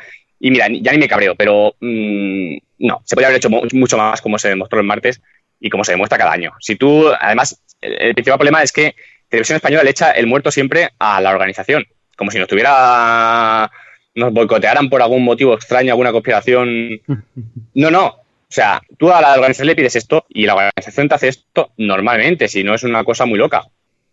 y 0.44 0.50
mira, 0.50 0.66
ya 0.68 0.90
ni 0.92 0.98
me 0.98 1.08
cabreo, 1.08 1.34
pero 1.36 1.74
mm, 1.80 2.56
no, 2.80 3.00
se 3.04 3.14
podría 3.14 3.28
haber 3.28 3.36
hecho 3.38 3.48
mu- 3.48 3.62
mucho 3.74 3.96
más 3.96 4.20
como 4.20 4.38
se 4.38 4.48
demostró 4.48 4.80
el 4.80 4.86
martes 4.86 5.22
y 5.60 5.70
como 5.70 5.84
se 5.84 5.92
demuestra 5.92 6.18
cada 6.18 6.32
año. 6.32 6.52
Si 6.60 6.74
tú, 6.76 7.08
además, 7.18 7.62
el, 7.80 7.92
el 8.00 8.14
principal 8.14 8.38
problema 8.38 8.62
es 8.62 8.72
que 8.72 8.94
Televisión 9.28 9.56
Española 9.56 9.84
le 9.84 9.90
echa 9.90 10.10
el 10.10 10.26
muerto 10.26 10.50
siempre 10.50 10.90
a 10.98 11.20
la 11.20 11.30
organización, 11.30 11.86
como 12.16 12.30
si 12.32 12.38
nos 12.38 12.48
tuviera 12.48 13.70
nos 14.14 14.32
boicotearan 14.32 14.90
por 14.90 15.00
algún 15.00 15.24
motivo 15.24 15.54
extraño, 15.54 15.92
alguna 15.92 16.12
conspiración. 16.12 17.00
No, 17.74 17.90
no. 17.90 18.06
O 18.06 18.54
sea, 18.54 18.82
tú 18.98 19.10
a 19.10 19.20
la 19.22 19.32
organización 19.32 19.68
le 19.68 19.76
pides 19.76 19.96
esto 19.96 20.26
y 20.28 20.44
la 20.44 20.54
organización 20.54 21.08
te 21.08 21.14
hace 21.14 21.28
esto 21.28 21.70
normalmente, 21.78 22.48
si 22.48 22.62
no 22.62 22.74
es 22.74 22.82
una 22.82 23.02
cosa 23.04 23.24
muy 23.24 23.38
loca. 23.38 23.64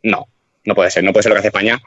No, 0.04 0.28
no 0.64 0.76
puede 0.76 0.92
ser, 0.92 1.04
no 1.04 1.12
puede 1.12 1.24
ser 1.24 1.32
lo 1.32 1.36
que 1.36 1.40
hace 1.40 1.48
España. 1.50 1.82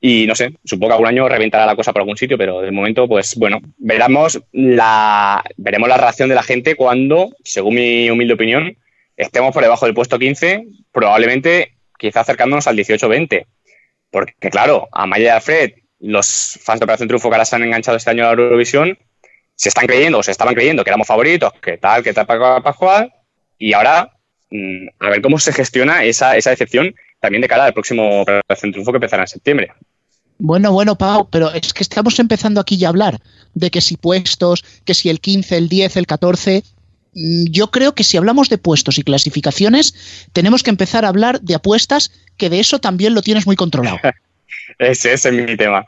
Y 0.00 0.26
no 0.26 0.34
sé, 0.34 0.52
supongo 0.64 0.88
que 0.88 0.92
algún 0.94 1.08
año 1.08 1.28
reventará 1.28 1.64
la 1.64 1.76
cosa 1.76 1.92
por 1.92 2.02
algún 2.02 2.16
sitio, 2.16 2.36
pero 2.36 2.60
de 2.60 2.70
momento, 2.70 3.08
pues 3.08 3.34
bueno, 3.36 3.60
veremos 3.78 4.40
la, 4.52 5.42
veremos 5.56 5.88
la 5.88 5.96
reacción 5.96 6.28
de 6.28 6.34
la 6.34 6.42
gente 6.42 6.76
cuando, 6.76 7.34
según 7.42 7.76
mi 7.76 8.10
humilde 8.10 8.34
opinión, 8.34 8.76
estemos 9.16 9.54
por 9.54 9.62
debajo 9.62 9.86
del 9.86 9.94
puesto 9.94 10.18
15, 10.18 10.64
probablemente 10.92 11.72
quizá 11.98 12.20
acercándonos 12.20 12.66
al 12.66 12.76
18-20. 12.76 13.46
Porque, 14.10 14.50
claro, 14.50 14.88
a 14.92 15.06
Maya 15.06 15.24
y 15.24 15.28
a 15.28 15.40
Fred, 15.40 15.72
los 16.00 16.58
fans 16.62 16.80
de 16.80 16.84
Operación 16.84 17.08
Triunfo 17.08 17.28
que 17.28 17.34
ahora 17.34 17.44
se 17.44 17.56
han 17.56 17.64
enganchado 17.64 17.96
este 17.96 18.10
año 18.10 18.24
a 18.24 18.34
la 18.34 18.42
Eurovisión, 18.42 18.98
se 19.54 19.70
están 19.70 19.86
creyendo 19.86 20.18
o 20.18 20.22
se 20.22 20.30
estaban 20.30 20.54
creyendo 20.54 20.84
que 20.84 20.90
éramos 20.90 21.06
favoritos, 21.06 21.52
que 21.54 21.78
tal, 21.78 22.02
que 22.02 22.12
tal, 22.12 22.26
para 22.26 22.60
Pascual, 22.60 23.12
y 23.58 23.72
ahora 23.72 24.12
mm, 24.50 24.88
a 25.00 25.10
ver 25.10 25.22
cómo 25.22 25.38
se 25.38 25.52
gestiona 25.52 26.04
esa, 26.04 26.36
esa 26.36 26.50
decepción 26.50 26.94
también 27.26 27.42
de 27.42 27.48
cara 27.48 27.64
al 27.64 27.72
próximo 27.74 28.22
Operación 28.22 28.72
Triunfo 28.72 28.92
que 28.92 28.96
empezará 28.98 29.22
en 29.24 29.28
septiembre. 29.28 29.72
Bueno, 30.38 30.70
bueno, 30.72 30.96
Pau, 30.96 31.28
pero 31.30 31.52
es 31.52 31.72
que 31.72 31.82
estamos 31.82 32.18
empezando 32.18 32.60
aquí 32.60 32.76
ya 32.76 32.88
a 32.88 32.90
hablar 32.90 33.18
de 33.54 33.70
que 33.70 33.80
si 33.80 33.96
puestos, 33.96 34.64
que 34.84 34.94
si 34.94 35.08
el 35.08 35.20
15, 35.20 35.56
el 35.56 35.68
10, 35.68 35.96
el 35.96 36.06
14. 36.06 36.62
Mm, 37.14 37.44
Yo 37.50 37.70
creo 37.70 37.94
que 37.94 38.04
si 38.04 38.16
hablamos 38.18 38.48
de 38.50 38.58
puestos 38.58 38.98
y 38.98 39.02
clasificaciones, 39.02 40.28
tenemos 40.32 40.62
que 40.62 40.70
empezar 40.70 41.04
a 41.04 41.08
hablar 41.08 41.40
de 41.40 41.54
apuestas, 41.54 42.10
que 42.36 42.50
de 42.50 42.60
eso 42.60 42.78
también 42.78 43.14
lo 43.14 43.22
tienes 43.22 43.46
muy 43.46 43.56
controlado. 43.56 43.98
Ese, 44.78 45.12
ese 45.14 45.28
es 45.30 45.34
mi 45.34 45.56
tema. 45.56 45.84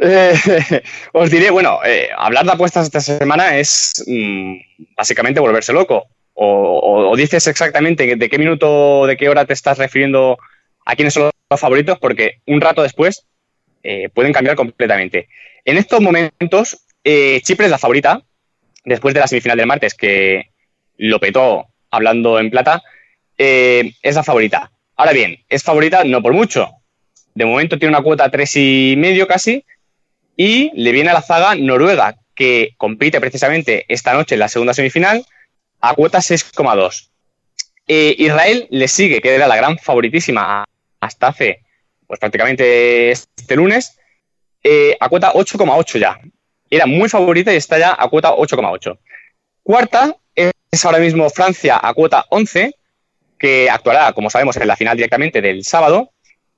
Eh, 0.00 0.34
os 1.12 1.30
diré, 1.30 1.50
bueno, 1.50 1.78
eh, 1.84 2.08
hablar 2.16 2.44
de 2.44 2.52
apuestas 2.52 2.86
esta 2.86 3.00
semana 3.00 3.56
es 3.58 4.04
mm, 4.06 4.54
básicamente 4.96 5.40
volverse 5.40 5.72
loco. 5.72 6.04
O, 6.34 6.46
o- 6.46 7.10
o 7.10 7.16
dices 7.16 7.46
exactamente 7.46 8.16
de 8.16 8.28
qué 8.28 8.38
minuto, 8.38 9.06
de 9.06 9.16
qué 9.16 9.28
hora 9.28 9.44
te 9.46 9.52
estás 9.52 9.78
refiriendo 9.78 10.36
a 10.84 10.96
quiénes 10.96 11.14
son 11.14 11.30
los 11.50 11.60
favoritos, 11.60 11.98
porque 11.98 12.40
un 12.46 12.60
rato 12.60 12.82
después 12.82 13.26
eh, 13.82 14.08
pueden 14.12 14.32
cambiar 14.32 14.56
completamente. 14.56 15.28
En 15.64 15.76
estos 15.76 16.00
momentos, 16.00 16.84
eh, 17.02 17.40
Chipre 17.42 17.66
es 17.66 17.70
la 17.70 17.78
favorita, 17.78 18.22
después 18.84 19.14
de 19.14 19.20
la 19.20 19.26
semifinal 19.26 19.58
del 19.58 19.66
martes, 19.66 19.94
que 19.94 20.50
lo 20.96 21.18
petó 21.20 21.66
hablando 21.90 22.38
en 22.38 22.50
plata, 22.50 22.82
eh, 23.38 23.92
es 24.02 24.14
la 24.14 24.22
favorita. 24.22 24.70
Ahora 24.96 25.12
bien, 25.12 25.44
es 25.48 25.62
favorita 25.62 26.04
no 26.04 26.22
por 26.22 26.32
mucho. 26.32 26.70
De 27.34 27.44
momento 27.44 27.78
tiene 27.78 27.94
una 27.94 28.04
cuota 28.04 28.30
tres 28.30 28.54
y 28.56 28.94
medio 28.96 29.26
casi, 29.26 29.64
y 30.36 30.70
le 30.74 30.92
viene 30.92 31.10
a 31.10 31.14
la 31.14 31.22
zaga 31.22 31.54
Noruega, 31.54 32.16
que 32.34 32.74
compite 32.76 33.20
precisamente 33.20 33.84
esta 33.88 34.12
noche 34.12 34.34
en 34.34 34.40
la 34.40 34.48
segunda 34.48 34.74
semifinal, 34.74 35.24
a 35.80 35.94
cuota 35.94 36.18
6,2. 36.18 37.10
Eh, 37.86 38.14
Israel 38.18 38.66
le 38.70 38.88
sigue, 38.88 39.20
que 39.20 39.34
era 39.34 39.46
la 39.46 39.56
gran 39.56 39.78
favoritísima 39.78 40.64
hasta 41.04 41.28
hace 41.28 41.60
pues 42.06 42.20
prácticamente 42.20 43.10
este 43.10 43.56
lunes, 43.56 43.98
eh, 44.62 44.96
a 45.00 45.08
cuota 45.08 45.32
8,8 45.32 45.98
ya. 45.98 46.20
Era 46.70 46.86
muy 46.86 47.08
favorita 47.08 47.52
y 47.52 47.56
está 47.56 47.78
ya 47.78 47.96
a 47.98 48.08
cuota 48.08 48.32
8,8. 48.32 48.98
Cuarta 49.62 50.16
es 50.34 50.84
ahora 50.84 50.98
mismo 50.98 51.30
Francia 51.30 51.78
a 51.82 51.94
cuota 51.94 52.24
11, 52.30 52.74
que 53.38 53.70
actuará, 53.70 54.12
como 54.12 54.30
sabemos, 54.30 54.56
en 54.56 54.68
la 54.68 54.76
final 54.76 54.96
directamente 54.96 55.40
del 55.40 55.64
sábado. 55.64 56.10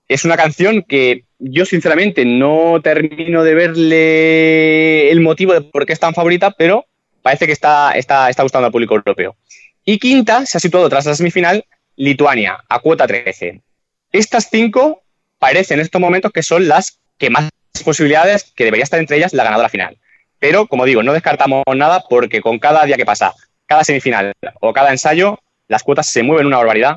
es 0.08 0.24
una 0.24 0.36
canción 0.36 0.82
que 0.82 1.24
yo 1.38 1.66
sinceramente 1.66 2.24
no 2.24 2.80
termino 2.82 3.42
de 3.42 3.54
verle 3.54 5.10
el 5.10 5.20
motivo 5.20 5.52
de 5.52 5.62
por 5.62 5.84
qué 5.84 5.92
es 5.92 6.00
tan 6.00 6.14
favorita, 6.14 6.52
pero 6.52 6.86
parece 7.22 7.46
que 7.46 7.52
está, 7.52 7.92
está, 7.92 8.30
está 8.30 8.44
gustando 8.44 8.66
al 8.66 8.72
público 8.72 8.94
europeo. 8.94 9.36
Y 9.84 9.98
quinta 9.98 10.46
se 10.46 10.58
ha 10.58 10.60
situado 10.60 10.88
tras 10.88 11.06
la 11.06 11.14
semifinal 11.14 11.64
Lituania, 11.96 12.58
a 12.68 12.78
cuota 12.78 13.06
13. 13.06 13.62
Estas 14.12 14.48
cinco 14.50 15.02
parecen 15.38 15.78
en 15.78 15.84
estos 15.84 16.00
momentos 16.00 16.32
que 16.32 16.42
son 16.42 16.68
las 16.68 16.98
que 17.18 17.30
más 17.30 17.50
posibilidades, 17.84 18.52
que 18.54 18.64
debería 18.64 18.84
estar 18.84 18.98
entre 19.00 19.16
ellas 19.18 19.32
la 19.34 19.44
ganadora 19.44 19.68
final. 19.68 19.98
Pero, 20.38 20.66
como 20.66 20.84
digo, 20.84 21.02
no 21.02 21.12
descartamos 21.12 21.62
nada 21.74 22.04
porque 22.08 22.40
con 22.40 22.58
cada 22.58 22.84
día 22.84 22.96
que 22.96 23.04
pasa, 23.06 23.34
cada 23.66 23.84
semifinal 23.84 24.32
o 24.60 24.72
cada 24.72 24.90
ensayo, 24.90 25.38
las 25.68 25.82
cuotas 25.82 26.06
se 26.06 26.22
mueven 26.22 26.46
una 26.46 26.58
barbaridad 26.58 26.96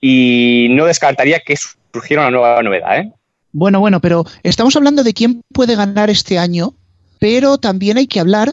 y 0.00 0.68
no 0.70 0.86
descartaría 0.86 1.40
que 1.40 1.56
surgiera 1.92 2.22
una 2.22 2.30
nueva 2.30 2.62
novedad. 2.62 2.98
¿eh? 2.98 3.12
Bueno, 3.52 3.80
bueno, 3.80 4.00
pero 4.00 4.24
estamos 4.42 4.76
hablando 4.76 5.02
de 5.04 5.14
quién 5.14 5.42
puede 5.52 5.76
ganar 5.76 6.10
este 6.10 6.38
año, 6.38 6.74
pero 7.18 7.58
también 7.58 7.98
hay 7.98 8.06
que 8.06 8.20
hablar 8.20 8.52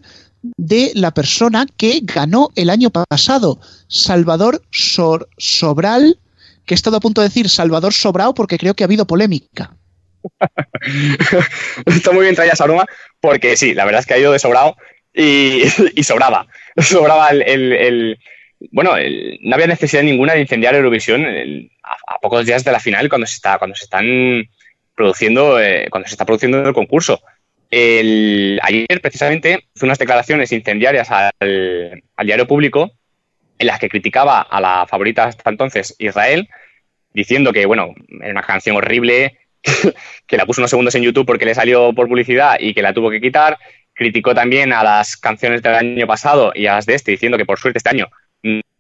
de 0.58 0.92
la 0.96 1.12
persona 1.12 1.66
que 1.78 2.02
ganó 2.04 2.50
el 2.56 2.70
año 2.70 2.90
pasado, 2.92 3.60
Salvador 3.88 4.62
Sor- 4.72 5.28
Sobral, 5.38 6.20
que 6.66 6.74
he 6.74 6.76
estado 6.76 6.98
a 6.98 7.00
punto 7.00 7.22
de 7.22 7.28
decir 7.28 7.50
Salvador 7.50 7.94
Sobrao 7.94 8.34
porque 8.34 8.58
creo 8.58 8.74
que 8.74 8.84
ha 8.84 8.88
habido 8.88 9.06
polémica. 9.08 9.76
Está 11.86 12.12
muy 12.12 12.24
bien 12.24 12.36
traída 12.36 12.54
esa 12.54 12.66
broma 12.66 12.86
porque 13.20 13.56
sí, 13.56 13.74
la 13.74 13.86
verdad 13.86 14.02
es 14.02 14.08
que 14.08 14.16
ha 14.16 14.20
ido 14.20 14.32
de 14.32 14.40
sobrado 14.40 14.76
y, 15.14 15.64
sobraba. 16.04 16.48
Sobraba 16.78 17.30
el... 17.30 18.20
bueno, 18.72 18.96
no 19.42 19.56
había 19.56 19.68
necesidad 19.68 20.04
ninguna 20.04 20.34
de 20.34 20.42
incendiar 20.42 20.76
Eurovisión 20.76 21.26
a, 21.84 22.20
pocos 22.20 22.46
días 22.46 22.64
de 22.66 22.72
la 22.72 22.80
final 22.80 23.08
cuando 23.08 23.28
se 23.28 23.36
está 23.36 23.58
cuando 23.58 23.76
se 23.76 23.86
están 23.86 24.50
produciendo 24.94 25.62
eh, 25.62 25.88
cuando 25.90 26.08
se 26.08 26.16
está 26.16 26.26
produciendo 26.26 26.60
el 26.68 26.74
concurso. 26.74 27.22
Ayer 27.72 29.02
precisamente 29.02 29.68
hizo 29.76 29.86
unas 29.86 30.00
declaraciones 30.00 30.52
incendiarias 30.52 31.10
al 31.12 32.26
diario 32.26 32.48
público 32.48 32.92
en 33.58 33.68
las 33.68 33.80
que 33.80 33.90
criticaba 33.90 34.42
a 34.42 34.62
la 34.62 34.86
favorita 34.88 35.26
hasta 35.26 35.50
entonces 35.50 35.96
Israel 36.00 36.50
diciendo 37.14 37.54
que 37.54 37.66
bueno 37.66 37.94
era 38.22 38.32
una 38.32 38.44
canción 38.44 38.76
horrible 38.76 39.38
que 40.28 40.38
la 40.38 40.46
puso 40.46 40.62
unos 40.62 40.70
segundos 40.70 40.96
en 40.96 41.04
YouTube 41.04 41.26
porque 41.26 41.46
le 41.46 41.56
salió 41.56 41.94
por 41.94 42.08
publicidad 42.08 42.58
y 42.60 42.74
que 42.74 42.82
la 42.82 42.94
tuvo 42.94 43.10
que 43.10 43.22
quitar. 43.22 43.58
Criticó 43.94 44.36
también 44.36 44.74
a 44.74 44.84
las 44.84 45.18
canciones 45.18 45.62
del 45.62 45.76
año 45.76 46.08
pasado 46.08 46.52
y 46.54 46.68
a 46.68 46.76
las 46.76 46.86
de 46.86 46.96
este, 46.96 47.12
diciendo 47.12 47.38
que 47.38 47.46
por 47.46 47.60
suerte 47.60 47.80
este 47.80 47.90
año 47.90 48.10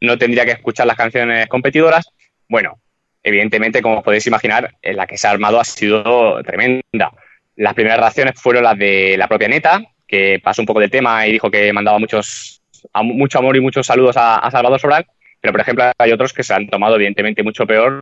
no 0.01 0.17
tendría 0.17 0.45
que 0.45 0.51
escuchar 0.51 0.87
las 0.87 0.97
canciones 0.97 1.47
competidoras. 1.47 2.07
Bueno, 2.47 2.79
evidentemente, 3.23 3.81
como 3.81 4.03
podéis 4.03 4.27
imaginar, 4.27 4.75
en 4.81 4.97
la 4.97 5.07
que 5.07 5.17
se 5.17 5.27
ha 5.27 5.31
armado 5.31 5.59
ha 5.59 5.65
sido 5.65 6.41
tremenda. 6.43 7.11
Las 7.55 7.73
primeras 7.73 7.99
reacciones 7.99 8.39
fueron 8.39 8.63
las 8.63 8.77
de 8.77 9.15
la 9.17 9.27
propia 9.27 9.47
Neta, 9.47 9.81
que 10.07 10.39
pasó 10.43 10.61
un 10.61 10.65
poco 10.67 10.81
del 10.81 10.91
tema 10.91 11.25
y 11.25 11.31
dijo 11.31 11.49
que 11.49 11.73
mandaba 11.73 11.97
muchos, 11.97 12.61
mucho 13.03 13.39
amor 13.39 13.55
y 13.55 13.61
muchos 13.61 13.87
saludos 13.87 14.15
a, 14.17 14.49
Salvador 14.51 14.79
Sobral. 14.79 15.05
Pero, 15.41 15.51
por 15.51 15.61
ejemplo, 15.61 15.91
hay 15.97 16.11
otros 16.11 16.33
que 16.33 16.43
se 16.43 16.53
han 16.53 16.67
tomado, 16.67 16.95
evidentemente, 16.95 17.43
mucho 17.43 17.67
peor, 17.67 18.01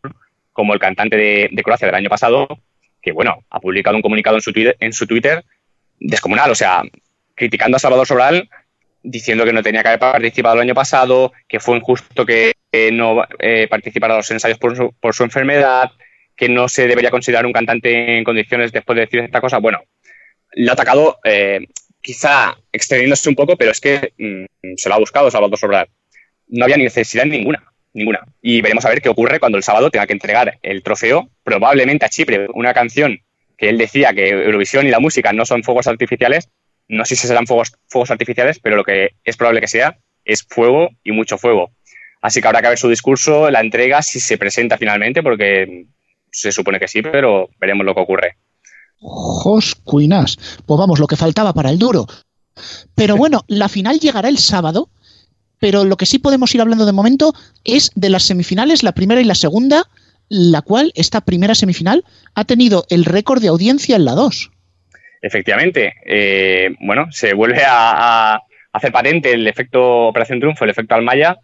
como 0.52 0.74
el 0.74 0.80
cantante 0.80 1.18
de, 1.18 1.50
de 1.52 1.64
Croacia 1.64 1.88
del 1.88 1.96
año 1.96 2.10
pasado, 2.10 2.48
que 3.02 3.12
bueno, 3.12 3.44
ha 3.50 3.60
publicado 3.60 3.96
un 3.96 4.02
comunicado 4.02 4.38
en 4.38 4.42
su 4.42 4.54
Twitter, 4.54 4.78
en 4.80 4.94
su 4.94 5.06
Twitter 5.06 5.44
descomunal, 6.00 6.52
o 6.52 6.56
sea, 6.56 6.84
criticando 7.36 7.78
a 7.78 7.80
Salvador 7.80 8.08
Sobral, 8.08 8.50
diciendo 9.04 9.44
que 9.44 9.54
no 9.54 9.62
tenía 9.62 9.82
que 9.82 9.90
haber 9.90 10.00
participado 10.00 10.56
el 10.56 10.62
año 10.62 10.74
pasado, 10.74 11.34
que 11.48 11.60
fue 11.60 11.78
injusto 11.78 12.26
que 12.26 12.54
no 12.92 13.24
eh, 13.40 13.68
participara 13.70 14.16
a 14.16 14.18
los 14.18 14.32
ensayos 14.32 14.58
por 14.58 14.76
su, 14.76 14.94
por 15.00 15.14
su 15.14 15.24
enfermedad, 15.24 15.92
que 16.36 16.50
no 16.50 16.68
se 16.68 16.88
debería 16.88 17.12
considerar 17.12 17.46
un 17.46 17.54
cantante 17.54 18.18
en 18.18 18.24
condiciones 18.24 18.72
después 18.72 18.96
de 18.96 19.02
decir 19.02 19.20
esta 19.20 19.42
cosa. 19.42 19.60
Bueno, 19.60 19.84
le 20.54 20.70
ha 20.70 20.74
atacado 20.74 21.20
eh, 21.24 21.68
quizá 22.04 22.56
extendiéndose 22.72 23.30
un 23.30 23.36
poco, 23.36 23.58
pero 23.58 23.72
es 23.72 23.80
que 23.80 24.14
mm, 24.18 24.76
se 24.78 24.90
lo 24.90 24.96
ha 24.96 25.00
buscado 25.00 25.32
Salvador 25.32 25.58
Sobral. 25.58 25.88
No 26.48 26.66
había 26.66 26.78
necesidad 26.78 27.26
ninguna, 27.26 27.64
ninguna. 27.94 28.20
Y 28.42 28.62
veremos 28.62 28.86
a 28.86 28.90
ver 28.90 29.02
qué 29.02 29.10
ocurre 29.10 29.40
cuando 29.40 29.58
el 29.58 29.64
sábado 29.64 29.90
tenga 29.90 30.06
que 30.06 30.14
entregar 30.14 30.60
el 30.62 30.84
trofeo, 30.84 31.30
probablemente 31.44 32.06
a 32.06 32.10
Chipre, 32.10 32.48
una 32.54 32.74
canción 32.74 33.20
que 33.58 33.70
él 33.70 33.78
decía 33.78 34.14
que 34.14 34.30
Eurovisión 34.30 34.86
y 34.86 34.92
la 34.92 35.00
música 35.00 35.32
no 35.32 35.46
son 35.46 35.64
fuegos 35.64 35.88
artificiales. 35.88 36.50
No 36.90 37.06
sé 37.06 37.16
si 37.16 37.26
serán 37.26 37.48
fuegos, 37.48 37.72
fuegos 37.88 38.12
artificiales, 38.12 38.60
pero 38.60 38.76
lo 38.76 38.84
que 38.84 39.12
es 39.24 39.38
probable 39.38 39.62
que 39.62 39.68
sea 39.68 39.98
es 40.26 40.44
fuego 40.44 40.90
y 41.04 41.14
mucho 41.14 41.38
fuego. 41.38 41.72
Así 42.22 42.42
que 42.42 42.48
habrá 42.48 42.62
que 42.62 42.70
ver 42.70 42.78
su 42.78 42.90
discurso, 42.90 43.50
la 43.50 43.62
entrega, 43.62 44.02
si 44.02 44.20
se 44.20 44.38
presenta 44.38 44.78
finalmente, 44.78 45.24
porque 45.24 45.86
se 46.32 46.52
supone 46.52 46.80
que 46.80 46.88
sí, 46.88 47.02
pero 47.02 47.50
veremos 47.60 47.86
lo 47.86 47.96
que 47.96 48.02
ocurre. 48.02 48.38
Jos 49.04 49.76
cuinas. 49.76 50.38
Pues 50.66 50.78
vamos, 50.78 51.00
lo 51.00 51.08
que 51.08 51.16
faltaba 51.16 51.54
para 51.54 51.70
el 51.70 51.78
duro. 51.78 52.08
Pero 52.96 53.18
bueno, 53.18 53.44
la 53.48 53.70
final 53.70 54.00
llegará 54.00 54.30
el 54.30 54.38
sábado, 54.38 54.90
pero 55.60 55.84
lo 55.84 55.98
que 55.98 56.06
sí 56.06 56.20
podemos 56.20 56.54
ir 56.56 56.62
hablando 56.62 56.86
de 56.86 56.92
momento 56.92 57.34
es 57.64 57.92
de 57.96 58.10
las 58.10 58.24
semifinales, 58.24 58.84
la 58.84 58.94
primera 58.94 59.22
y 59.22 59.26
la 59.26 59.36
segunda, 59.36 59.84
la 60.30 60.62
cual 60.62 60.92
esta 60.96 61.22
primera 61.22 61.56
semifinal 61.56 62.06
ha 62.36 62.46
tenido 62.46 62.86
el 62.90 63.06
récord 63.06 63.42
de 63.42 63.50
audiencia 63.50 63.96
en 63.96 64.06
la 64.06 64.14
2. 64.14 64.52
Efectivamente, 65.22 65.94
eh, 66.06 66.76
bueno, 66.82 67.08
se 67.12 67.34
vuelve 67.34 67.64
a, 67.64 68.34
a 68.36 68.44
hacer 68.74 68.92
patente 68.92 69.32
el 69.32 69.48
efecto 69.48 70.08
Operación 70.08 70.40
Triunfo, 70.40 70.64
el 70.64 70.72
efecto 70.72 70.96
Almaya. 70.96 71.38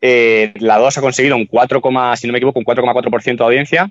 Eh, 0.00 0.52
la 0.56 0.78
2 0.78 0.98
ha 0.98 1.00
conseguido 1.00 1.36
un 1.36 1.46
4, 1.46 1.80
si 2.16 2.26
no 2.26 2.32
me 2.32 2.38
equivoco, 2.38 2.58
un 2.58 2.64
4,4% 2.64 3.36
de 3.36 3.44
audiencia. 3.44 3.90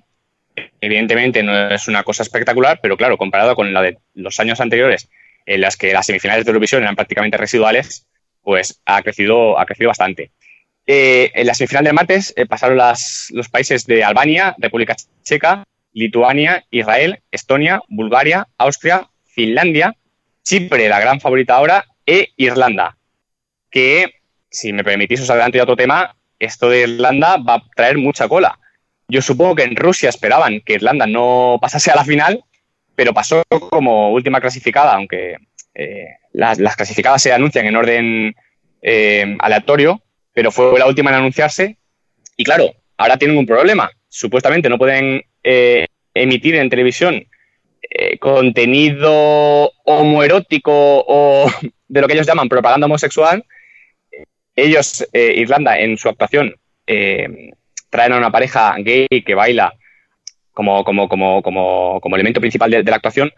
Evidentemente 0.81 1.43
no 1.43 1.69
es 1.69 1.87
una 1.87 2.03
cosa 2.03 2.23
espectacular, 2.23 2.79
pero 2.81 2.97
claro, 2.97 3.17
comparado 3.17 3.55
con 3.55 3.73
la 3.73 3.81
de 3.81 3.97
los 4.13 4.39
años 4.39 4.61
anteriores, 4.61 5.09
en 5.45 5.61
las 5.61 5.77
que 5.77 5.93
las 5.93 6.05
semifinales 6.05 6.45
de 6.45 6.49
Eurovisión 6.51 6.83
eran 6.83 6.95
prácticamente 6.95 7.37
residuales, 7.37 8.07
pues 8.41 8.81
ha 8.85 9.01
crecido, 9.01 9.59
ha 9.59 9.65
crecido 9.65 9.89
bastante. 9.89 10.31
Eh, 10.87 11.31
en 11.33 11.47
la 11.47 11.53
semifinal 11.55 11.83
del 11.83 11.93
martes 11.93 12.33
eh, 12.37 12.45
pasaron 12.45 12.77
las- 12.77 13.27
los 13.31 13.49
países 13.49 13.85
de 13.85 14.03
Albania, 14.03 14.55
República 14.59 14.95
Checa, 15.23 15.63
Lituania, 15.93 16.63
Israel, 16.69 17.19
Estonia, 17.31 17.81
Bulgaria, 17.87 18.47
Austria, 18.57 19.07
Finlandia, 19.25 19.95
Chipre, 20.43 20.87
la 20.89 20.99
gran 20.99 21.19
favorita 21.19 21.55
ahora, 21.55 21.85
e 22.05 22.29
Irlanda. 22.37 22.97
Que, 23.71 24.15
si 24.49 24.73
me 24.73 24.83
permitís, 24.83 25.21
os 25.21 25.29
adelanto 25.29 25.57
ya 25.57 25.63
otro 25.63 25.75
tema, 25.75 26.15
esto 26.37 26.69
de 26.69 26.81
Irlanda 26.81 27.37
va 27.37 27.55
a 27.55 27.63
traer 27.75 27.97
mucha 27.97 28.27
cola. 28.27 28.59
Yo 29.07 29.21
supongo 29.21 29.55
que 29.55 29.63
en 29.63 29.75
Rusia 29.75 30.09
esperaban 30.09 30.61
que 30.61 30.73
Irlanda 30.73 31.05
no 31.05 31.59
pasase 31.61 31.91
a 31.91 31.95
la 31.95 32.05
final, 32.05 32.43
pero 32.95 33.13
pasó 33.13 33.43
como 33.69 34.11
última 34.11 34.41
clasificada, 34.41 34.93
aunque 34.93 35.37
eh, 35.75 36.07
las, 36.31 36.59
las 36.59 36.75
clasificadas 36.75 37.21
se 37.21 37.33
anuncian 37.33 37.65
en 37.65 37.75
orden 37.75 38.35
eh, 38.81 39.35
aleatorio, 39.39 40.01
pero 40.33 40.51
fue 40.51 40.79
la 40.79 40.87
última 40.87 41.11
en 41.11 41.17
anunciarse. 41.17 41.77
Y 42.35 42.43
claro, 42.43 42.73
ahora 42.97 43.17
tienen 43.17 43.37
un 43.37 43.45
problema. 43.45 43.91
Supuestamente 44.07 44.69
no 44.69 44.77
pueden 44.77 45.23
eh, 45.43 45.87
emitir 46.13 46.55
en 46.55 46.69
televisión 46.69 47.25
contenido 48.19 49.71
homoerótico 49.85 50.73
o 51.07 51.49
de 51.87 52.01
lo 52.01 52.07
que 52.07 52.13
ellos 52.13 52.27
llaman 52.27 52.49
propaganda 52.49 52.87
homosexual. 52.87 53.45
Ellos, 54.55 55.07
Irlanda, 55.13 55.79
en 55.79 55.97
su 55.97 56.09
actuación, 56.09 56.55
traen 57.95 58.11
a 58.11 58.17
una 58.17 58.31
pareja 58.31 58.75
gay 58.79 59.07
que 59.25 59.35
baila 59.35 59.73
como, 60.53 60.83
como, 60.83 61.07
como, 61.07 61.41
como, 61.41 61.99
como 62.01 62.15
elemento 62.15 62.41
principal 62.41 62.69
de, 62.69 62.83
la 62.83 62.95
actuación 62.97 63.31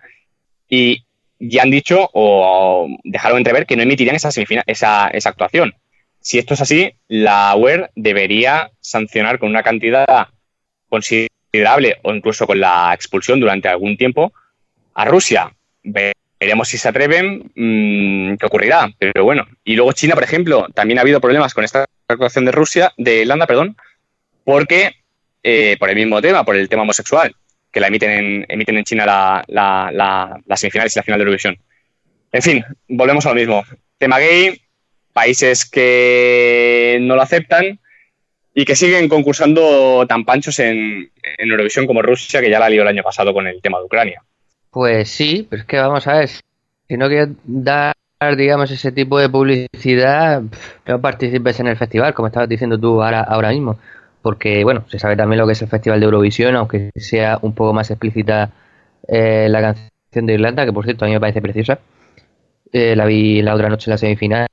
y 0.67 1.03
ya 1.39 1.61
han 1.61 1.69
dicho 1.69 2.09
o 2.13 2.87
dejaron 3.03 3.37
entrever 3.37 3.67
que 3.67 3.75
no 3.75 3.83
emitirían 3.83 4.15
esa, 4.15 4.29
esa, 4.65 5.07
esa 5.07 5.29
actuación. 5.29 5.75
Si 6.19 6.39
esto 6.39 6.55
es 6.55 6.61
así, 6.61 6.91
la 7.07 7.55
UER 7.55 7.91
debería 7.95 8.71
sancionar 8.81 9.37
con 9.39 9.49
una 9.49 9.63
cantidad 9.63 10.27
considerable 10.89 11.97
o 12.03 12.13
incluso 12.13 12.47
con 12.47 12.59
la 12.59 12.91
expulsión 12.93 13.39
durante 13.39 13.67
algún 13.67 13.97
tiempo 13.97 14.33
a 14.95 15.05
Rusia. 15.05 15.53
Veremos 15.83 16.67
si 16.67 16.77
se 16.77 16.89
atreven, 16.89 17.51
mm, 17.55 18.37
qué 18.37 18.45
ocurrirá. 18.45 18.89
Pero 18.97 19.23
bueno, 19.23 19.45
y 19.63 19.75
luego 19.75 19.93
China, 19.93 20.15
por 20.15 20.23
ejemplo, 20.23 20.67
también 20.73 20.97
ha 20.97 21.01
habido 21.01 21.21
problemas 21.21 21.53
con 21.53 21.63
esta 21.63 21.85
actuación 22.07 22.45
de 22.45 22.51
Rusia, 22.51 22.93
de 22.97 23.21
Irlanda, 23.21 23.47
perdón, 23.47 23.77
porque 24.47 24.95
eh, 25.43 25.75
por 25.77 25.89
el 25.89 25.97
mismo 25.97 26.21
tema, 26.21 26.45
por 26.45 26.55
el 26.55 26.69
tema 26.69 26.83
homosexual, 26.83 27.36
que 27.69 27.81
la 27.81 27.88
emiten 27.88 28.12
en, 28.12 28.45
emiten 28.47 28.77
en 28.77 28.86
China 28.86 29.05
la, 29.05 29.43
la, 29.47 29.91
la, 29.91 30.39
las 30.45 30.60
semifinales 30.62 30.95
y 30.95 30.99
la 30.99 31.03
final 31.03 31.19
de 31.19 31.23
Eurovisión. 31.23 31.57
En 32.31 32.41
fin, 32.41 32.63
volvemos 32.88 33.25
a 33.25 33.29
lo 33.29 33.36
mismo. 33.36 33.65
Tema 33.97 34.19
gay, 34.19 34.62
países 35.12 35.69
que 35.69 36.97
no 37.01 37.15
lo 37.15 37.23
aceptan 37.23 37.77
y 38.53 38.63
que 38.63 38.77
siguen 38.77 39.10
concursando 39.10 40.07
tan 40.07 40.23
panchos 40.23 40.60
en, 40.60 41.12
en 41.21 41.51
Eurovisión 41.51 41.86
como 41.86 42.01
Rusia, 42.01 42.39
que 42.39 42.49
ya 42.49 42.60
la 42.60 42.69
lió 42.69 42.83
el 42.83 42.88
año 42.88 43.03
pasado 43.03 43.33
con 43.33 43.47
el 43.47 43.62
tema 43.62 43.79
de 43.79 43.83
Ucrania. 43.83 44.23
Pues 44.71 45.10
sí, 45.10 45.45
pero 45.49 45.63
es 45.63 45.67
que 45.67 45.77
vamos 45.77 46.07
a 46.07 46.19
ver, 46.19 46.29
si 46.29 46.95
no 46.95 47.10
quieres 47.10 47.36
dar, 47.43 47.93
digamos, 48.38 48.71
ese 48.71 48.93
tipo 48.93 49.19
de 49.19 49.27
publicidad, 49.27 50.41
no 50.86 51.01
participes 51.01 51.60
en 51.60 51.67
el 51.67 51.75
festival, 51.75 52.13
como 52.13 52.27
estabas 52.27 52.47
diciendo 52.47 52.79
tú 52.79 53.03
ahora, 53.03 53.19
ahora 53.23 53.49
mismo. 53.49 53.77
Porque 54.21 54.63
bueno, 54.63 54.84
se 54.89 54.99
sabe 54.99 55.15
también 55.15 55.39
lo 55.39 55.47
que 55.47 55.53
es 55.53 55.62
el 55.62 55.67
Festival 55.69 55.99
de 55.99 56.06
Eurovisión, 56.06 56.56
aunque 56.56 56.91
sea 56.95 57.39
un 57.41 57.53
poco 57.53 57.73
más 57.73 57.89
explícita 57.91 58.51
eh, 59.08 59.47
la 59.49 59.62
canción 59.62 60.25
de 60.25 60.34
Irlanda, 60.34 60.65
que 60.65 60.73
por 60.73 60.86
cierto 60.86 61.06
a 61.06 61.08
mí 61.08 61.13
me 61.13 61.19
parece 61.19 61.41
preciosa. 61.41 61.80
Eh, 62.73 62.95
la 62.95 63.06
vi 63.06 63.41
la 63.41 63.56
otra 63.56 63.69
noche 63.69 63.89
en 63.89 63.93
la 63.93 63.97
semifinal, 63.97 64.47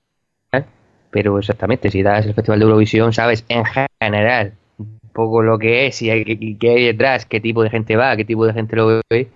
pero 1.10 1.38
exactamente, 1.38 1.90
si 1.90 2.02
das 2.02 2.26
el 2.26 2.34
Festival 2.34 2.58
de 2.58 2.64
Eurovisión, 2.64 3.12
sabes 3.12 3.44
en 3.48 3.64
general 4.00 4.52
un 4.78 4.98
poco 5.12 5.42
lo 5.42 5.58
que 5.58 5.86
es 5.86 6.02
y 6.02 6.10
hay- 6.10 6.24
y 6.26 6.56
qué 6.56 6.70
hay 6.70 6.84
detrás, 6.86 7.26
qué 7.26 7.40
tipo 7.40 7.62
de 7.62 7.70
gente 7.70 7.96
va, 7.96 8.16
qué 8.16 8.24
tipo 8.24 8.46
de 8.46 8.52
gente 8.52 8.76
lo 8.76 9.00
ve, 9.10 9.28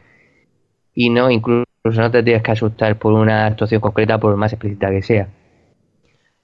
y 0.95 1.11
no, 1.11 1.31
incluso 1.31 1.65
no 1.85 2.11
te 2.11 2.23
tienes 2.23 2.43
que 2.43 2.51
asustar 2.51 2.99
por 2.99 3.13
una 3.13 3.47
actuación 3.47 3.81
concreta, 3.81 4.19
por 4.19 4.37
más 4.37 4.53
explícita 4.53 4.91
que 4.91 5.03
sea. 5.03 5.29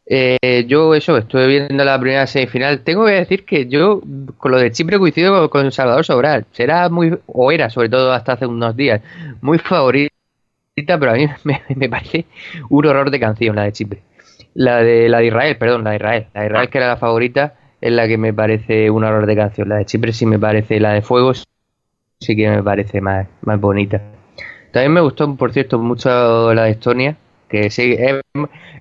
Eh, 0.07 0.67
yo 0.69 0.95
eso, 0.95 1.17
estuve 1.17 1.47
viendo 1.47 1.85
la 1.85 1.99
primera 1.99 2.27
semifinal. 2.27 2.81
Tengo 2.81 3.07
que 3.07 3.13
decir 3.13 3.45
que 3.45 3.67
yo 3.67 4.01
con 4.37 4.53
lo 4.53 4.59
de 4.59 4.71
Chipre 4.71 4.99
coincido 4.99 5.49
con, 5.51 5.73
Salvador 5.73 6.05
Sobral. 6.05 6.47
Será 6.53 6.89
muy, 6.89 7.19
o 7.27 7.53
era 7.53 7.71
sobre 7.71 7.89
todo 7.89 8.13
hasta 8.13 8.33
hace 8.33 8.47
unos 8.47 8.77
días, 8.77 9.01
muy 9.41 9.59
favorita, 9.59 10.11
pero 10.77 11.11
a 11.11 11.15
mí 11.15 11.27
me, 11.45 11.63
me 11.75 11.89
parece 11.89 12.27
un 12.69 12.87
horror 12.87 13.11
de 13.11 13.21
canción 13.21 13.57
la 13.57 13.65
de 13.65 13.73
Chipre. 13.73 14.03
La 14.55 14.83
de, 14.83 15.09
la 15.09 15.19
de 15.19 15.27
Israel, 15.27 15.57
perdón, 15.57 15.85
la 15.85 15.91
de 15.91 15.97
Israel. 15.97 16.27
La 16.35 16.41
de 16.43 16.47
Israel 16.47 16.69
que 16.69 16.79
era 16.79 16.89
la 16.89 16.97
favorita 16.97 17.55
es 17.81 17.93
la 17.93 18.07
que 18.07 18.19
me 18.19 18.33
parece 18.33 18.91
un 18.91 19.05
horror 19.05 19.27
de 19.27 19.37
canción. 19.37 19.69
La 19.69 19.77
de 19.77 19.87
Chipre 19.87 20.13
sí 20.13 20.27
me 20.27 20.39
parece, 20.39 20.79
la 20.81 20.93
de 20.93 21.03
Fuego 21.03 21.33
sí 21.35 22.37
que 22.37 22.49
me 22.49 22.63
parece 22.63 23.01
más, 23.01 23.27
más 23.43 23.61
bonita. 23.61 24.01
También 24.73 24.93
me 24.93 25.01
gustó, 25.01 25.35
por 25.37 25.53
cierto, 25.53 25.79
mucho 25.79 26.55
la 26.55 26.65
de 26.65 26.71
Estonia, 26.71 27.17
que 27.49 27.71
sí, 27.71 27.97
es, 27.99 28.21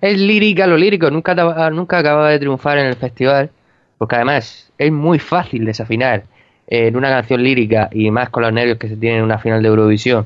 es 0.01 0.17
lírica, 0.19 0.67
lo 0.67 0.77
lírico 0.77 1.09
nunca, 1.11 1.35
nunca 1.69 1.99
acaba 1.99 2.29
de 2.29 2.39
triunfar 2.39 2.77
en 2.77 2.87
el 2.87 2.95
festival, 2.95 3.49
porque 3.97 4.15
además 4.15 4.71
es 4.77 4.91
muy 4.91 5.19
fácil 5.19 5.65
desafinar 5.65 6.23
en 6.67 6.95
una 6.95 7.09
canción 7.09 7.43
lírica 7.43 7.89
y 7.91 8.09
más 8.11 8.29
con 8.29 8.43
los 8.43 8.53
nervios 8.53 8.77
que 8.77 8.87
se 8.87 8.97
tienen 8.97 9.19
en 9.19 9.25
una 9.25 9.39
final 9.39 9.61
de 9.61 9.69
Eurovisión. 9.69 10.25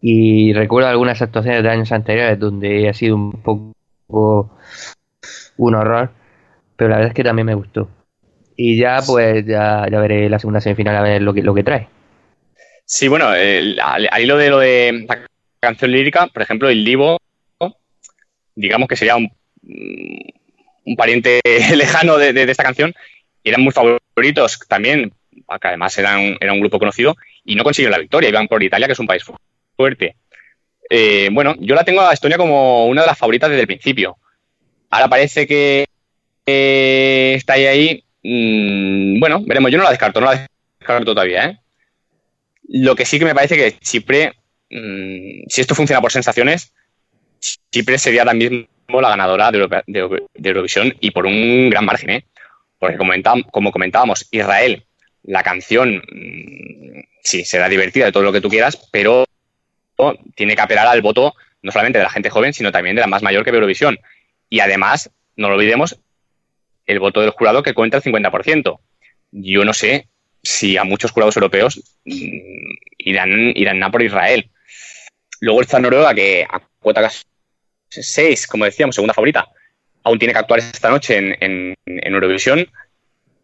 Y 0.00 0.52
recuerdo 0.52 0.88
algunas 0.88 1.20
actuaciones 1.22 1.62
de 1.62 1.70
años 1.70 1.92
anteriores 1.92 2.38
donde 2.38 2.88
ha 2.88 2.94
sido 2.94 3.16
un 3.16 3.32
poco 3.32 3.72
un 5.56 5.74
horror, 5.74 6.10
pero 6.76 6.90
la 6.90 6.96
verdad 6.96 7.10
es 7.10 7.14
que 7.14 7.24
también 7.24 7.46
me 7.46 7.54
gustó. 7.54 7.88
Y 8.56 8.78
ya 8.78 8.98
pues 9.06 9.44
ya, 9.46 9.86
ya 9.90 10.00
veré 10.00 10.28
la 10.30 10.38
segunda 10.38 10.60
semifinal 10.60 10.96
a 10.96 11.02
ver 11.02 11.22
lo 11.22 11.34
que, 11.34 11.42
lo 11.42 11.54
que 11.54 11.64
trae. 11.64 11.88
Sí, 12.84 13.08
bueno, 13.08 13.26
al, 13.26 13.78
al 13.80 14.22
hilo 14.22 14.36
de 14.36 14.50
lo 14.50 14.58
de 14.58 15.06
la 15.08 15.26
canción 15.60 15.90
lírica, 15.90 16.28
por 16.28 16.42
ejemplo, 16.42 16.68
el 16.68 16.84
Divo, 16.84 17.18
digamos 18.56 18.88
que 18.88 18.96
sería 18.96 19.16
un, 19.16 19.30
un 20.84 20.96
pariente 20.96 21.40
lejano 21.76 22.16
de, 22.18 22.42
esta 22.50 22.62
canción, 22.64 22.94
eran 23.44 23.60
muy 23.62 23.72
favoritos 23.72 24.58
también, 24.68 25.12
que 25.60 25.68
además 25.68 25.96
eran, 25.98 26.36
era 26.40 26.52
un 26.52 26.60
grupo 26.60 26.78
conocido, 26.78 27.16
y 27.44 27.54
no 27.54 27.62
consiguieron 27.64 27.92
la 27.92 27.98
victoria, 28.00 28.28
iban 28.28 28.48
por 28.48 28.62
Italia, 28.62 28.86
que 28.86 28.92
es 28.94 28.98
un 28.98 29.06
país 29.06 29.22
fu- 29.24 29.36
fuerte. 29.76 30.16
Eh, 30.90 31.28
bueno, 31.32 31.54
yo 31.58 31.74
la 31.74 31.84
tengo 31.84 32.00
a 32.00 32.12
Estonia 32.12 32.36
como 32.38 32.86
una 32.86 33.02
de 33.02 33.06
las 33.08 33.18
favoritas 33.18 33.50
desde 33.50 33.62
el 33.62 33.66
principio. 33.66 34.16
Ahora 34.90 35.08
parece 35.08 35.46
que 35.46 35.86
eh, 36.46 37.34
está 37.36 37.54
ahí, 37.54 37.66
ahí. 37.66 38.04
mm, 38.22 39.20
bueno, 39.20 39.42
veremos, 39.44 39.70
yo 39.70 39.78
no 39.78 39.84
la 39.84 39.90
descarto, 39.90 40.20
no 40.20 40.26
la 40.32 40.46
descarto 40.78 41.04
todavía, 41.14 41.46
¿eh? 41.46 41.58
Lo 42.68 42.96
que 42.96 43.04
sí 43.04 43.18
que 43.18 43.24
me 43.24 43.34
parece 43.34 43.56
que 43.56 43.78
Chipre, 43.78 44.32
mm, 44.70 45.44
si 45.48 45.60
esto 45.60 45.74
funciona 45.74 46.00
por 46.00 46.12
sensaciones, 46.12 46.72
Chipre 47.70 47.98
sería 47.98 48.22
ahora 48.22 48.34
mismo 48.34 48.66
la 48.88 49.10
ganadora 49.10 49.50
de, 49.50 50.28
Eurovisión 50.42 50.94
y 51.00 51.10
por 51.10 51.26
un 51.26 51.70
gran 51.70 51.84
margen, 51.84 52.10
¿eh? 52.10 52.24
Porque 52.78 52.98
como 53.50 53.72
comentábamos, 53.72 54.28
Israel, 54.30 54.84
la 55.22 55.42
canción, 55.42 55.96
mm, 55.96 57.00
sí, 57.22 57.44
será 57.44 57.68
divertida 57.68 58.06
de 58.06 58.12
todo 58.12 58.22
lo 58.22 58.32
que 58.32 58.40
tú 58.40 58.48
quieras, 58.48 58.88
pero 58.90 59.24
tiene 60.34 60.54
que 60.54 60.62
apelar 60.62 60.86
al 60.86 61.00
voto 61.00 61.34
no 61.62 61.72
solamente 61.72 61.98
de 61.98 62.04
la 62.04 62.10
gente 62.10 62.30
joven, 62.30 62.52
sino 62.52 62.70
también 62.70 62.94
de 62.94 63.00
la 63.00 63.08
más 63.08 63.22
mayor 63.22 63.44
que 63.44 63.50
ve 63.50 63.56
Eurovisión. 63.56 63.98
Y 64.48 64.60
además, 64.60 65.10
no 65.36 65.48
lo 65.48 65.54
olvidemos, 65.54 65.98
el 66.86 67.00
voto 67.00 67.20
del 67.20 67.30
jurado 67.30 67.62
que 67.62 67.74
cuenta 67.74 67.96
el 67.96 68.02
50%. 68.02 68.78
Yo 69.32 69.64
no 69.64 69.72
sé 69.72 70.08
si 70.42 70.76
a 70.76 70.84
muchos 70.84 71.10
jurados 71.10 71.36
europeos 71.36 71.82
mm, 72.04 72.70
irán, 72.98 73.52
irán 73.56 73.82
a 73.82 73.90
por 73.90 74.02
Israel. 74.02 74.48
Luego 75.40 75.60
está 75.60 75.80
Noruega, 75.80 76.14
que 76.14 76.46
cuota 76.86 77.10
6, 77.88 78.46
como 78.46 78.64
decíamos, 78.64 78.94
segunda 78.94 79.12
favorita, 79.12 79.44
aún 80.04 80.20
tiene 80.20 80.32
que 80.32 80.38
actuar 80.38 80.60
esta 80.60 80.88
noche 80.88 81.36
en, 81.40 81.74
Eurovisión. 81.84 82.64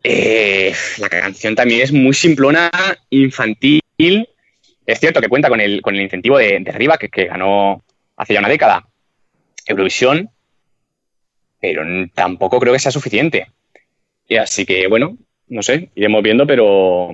Eh, 0.05 0.73
la 0.99 1.09
canción 1.09 1.57
también 1.57 1.81
es 1.81 1.91
muy 1.91 2.15
simplona, 2.15 2.71
infantil. 3.11 3.81
Es 4.87 5.01
cierto 5.01 5.21
que 5.21 5.29
cuenta 5.29 5.49
con 5.49 5.61
el, 5.61 5.83
con 5.83 5.97
el 5.97 6.03
incentivo 6.03 6.39
de, 6.39 6.61
de 6.61 6.71
Riva, 6.71 6.99
que, 6.99 7.25
ganó 7.27 7.83
hace 8.17 8.35
ya 8.35 8.39
una 8.39 8.49
década 8.49 8.87
Eurovisión, 9.67 10.31
pero 11.61 11.83
tampoco 12.15 12.61
creo 12.61 12.73
que 12.73 12.79
sea 12.79 12.93
suficiente. 12.93 13.49
Y 14.29 14.37
así 14.37 14.65
que, 14.65 14.87
bueno, 14.87 15.19
no 15.49 15.65
sé, 15.65 15.91
iremos 15.97 16.23
viendo, 16.23 16.47
pero 16.47 17.13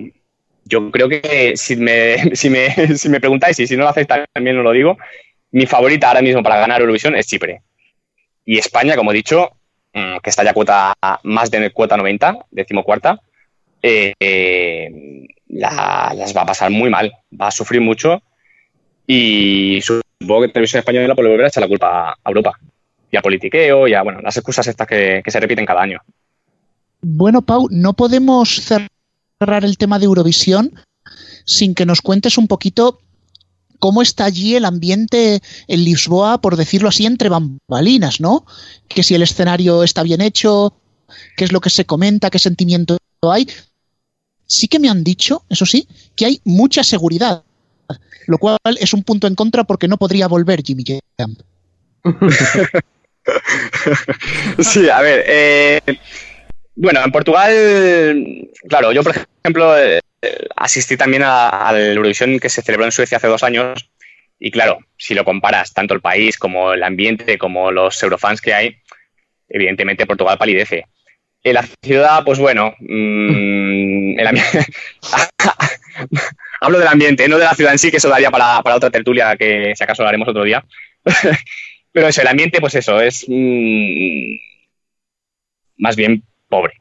yo 0.66 0.90
creo 0.90 1.08
que 1.08 1.56
si 1.56 1.76
me, 1.76 2.18
si 2.36 2.50
me, 2.50 2.68
si 2.98 3.08
me 3.08 3.18
preguntáis 3.18 3.58
y 3.60 3.66
si 3.66 3.78
no 3.78 3.84
lo 3.84 3.88
hacéis 3.88 4.08
también 4.08 4.58
os 4.58 4.64
lo 4.64 4.72
digo, 4.72 4.98
mi 5.52 5.66
favorita 5.66 6.08
ahora 6.08 6.22
mismo 6.22 6.42
para 6.42 6.58
ganar 6.58 6.80
Eurovisión 6.80 7.14
es 7.16 7.26
Chipre. 7.26 7.62
Y 8.44 8.58
España, 8.58 8.96
como 8.96 9.12
he 9.12 9.14
dicho, 9.14 9.50
mm, 9.94 10.18
que 10.22 10.30
está 10.30 10.44
ya 10.44 10.52
cuota 10.52 10.94
más 11.24 11.50
de 11.50 11.70
cuota 11.70 11.96
90, 11.96 12.38
decimocuarta, 12.50 13.20
eh, 13.82 14.12
eh, 14.20 14.90
la- 15.48 16.12
las 16.16 16.36
va 16.36 16.42
a 16.42 16.46
pasar 16.46 16.70
muy 16.70 16.90
mal, 16.90 17.12
va 17.40 17.48
a 17.48 17.50
sufrir 17.52 17.80
mucho 17.80 18.22
y 19.06 19.80
supongo 19.82 20.42
que 20.42 20.48
Televisión 20.48 20.80
Española 20.80 21.14
puede 21.14 21.28
volver 21.30 21.46
a 21.46 21.48
echar 21.48 21.62
la 21.62 21.68
culpa 21.68 22.10
a 22.12 22.16
Europa 22.28 22.58
y 23.10 23.16
a 23.16 23.22
politiqueo 23.22 23.88
y 23.88 23.94
a 23.94 24.02
bueno, 24.02 24.20
las 24.20 24.36
excusas 24.36 24.66
estas 24.66 24.86
que, 24.86 25.22
que 25.24 25.30
se 25.30 25.40
repiten 25.40 25.64
cada 25.64 25.82
año. 25.82 26.00
Bueno, 27.00 27.42
Pau, 27.42 27.68
no 27.70 27.94
podemos 27.94 28.60
cerrar 28.60 29.64
el 29.64 29.78
tema 29.78 29.98
de 29.98 30.06
Eurovisión 30.06 30.72
sin 31.44 31.74
que 31.74 31.86
nos 31.86 32.02
cuentes 32.02 32.36
un 32.36 32.48
poquito 32.48 33.00
cómo 33.78 34.02
está 34.02 34.24
allí 34.24 34.54
el 34.56 34.64
ambiente 34.64 35.40
en 35.66 35.84
Lisboa, 35.84 36.40
por 36.40 36.56
decirlo 36.56 36.88
así, 36.88 37.06
entre 37.06 37.28
bambalinas, 37.28 38.20
¿no? 38.20 38.44
Que 38.88 39.02
si 39.02 39.14
el 39.14 39.22
escenario 39.22 39.82
está 39.82 40.02
bien 40.02 40.20
hecho, 40.20 40.74
qué 41.36 41.44
es 41.44 41.52
lo 41.52 41.60
que 41.60 41.70
se 41.70 41.84
comenta, 41.84 42.30
qué 42.30 42.38
sentimiento 42.38 42.98
hay. 43.22 43.48
Sí 44.46 44.68
que 44.68 44.78
me 44.78 44.88
han 44.88 45.04
dicho, 45.04 45.42
eso 45.48 45.66
sí, 45.66 45.86
que 46.16 46.26
hay 46.26 46.40
mucha 46.44 46.82
seguridad, 46.82 47.44
lo 48.26 48.38
cual 48.38 48.58
es 48.80 48.94
un 48.94 49.02
punto 49.02 49.26
en 49.26 49.34
contra 49.34 49.64
porque 49.64 49.88
no 49.88 49.98
podría 49.98 50.26
volver 50.28 50.62
Jimmy 50.64 50.84
Jam. 51.18 51.36
Sí, 54.58 54.88
a 54.88 55.02
ver. 55.02 55.22
eh, 55.26 55.80
bueno, 56.74 57.04
en 57.04 57.12
Portugal, 57.12 58.48
claro, 58.68 58.92
yo 58.92 59.02
por 59.02 59.14
ejemplo 59.42 59.76
eh, 59.76 60.00
asistí 60.56 60.96
también 60.96 61.22
al 61.24 61.76
Eurovisión 61.76 62.38
que 62.40 62.48
se 62.48 62.62
celebró 62.62 62.84
en 62.84 62.92
Suecia 62.92 63.18
hace 63.18 63.28
dos 63.28 63.42
años 63.42 63.90
y 64.38 64.50
claro, 64.50 64.78
si 64.96 65.14
lo 65.14 65.24
comparas 65.24 65.72
tanto 65.72 65.94
el 65.94 66.00
país 66.00 66.38
como 66.38 66.72
el 66.72 66.82
ambiente 66.82 67.38
como 67.38 67.72
los 67.72 68.02
eurofans 68.02 68.40
que 68.40 68.54
hay, 68.54 68.76
evidentemente 69.48 70.06
Portugal 70.06 70.38
palidece. 70.38 70.86
En 71.42 71.54
la 71.54 71.64
ciudad, 71.82 72.24
pues 72.24 72.38
bueno, 72.38 72.74
mm. 72.78 74.16
Hablo 76.60 76.78
del 76.78 76.88
ambiente, 76.88 77.28
no 77.28 77.38
de 77.38 77.44
la 77.44 77.54
ciudad 77.54 77.72
en 77.72 77.78
sí, 77.78 77.90
que 77.90 77.98
eso 77.98 78.08
daría 78.08 78.30
para, 78.30 78.62
para 78.62 78.76
otra 78.76 78.90
tertulia 78.90 79.36
que 79.36 79.72
si 79.76 79.84
acaso 79.84 80.02
lo 80.02 80.08
haremos 80.08 80.28
otro 80.28 80.44
día. 80.44 80.64
Pero 81.92 82.08
eso, 82.08 82.20
el 82.20 82.28
ambiente, 82.28 82.60
pues 82.60 82.74
eso, 82.74 83.00
es 83.00 83.24
mm, 83.28 84.36
más 85.78 85.96
bien 85.96 86.22
pobre. 86.48 86.74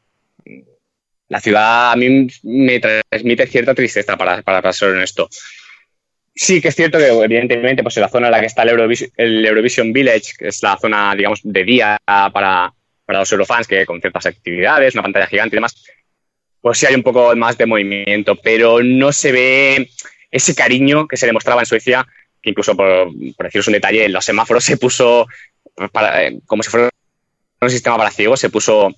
La 1.29 1.41
ciudad 1.41 1.91
a 1.91 1.95
mí 1.95 2.27
me 2.43 2.79
transmite 2.79 3.47
cierta 3.47 3.75
tristeza, 3.75 4.15
para, 4.15 4.41
para, 4.41 4.61
para 4.61 4.73
ser 4.73 4.89
honesto. 4.89 5.29
Sí 6.33 6.61
que 6.61 6.67
es 6.69 6.75
cierto 6.75 6.97
que, 6.99 7.07
evidentemente, 7.07 7.83
pues 7.83 7.97
en 7.97 8.01
la 8.01 8.09
zona 8.09 8.27
en 8.27 8.31
la 8.31 8.39
que 8.39 8.45
está 8.45 8.63
el 8.63 8.69
Eurovision, 8.69 9.09
el 9.17 9.45
Eurovision 9.45 9.91
Village, 9.91 10.33
que 10.37 10.47
es 10.49 10.61
la 10.63 10.77
zona, 10.77 11.15
digamos, 11.15 11.39
de 11.43 11.63
día 11.63 11.97
para, 12.05 12.71
para 13.05 13.19
los 13.19 13.31
eurofans, 13.31 13.67
que 13.67 13.85
con 13.85 13.99
ciertas 13.99 14.27
actividades, 14.27 14.93
una 14.93 15.03
pantalla 15.03 15.27
gigante 15.27 15.55
y 15.55 15.57
demás, 15.57 15.75
pues 16.61 16.77
sí 16.77 16.85
hay 16.85 16.95
un 16.95 17.03
poco 17.03 17.35
más 17.35 17.57
de 17.57 17.65
movimiento, 17.65 18.35
pero 18.35 18.81
no 18.83 19.11
se 19.11 19.31
ve 19.31 19.89
ese 20.29 20.53
cariño 20.55 21.07
que 21.07 21.17
se 21.17 21.25
demostraba 21.25 21.61
en 21.61 21.65
Suecia, 21.65 22.07
que 22.41 22.51
incluso, 22.51 22.75
por, 22.75 23.09
por 23.35 23.45
deciros 23.45 23.67
un 23.67 23.73
detalle, 23.73 24.05
en 24.05 24.13
los 24.13 24.23
semáforos 24.23 24.63
se 24.63 24.77
puso, 24.77 25.27
para- 25.91 26.31
como 26.45 26.61
si 26.63 26.69
fuera 26.69 26.89
un 27.59 27.69
sistema 27.69 27.97
para 27.97 28.11
ciegos, 28.11 28.39
se 28.39 28.49
puso 28.49 28.95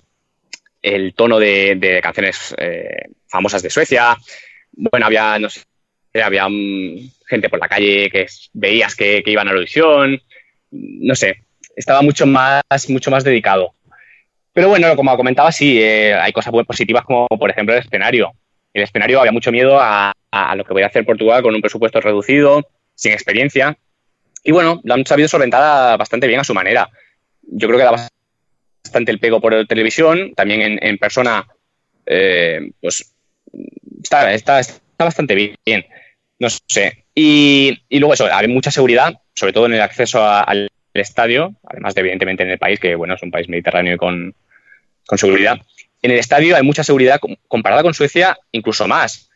el 0.82 1.14
tono 1.14 1.38
de, 1.38 1.76
de 1.76 2.00
canciones 2.00 2.54
eh, 2.58 3.08
famosas 3.28 3.62
de 3.62 3.70
Suecia. 3.70 4.16
Bueno, 4.72 5.06
había, 5.06 5.38
no 5.38 5.50
sé, 5.50 5.62
había 6.22 6.48
mm, 6.48 7.10
gente 7.26 7.48
por 7.48 7.60
la 7.60 7.68
calle 7.68 8.10
que 8.10 8.26
veías 8.52 8.94
que, 8.94 9.22
iban 9.26 9.46
a 9.46 9.50
Eurovisión. 9.50 10.20
No 10.70 11.14
sé, 11.14 11.44
estaba 11.76 12.02
mucho 12.02 12.26
más, 12.26 12.62
mucho 12.88 13.10
más 13.10 13.24
dedicado. 13.24 13.74
Pero 14.52 14.68
bueno, 14.68 14.94
como 14.96 15.16
comentaba, 15.16 15.52
sí, 15.52 15.80
eh, 15.80 16.14
hay 16.14 16.32
cosas 16.32 16.52
muy 16.52 16.64
positivas 16.64 17.04
como 17.04 17.26
por 17.28 17.50
ejemplo 17.50 17.74
el 17.74 17.80
escenario. 17.80 18.32
El 18.72 18.82
escenario 18.82 19.20
había 19.20 19.32
mucho 19.32 19.52
miedo 19.52 19.78
a, 19.80 20.12
a 20.30 20.56
lo 20.56 20.64
que 20.64 20.72
voy 20.72 20.82
a 20.82 20.86
hacer 20.86 21.04
Portugal 21.04 21.42
con 21.42 21.54
un 21.54 21.60
presupuesto 21.60 22.00
reducido, 22.00 22.68
sin 22.94 23.12
experiencia. 23.12 23.76
Y 24.42 24.52
bueno, 24.52 24.80
lo 24.84 24.94
han 24.94 25.06
sabido 25.06 25.28
solventar 25.28 25.98
bastante 25.98 26.26
bien 26.26 26.40
a 26.40 26.44
su 26.44 26.54
manera. 26.54 26.88
Yo 27.42 27.68
creo 27.68 27.78
que 27.78 27.84
da 27.84 28.08
bastante 28.84 29.12
el 29.12 29.18
pego 29.20 29.40
por 29.40 29.66
televisión, 29.66 30.32
también 30.34 30.78
en, 30.82 30.98
persona, 30.98 31.46
eh, 32.06 32.70
pues 32.80 33.14
está, 34.02 34.32
está, 34.32 34.60
está 34.60 34.82
bastante 34.98 35.34
bien. 35.34 35.86
No 36.38 36.48
sé. 36.68 37.04
Y, 37.14 37.78
y 37.88 37.98
luego 37.98 38.14
eso, 38.14 38.26
hay 38.32 38.48
mucha 38.48 38.70
seguridad, 38.70 39.14
sobre 39.34 39.52
todo 39.52 39.66
en 39.66 39.74
el 39.74 39.80
acceso 39.82 40.24
al 40.24 40.70
estadio, 40.94 41.54
además 41.64 41.94
de 41.94 42.00
evidentemente 42.00 42.42
en 42.42 42.50
el 42.50 42.58
país, 42.58 42.80
que 42.80 42.94
bueno, 42.94 43.14
es 43.14 43.22
un 43.22 43.30
país 43.30 43.48
mediterráneo 43.48 43.94
y 43.94 43.98
con, 43.98 44.34
con 45.06 45.18
seguridad. 45.18 45.58
En 46.02 46.10
el 46.10 46.18
estadio 46.18 46.56
hay 46.56 46.62
mucha 46.62 46.82
seguridad 46.82 47.20
com- 47.20 47.36
comparada 47.46 47.82
con 47.82 47.94
Suecia, 47.94 48.38
incluso 48.52 48.88
más. 48.88 49.30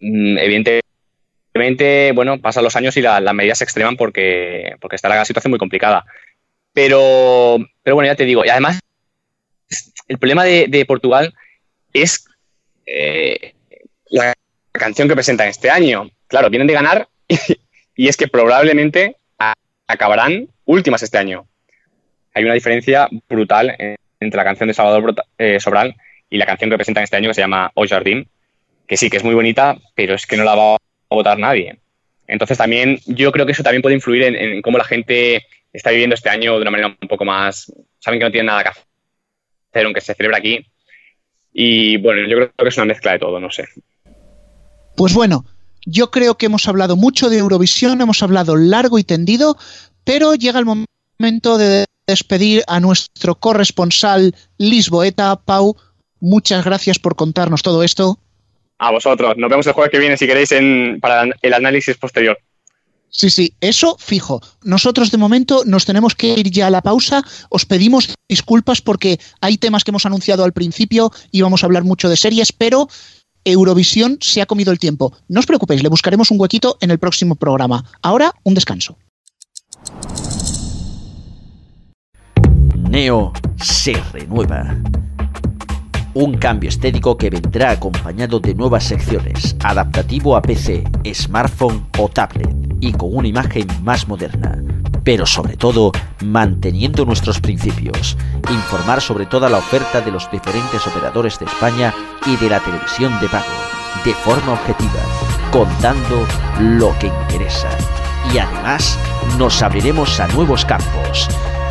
Mm, 0.00 0.38
Evidentemente, 0.38 2.12
bueno, 2.14 2.38
pasan 2.40 2.64
los 2.64 2.76
años 2.76 2.96
y 2.96 3.02
la- 3.02 3.20
las 3.20 3.34
medidas 3.34 3.58
se 3.58 3.64
extreman 3.64 3.96
porque, 3.96 4.74
porque 4.80 4.96
está 4.96 5.08
la 5.08 5.24
situación 5.24 5.50
muy 5.50 5.58
complicada. 5.58 6.04
Pero, 6.72 7.58
pero 7.88 7.94
bueno, 7.94 8.08
ya 8.12 8.16
te 8.16 8.26
digo, 8.26 8.44
y 8.44 8.50
además, 8.50 8.80
el 10.08 10.18
problema 10.18 10.44
de, 10.44 10.84
Portugal 10.86 11.32
es 11.94 12.26
eh, 12.84 13.54
la 14.10 14.34
canción 14.72 15.08
que 15.08 15.14
presentan 15.14 15.48
este 15.48 15.70
año. 15.70 16.10
Claro, 16.26 16.50
vienen 16.50 16.66
de 16.66 16.74
ganar 16.74 17.08
y 17.96 18.08
es 18.08 18.18
que 18.18 18.28
probablemente 18.28 19.16
acabarán 19.86 20.48
últimas 20.66 21.02
este 21.02 21.16
año. 21.16 21.46
Hay 22.34 22.44
una 22.44 22.52
diferencia 22.52 23.08
brutal 23.26 23.74
en- 23.78 23.96
entre 24.20 24.36
la 24.36 24.44
canción 24.44 24.68
de 24.68 24.74
Salvador 24.74 25.14
eh, 25.38 25.58
Sobral 25.58 25.96
y 26.28 26.36
la 26.36 26.44
canción 26.44 26.68
que 26.68 26.76
presentan 26.76 27.04
este 27.04 27.16
año 27.16 27.30
que 27.30 27.34
se 27.36 27.40
llama 27.40 27.70
O 27.72 27.86
Jardín, 27.86 28.28
que 28.86 28.98
sí, 28.98 29.08
que 29.08 29.16
es 29.16 29.24
muy 29.24 29.34
bonita, 29.34 29.78
pero 29.94 30.14
es 30.14 30.26
que 30.26 30.36
no 30.36 30.44
la 30.44 30.54
va 30.54 30.74
a 30.74 30.78
votar 31.08 31.38
nadie. 31.38 31.78
Entonces 32.26 32.58
también 32.58 32.98
yo 33.06 33.32
creo 33.32 33.46
que 33.46 33.52
eso 33.52 33.62
también 33.62 33.80
puede 33.80 33.94
influir 33.94 34.24
en 34.24 34.60
cómo 34.60 34.76
la 34.76 34.84
gente 34.84 35.46
está 35.72 35.90
viviendo 35.90 36.14
este 36.14 36.30
año 36.30 36.54
de 36.56 36.62
una 36.62 36.70
manera 36.70 36.96
un 37.00 37.08
poco 37.08 37.24
más... 37.24 37.72
Saben 37.98 38.20
que 38.20 38.24
no 38.24 38.30
tienen 38.30 38.46
nada 38.46 38.62
que 38.62 38.68
hacer, 38.68 39.84
aunque 39.84 40.00
se 40.00 40.14
celebra 40.14 40.38
aquí. 40.38 40.64
Y 41.52 41.96
bueno, 41.98 42.28
yo 42.28 42.36
creo 42.36 42.52
que 42.56 42.68
es 42.68 42.76
una 42.76 42.86
mezcla 42.86 43.12
de 43.12 43.18
todo, 43.18 43.40
no 43.40 43.50
sé. 43.50 43.68
Pues 44.96 45.14
bueno, 45.14 45.44
yo 45.86 46.10
creo 46.10 46.36
que 46.36 46.46
hemos 46.46 46.68
hablado 46.68 46.96
mucho 46.96 47.30
de 47.30 47.38
Eurovisión, 47.38 48.00
hemos 48.00 48.22
hablado 48.22 48.56
largo 48.56 48.98
y 48.98 49.04
tendido, 49.04 49.56
pero 50.04 50.34
llega 50.34 50.58
el 50.58 50.66
momento 50.66 51.58
de 51.58 51.86
despedir 52.06 52.62
a 52.66 52.80
nuestro 52.80 53.34
corresponsal 53.34 54.34
Lisboeta. 54.56 55.36
Pau, 55.36 55.76
muchas 56.20 56.64
gracias 56.64 56.98
por 56.98 57.16
contarnos 57.16 57.62
todo 57.62 57.82
esto. 57.82 58.18
A 58.78 58.90
vosotros. 58.90 59.36
Nos 59.36 59.50
vemos 59.50 59.66
el 59.66 59.72
jueves 59.72 59.90
que 59.90 59.98
viene 59.98 60.16
si 60.16 60.26
queréis 60.26 60.52
en, 60.52 60.98
para 61.00 61.28
el 61.42 61.52
análisis 61.52 61.96
posterior. 61.96 62.38
Sí, 63.10 63.30
sí, 63.30 63.54
eso 63.60 63.96
fijo. 63.98 64.40
Nosotros 64.62 65.10
de 65.10 65.18
momento 65.18 65.62
nos 65.64 65.84
tenemos 65.86 66.14
que 66.14 66.34
ir 66.34 66.50
ya 66.50 66.66
a 66.66 66.70
la 66.70 66.82
pausa. 66.82 67.22
Os 67.48 67.64
pedimos 67.64 68.14
disculpas 68.28 68.80
porque 68.80 69.18
hay 69.40 69.56
temas 69.56 69.84
que 69.84 69.90
hemos 69.90 70.06
anunciado 70.06 70.44
al 70.44 70.52
principio 70.52 71.10
y 71.30 71.40
vamos 71.40 71.62
a 71.62 71.66
hablar 71.66 71.84
mucho 71.84 72.08
de 72.08 72.16
series, 72.16 72.52
pero 72.52 72.88
Eurovisión 73.44 74.18
se 74.20 74.42
ha 74.42 74.46
comido 74.46 74.72
el 74.72 74.78
tiempo. 74.78 75.12
No 75.28 75.40
os 75.40 75.46
preocupéis, 75.46 75.82
le 75.82 75.88
buscaremos 75.88 76.30
un 76.30 76.40
huequito 76.40 76.76
en 76.80 76.90
el 76.90 76.98
próximo 76.98 77.34
programa. 77.34 77.84
Ahora, 78.02 78.34
un 78.44 78.54
descanso. 78.54 78.96
Neo 82.90 83.32
se 83.62 83.94
renueva. 84.12 84.76
Un 86.14 86.36
cambio 86.36 86.68
estético 86.68 87.16
que 87.16 87.30
vendrá 87.30 87.70
acompañado 87.70 88.40
de 88.40 88.54
nuevas 88.54 88.84
secciones, 88.84 89.54
adaptativo 89.62 90.36
a 90.36 90.42
PC, 90.42 90.84
smartphone 91.14 91.86
o 91.98 92.08
tablet, 92.08 92.67
y 92.80 92.92
con 92.92 93.14
una 93.14 93.28
imagen 93.28 93.66
más 93.82 94.08
moderna. 94.08 94.62
Pero 95.04 95.26
sobre 95.26 95.56
todo, 95.56 95.92
manteniendo 96.24 97.04
nuestros 97.04 97.40
principios. 97.40 98.16
Informar 98.50 99.00
sobre 99.00 99.26
toda 99.26 99.48
la 99.48 99.58
oferta 99.58 100.00
de 100.00 100.10
los 100.10 100.30
diferentes 100.30 100.86
operadores 100.86 101.38
de 101.38 101.46
España 101.46 101.94
y 102.26 102.36
de 102.36 102.50
la 102.50 102.60
televisión 102.60 103.18
de 103.20 103.28
pago, 103.28 103.46
de 104.04 104.14
forma 104.14 104.52
objetiva, 104.52 105.00
contando 105.50 106.26
lo 106.60 106.96
que 106.98 107.06
interesa. 107.06 107.68
Y 108.34 108.38
además, 108.38 108.98
nos 109.38 109.62
abriremos 109.62 110.20
a 110.20 110.28
nuevos 110.28 110.64
campos 110.64 111.28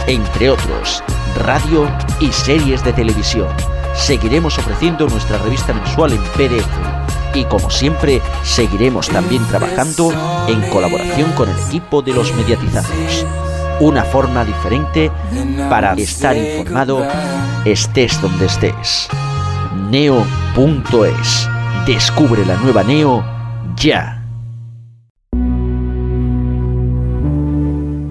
entre 0.07 0.49
otros, 0.49 1.03
radio 1.35 1.89
y 2.19 2.31
series 2.31 2.83
de 2.83 2.93
televisión. 2.93 3.49
Seguiremos 3.93 4.57
ofreciendo 4.57 5.07
nuestra 5.07 5.37
revista 5.39 5.73
mensual 5.73 6.13
en 6.13 6.23
PDF 6.23 7.06
y 7.37 7.45
como 7.45 7.69
siempre 7.69 8.21
seguiremos 8.43 9.09
también 9.09 9.45
trabajando 9.45 10.11
en 10.47 10.61
colaboración 10.69 11.31
con 11.33 11.49
el 11.49 11.57
equipo 11.67 12.01
de 12.01 12.13
los 12.13 12.33
mediatizados. 12.35 13.25
Una 13.79 14.03
forma 14.03 14.43
diferente 14.43 15.11
para 15.69 15.93
estar 15.93 16.35
informado 16.35 17.05
estés 17.63 18.19
donde 18.21 18.47
estés. 18.47 19.07
Neo.es. 19.91 21.49
Descubre 21.85 22.45
la 22.45 22.55
nueva 22.57 22.83
Neo 22.83 23.23
ya. 23.75 24.23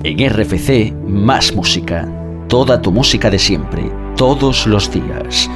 En 0.05 0.31
RFC, 0.31 0.95
más 1.05 1.53
música. 1.53 2.09
Toda 2.49 2.81
tu 2.81 2.93
música 2.93 3.29
de 3.29 3.41
siempre, 3.41 3.91
todos 4.17 4.69
los 4.69 4.89
días. 4.93 5.51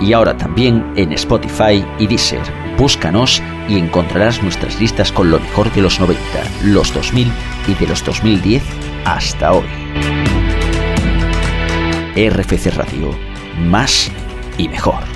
Y 0.00 0.12
ahora 0.12 0.36
también 0.36 0.84
en 0.96 1.12
Spotify 1.12 1.84
y 1.98 2.06
Deezer. 2.06 2.42
Búscanos 2.78 3.42
y 3.68 3.78
encontrarás 3.78 4.42
nuestras 4.42 4.78
listas 4.80 5.10
con 5.10 5.30
lo 5.30 5.40
mejor 5.40 5.72
de 5.72 5.82
los 5.82 5.98
90, 5.98 6.20
los 6.64 6.92
2000 6.92 7.32
y 7.68 7.74
de 7.74 7.86
los 7.86 8.04
2010 8.04 8.62
hasta 9.04 9.52
hoy. 9.52 9.66
RFC 12.16 12.74
Radio. 12.76 13.10
Más 13.58 14.10
y 14.58 14.68
mejor. 14.68 15.15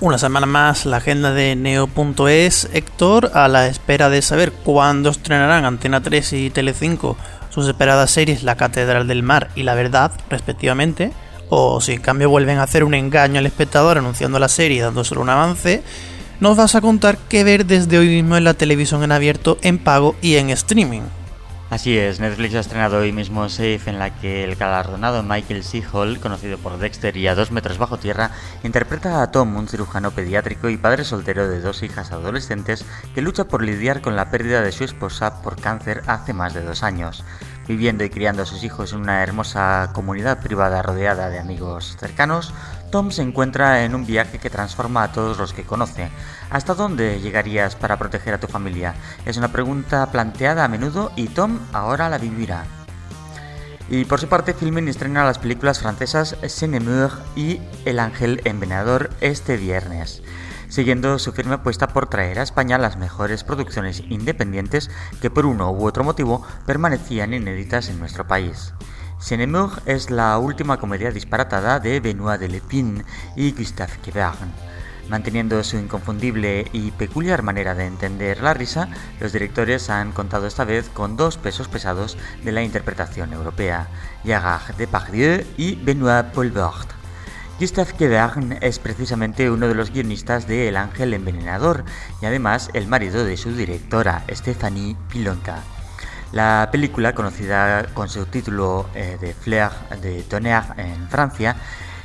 Una 0.00 0.16
semana 0.16 0.46
más 0.46 0.86
la 0.86 0.98
agenda 0.98 1.32
de 1.32 1.56
Neo.es, 1.56 2.68
Héctor, 2.72 3.32
a 3.34 3.48
la 3.48 3.66
espera 3.66 4.08
de 4.08 4.22
saber 4.22 4.52
cuándo 4.52 5.10
estrenarán 5.10 5.64
Antena 5.64 6.00
3 6.00 6.34
y 6.34 6.50
Telecinco 6.50 7.16
sus 7.50 7.66
esperadas 7.66 8.12
series 8.12 8.44
La 8.44 8.56
Catedral 8.56 9.08
del 9.08 9.24
Mar 9.24 9.50
y 9.56 9.64
La 9.64 9.74
Verdad, 9.74 10.12
respectivamente, 10.30 11.10
o 11.48 11.80
si 11.80 11.94
en 11.94 12.00
cambio 12.00 12.30
vuelven 12.30 12.58
a 12.58 12.62
hacer 12.62 12.84
un 12.84 12.94
engaño 12.94 13.40
al 13.40 13.46
espectador 13.46 13.98
anunciando 13.98 14.38
la 14.38 14.48
serie 14.48 14.76
y 14.76 14.80
dándoselo 14.80 15.20
un 15.20 15.30
avance, 15.30 15.82
nos 16.38 16.56
vas 16.56 16.76
a 16.76 16.80
contar 16.80 17.18
qué 17.28 17.42
ver 17.42 17.66
desde 17.66 17.98
hoy 17.98 18.06
mismo 18.06 18.36
en 18.36 18.44
la 18.44 18.54
televisión 18.54 19.02
en 19.02 19.10
abierto, 19.10 19.58
en 19.62 19.78
pago 19.78 20.14
y 20.22 20.36
en 20.36 20.50
streaming. 20.50 21.02
Así 21.70 21.98
es, 21.98 22.18
Netflix 22.18 22.54
ha 22.54 22.60
estrenado 22.60 22.96
hoy 22.96 23.12
mismo 23.12 23.46
Safe, 23.50 23.82
en 23.84 23.98
la 23.98 24.08
que 24.08 24.42
el 24.42 24.56
galardonado 24.56 25.22
Michael 25.22 25.62
C. 25.62 25.82
Hall, 25.92 26.18
conocido 26.18 26.56
por 26.56 26.78
Dexter 26.78 27.14
y 27.18 27.26
a 27.26 27.34
dos 27.34 27.50
metros 27.50 27.76
bajo 27.76 27.98
tierra, 27.98 28.30
interpreta 28.62 29.22
a 29.22 29.30
Tom, 29.30 29.54
un 29.54 29.68
cirujano 29.68 30.10
pediátrico 30.10 30.70
y 30.70 30.78
padre 30.78 31.04
soltero 31.04 31.46
de 31.46 31.60
dos 31.60 31.82
hijas 31.82 32.10
adolescentes 32.10 32.86
que 33.14 33.20
lucha 33.20 33.44
por 33.44 33.62
lidiar 33.62 34.00
con 34.00 34.16
la 34.16 34.30
pérdida 34.30 34.62
de 34.62 34.72
su 34.72 34.82
esposa 34.82 35.42
por 35.42 35.60
cáncer 35.60 36.02
hace 36.06 36.32
más 36.32 36.54
de 36.54 36.62
dos 36.62 36.82
años. 36.82 37.22
Viviendo 37.68 38.02
y 38.02 38.08
criando 38.08 38.42
a 38.42 38.46
sus 38.46 38.64
hijos 38.64 38.94
en 38.94 39.00
una 39.00 39.22
hermosa 39.22 39.90
comunidad 39.92 40.40
privada 40.40 40.80
rodeada 40.80 41.28
de 41.28 41.38
amigos 41.38 41.98
cercanos, 42.00 42.54
Tom 42.90 43.10
se 43.10 43.20
encuentra 43.20 43.84
en 43.84 43.94
un 43.94 44.06
viaje 44.06 44.38
que 44.38 44.48
transforma 44.48 45.02
a 45.02 45.12
todos 45.12 45.36
los 45.36 45.52
que 45.52 45.64
conoce. 45.64 46.08
¿Hasta 46.48 46.74
dónde 46.74 47.20
llegarías 47.20 47.76
para 47.76 47.98
proteger 47.98 48.32
a 48.32 48.40
tu 48.40 48.46
familia? 48.46 48.94
Es 49.26 49.36
una 49.36 49.52
pregunta 49.52 50.10
planteada 50.10 50.64
a 50.64 50.68
menudo 50.68 51.12
y 51.14 51.28
Tom 51.28 51.58
ahora 51.74 52.08
la 52.08 52.16
vivirá. 52.16 52.64
Y 53.90 54.06
por 54.06 54.18
su 54.18 54.28
parte, 54.28 54.54
Filmin 54.54 54.88
estrena 54.88 55.24
las 55.24 55.38
películas 55.38 55.80
francesas 55.80 56.36
Cinemur 56.48 57.10
y 57.36 57.60
El 57.84 57.98
Ángel 57.98 58.40
Envenenador 58.44 59.10
este 59.20 59.58
viernes, 59.58 60.22
siguiendo 60.68 61.18
su 61.18 61.32
firme 61.32 61.54
apuesta 61.54 61.88
por 61.88 62.08
traer 62.08 62.38
a 62.38 62.42
España 62.42 62.78
las 62.78 62.96
mejores 62.96 63.44
producciones 63.44 64.02
independientes 64.08 64.90
que 65.20 65.30
por 65.30 65.46
uno 65.46 65.70
u 65.70 65.86
otro 65.86 66.04
motivo 66.04 66.46
permanecían 66.66 67.34
inéditas 67.34 67.88
en 67.88 67.98
nuestro 67.98 68.26
país. 68.26 68.74
Cinemur 69.20 69.82
es 69.84 70.10
la 70.10 70.38
última 70.38 70.78
comedia 70.78 71.10
disparatada 71.10 71.80
de 71.80 72.00
Benoît 72.00 72.38
Delepin 72.38 73.04
y 73.34 73.52
Gustave 73.52 73.98
Quevern. 74.02 74.52
Manteniendo 75.08 75.64
su 75.64 75.78
inconfundible 75.78 76.66
y 76.72 76.90
peculiar 76.92 77.42
manera 77.42 77.74
de 77.74 77.86
entender 77.86 78.42
la 78.42 78.54
risa, 78.54 78.88
los 79.20 79.32
directores 79.32 79.88
han 79.88 80.12
contado 80.12 80.46
esta 80.46 80.64
vez 80.64 80.88
con 80.90 81.16
dos 81.16 81.38
pesos 81.38 81.66
pesados 81.66 82.18
de 82.44 82.52
la 82.52 82.62
interpretación 82.62 83.32
europea, 83.32 83.88
Gérard 84.22 84.76
Depardieu 84.76 85.44
y 85.56 85.76
Benoît 85.76 86.30
Poelvoort, 86.32 86.97
Gustave 87.58 87.92
Quedagn 87.94 88.56
es 88.60 88.78
precisamente 88.78 89.50
uno 89.50 89.66
de 89.66 89.74
los 89.74 89.90
guionistas 89.90 90.46
de 90.46 90.68
El 90.68 90.76
Ángel 90.76 91.12
Envenenador 91.12 91.84
y 92.22 92.26
además 92.26 92.70
el 92.72 92.86
marido 92.86 93.24
de 93.24 93.36
su 93.36 93.52
directora, 93.52 94.22
Stephanie 94.30 94.96
Pilonka. 95.10 95.64
La 96.30 96.68
película, 96.70 97.16
conocida 97.16 97.86
con 97.94 98.08
su 98.08 98.26
título 98.26 98.88
eh, 98.94 99.18
de 99.20 99.34
Fleur 99.34 99.72
de 100.00 100.22
Tonnerre 100.22 100.74
en 100.76 101.08
Francia, 101.08 101.56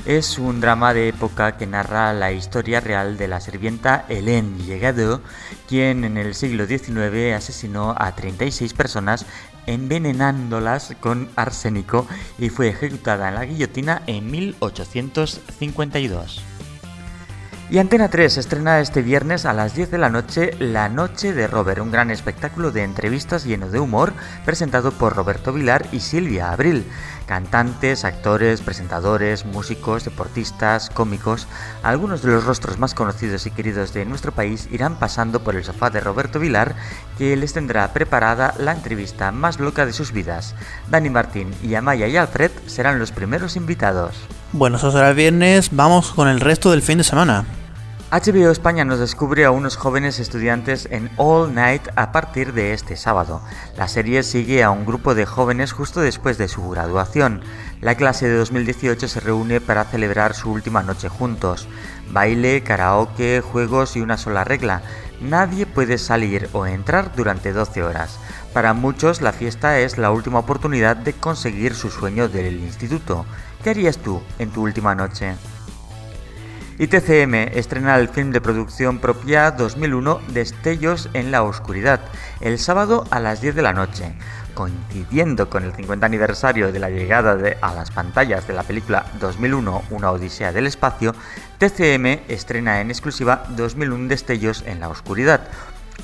es 0.07 0.39
un 0.39 0.59
drama 0.59 0.91
de 0.93 1.09
época 1.09 1.55
que 1.55 1.67
narra 1.67 2.13
la 2.13 2.31
historia 2.31 2.79
real 2.79 3.15
de 3.17 3.27
la 3.27 3.39
sirvienta 3.39 4.05
Hélène 4.09 4.57
Llegado, 4.65 5.21
quien 5.69 6.03
en 6.03 6.17
el 6.17 6.33
siglo 6.33 6.65
XIX 6.65 7.35
asesinó 7.35 7.93
a 7.95 8.15
36 8.15 8.73
personas 8.73 9.27
envenenándolas 9.67 10.95
con 10.99 11.29
arsénico 11.35 12.07
y 12.37 12.49
fue 12.49 12.69
ejecutada 12.69 13.29
en 13.29 13.35
la 13.35 13.45
guillotina 13.45 14.01
en 14.07 14.31
1852. 14.31 16.43
Y 17.69 17.77
Antena 17.79 18.09
3 18.09 18.37
estrena 18.37 18.81
este 18.81 19.01
viernes 19.01 19.45
a 19.45 19.53
las 19.53 19.73
10 19.73 19.89
de 19.89 19.97
la 19.97 20.09
noche 20.09 20.51
La 20.59 20.89
Noche 20.89 21.33
de 21.33 21.47
Robert, 21.47 21.81
un 21.81 21.91
gran 21.91 22.11
espectáculo 22.11 22.71
de 22.71 22.83
entrevistas 22.83 23.45
lleno 23.45 23.69
de 23.69 23.79
humor 23.79 24.13
presentado 24.45 24.91
por 24.91 25.15
Roberto 25.15 25.53
Vilar 25.53 25.87
y 25.91 26.01
Silvia 26.01 26.51
Abril. 26.51 26.85
Cantantes, 27.25 28.05
actores, 28.05 28.61
presentadores, 28.61 29.45
músicos, 29.45 30.03
deportistas, 30.03 30.89
cómicos, 30.89 31.47
algunos 31.83 32.21
de 32.21 32.31
los 32.31 32.45
rostros 32.45 32.79
más 32.79 32.93
conocidos 32.93 33.45
y 33.45 33.51
queridos 33.51 33.93
de 33.93 34.05
nuestro 34.05 34.31
país 34.31 34.67
irán 34.71 34.95
pasando 34.95 35.43
por 35.43 35.55
el 35.55 35.63
sofá 35.63 35.89
de 35.89 36.01
Roberto 36.01 36.39
Vilar, 36.39 36.75
que 37.17 37.35
les 37.35 37.53
tendrá 37.53 37.93
preparada 37.93 38.53
la 38.57 38.73
entrevista 38.73 39.31
más 39.31 39.59
loca 39.59 39.85
de 39.85 39.93
sus 39.93 40.11
vidas. 40.11 40.55
Dani 40.89 41.09
Martín 41.09 41.53
y 41.63 41.75
Amaya 41.75 42.07
y 42.07 42.17
Alfred 42.17 42.51
serán 42.67 42.99
los 42.99 43.11
primeros 43.11 43.55
invitados. 43.55 44.15
Bueno, 44.51 44.77
eso 44.77 44.91
será 44.91 45.09
el 45.09 45.15
viernes. 45.15 45.69
Vamos 45.71 46.11
con 46.11 46.27
el 46.27 46.39
resto 46.39 46.71
del 46.71 46.81
fin 46.81 46.97
de 46.97 47.03
semana. 47.03 47.45
HBO 48.13 48.51
España 48.51 48.85
nos 48.85 48.99
descubre 48.99 49.43
a 49.43 49.49
unos 49.49 49.75
jóvenes 49.75 50.19
estudiantes 50.19 50.87
en 50.91 51.09
All 51.17 51.51
Night 51.51 51.81
a 51.95 52.11
partir 52.11 52.53
de 52.53 52.71
este 52.73 52.95
sábado. 52.95 53.41
La 53.75 53.87
serie 53.87 54.21
sigue 54.21 54.61
a 54.61 54.69
un 54.69 54.85
grupo 54.85 55.15
de 55.15 55.25
jóvenes 55.25 55.71
justo 55.71 55.99
después 55.99 56.37
de 56.37 56.47
su 56.47 56.69
graduación. 56.69 57.41
La 57.81 57.95
clase 57.95 58.29
de 58.29 58.37
2018 58.37 59.07
se 59.07 59.19
reúne 59.19 59.61
para 59.61 59.85
celebrar 59.85 60.35
su 60.35 60.51
última 60.51 60.83
noche 60.83 61.09
juntos. 61.09 61.67
Baile, 62.11 62.61
karaoke, 62.61 63.41
juegos 63.41 63.95
y 63.95 64.01
una 64.01 64.17
sola 64.17 64.43
regla. 64.43 64.83
Nadie 65.19 65.65
puede 65.65 65.97
salir 65.97 66.49
o 66.53 66.67
entrar 66.67 67.15
durante 67.15 67.51
12 67.51 67.81
horas. 67.81 68.19
Para 68.53 68.75
muchos 68.75 69.23
la 69.23 69.33
fiesta 69.33 69.79
es 69.79 69.97
la 69.97 70.11
última 70.11 70.37
oportunidad 70.37 70.97
de 70.97 71.13
conseguir 71.13 71.73
su 71.73 71.89
sueño 71.89 72.29
del 72.29 72.59
instituto. 72.59 73.25
¿Qué 73.63 73.71
harías 73.71 73.97
tú 73.97 74.21
en 74.37 74.51
tu 74.51 74.61
última 74.61 74.93
noche? 74.93 75.33
Y 76.79 76.87
TCM 76.87 77.35
estrena 77.55 77.97
el 77.97 78.09
film 78.09 78.31
de 78.31 78.41
producción 78.41 78.97
propia 78.97 79.51
2001 79.51 80.21
Destellos 80.29 81.07
en 81.13 81.29
la 81.29 81.43
Oscuridad, 81.43 82.01
el 82.41 82.57
sábado 82.57 83.05
a 83.11 83.19
las 83.19 83.41
10 83.41 83.53
de 83.55 83.61
la 83.61 83.73
noche. 83.73 84.15
Coincidiendo 84.55 85.49
con 85.49 85.63
el 85.63 85.73
50 85.73 86.03
aniversario 86.05 86.71
de 86.71 86.79
la 86.79 86.89
llegada 86.89 87.37
a 87.61 87.73
las 87.75 87.91
pantallas 87.91 88.47
de 88.47 88.53
la 88.53 88.63
película 88.63 89.05
2001 89.19 89.83
Una 89.91 90.11
Odisea 90.11 90.51
del 90.51 90.65
Espacio, 90.65 91.13
TCM 91.59 92.21
estrena 92.27 92.81
en 92.81 92.89
exclusiva 92.89 93.45
2001 93.49 94.07
Destellos 94.07 94.63
en 94.65 94.79
la 94.79 94.89
Oscuridad, 94.89 95.41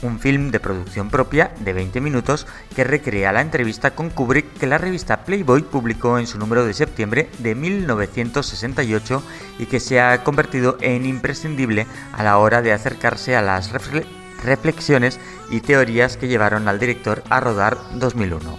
un 0.01 0.19
film 0.19 0.51
de 0.51 0.59
producción 0.59 1.09
propia 1.09 1.51
de 1.59 1.73
20 1.73 1.99
minutos 2.01 2.47
que 2.75 2.83
recrea 2.83 3.31
la 3.31 3.41
entrevista 3.41 3.91
con 3.91 4.09
Kubrick 4.09 4.53
que 4.57 4.67
la 4.67 4.77
revista 4.77 5.25
Playboy 5.25 5.61
publicó 5.63 6.17
en 6.19 6.27
su 6.27 6.37
número 6.39 6.65
de 6.65 6.73
septiembre 6.73 7.29
de 7.39 7.55
1968 7.55 9.23
y 9.59 9.65
que 9.65 9.79
se 9.79 9.99
ha 9.99 10.23
convertido 10.23 10.77
en 10.81 11.05
imprescindible 11.05 11.85
a 12.13 12.23
la 12.23 12.37
hora 12.37 12.61
de 12.61 12.71
acercarse 12.73 13.35
a 13.35 13.41
las 13.41 13.73
refle- 13.73 14.05
reflexiones 14.43 15.19
y 15.49 15.61
teorías 15.61 16.17
que 16.17 16.27
llevaron 16.27 16.67
al 16.67 16.79
director 16.79 17.23
a 17.29 17.39
rodar 17.39 17.77
2001. 17.95 18.57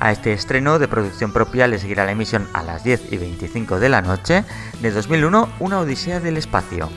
A 0.00 0.12
este 0.12 0.32
estreno 0.32 0.78
de 0.78 0.86
producción 0.86 1.32
propia 1.32 1.66
le 1.66 1.78
seguirá 1.80 2.04
la 2.04 2.12
emisión 2.12 2.46
a 2.52 2.62
las 2.62 2.84
10 2.84 3.12
y 3.12 3.16
25 3.16 3.80
de 3.80 3.88
la 3.88 4.00
noche 4.00 4.44
de 4.80 4.90
2001 4.92 5.48
Una 5.58 5.80
Odisea 5.80 6.20
del 6.20 6.36
Espacio. 6.36 6.88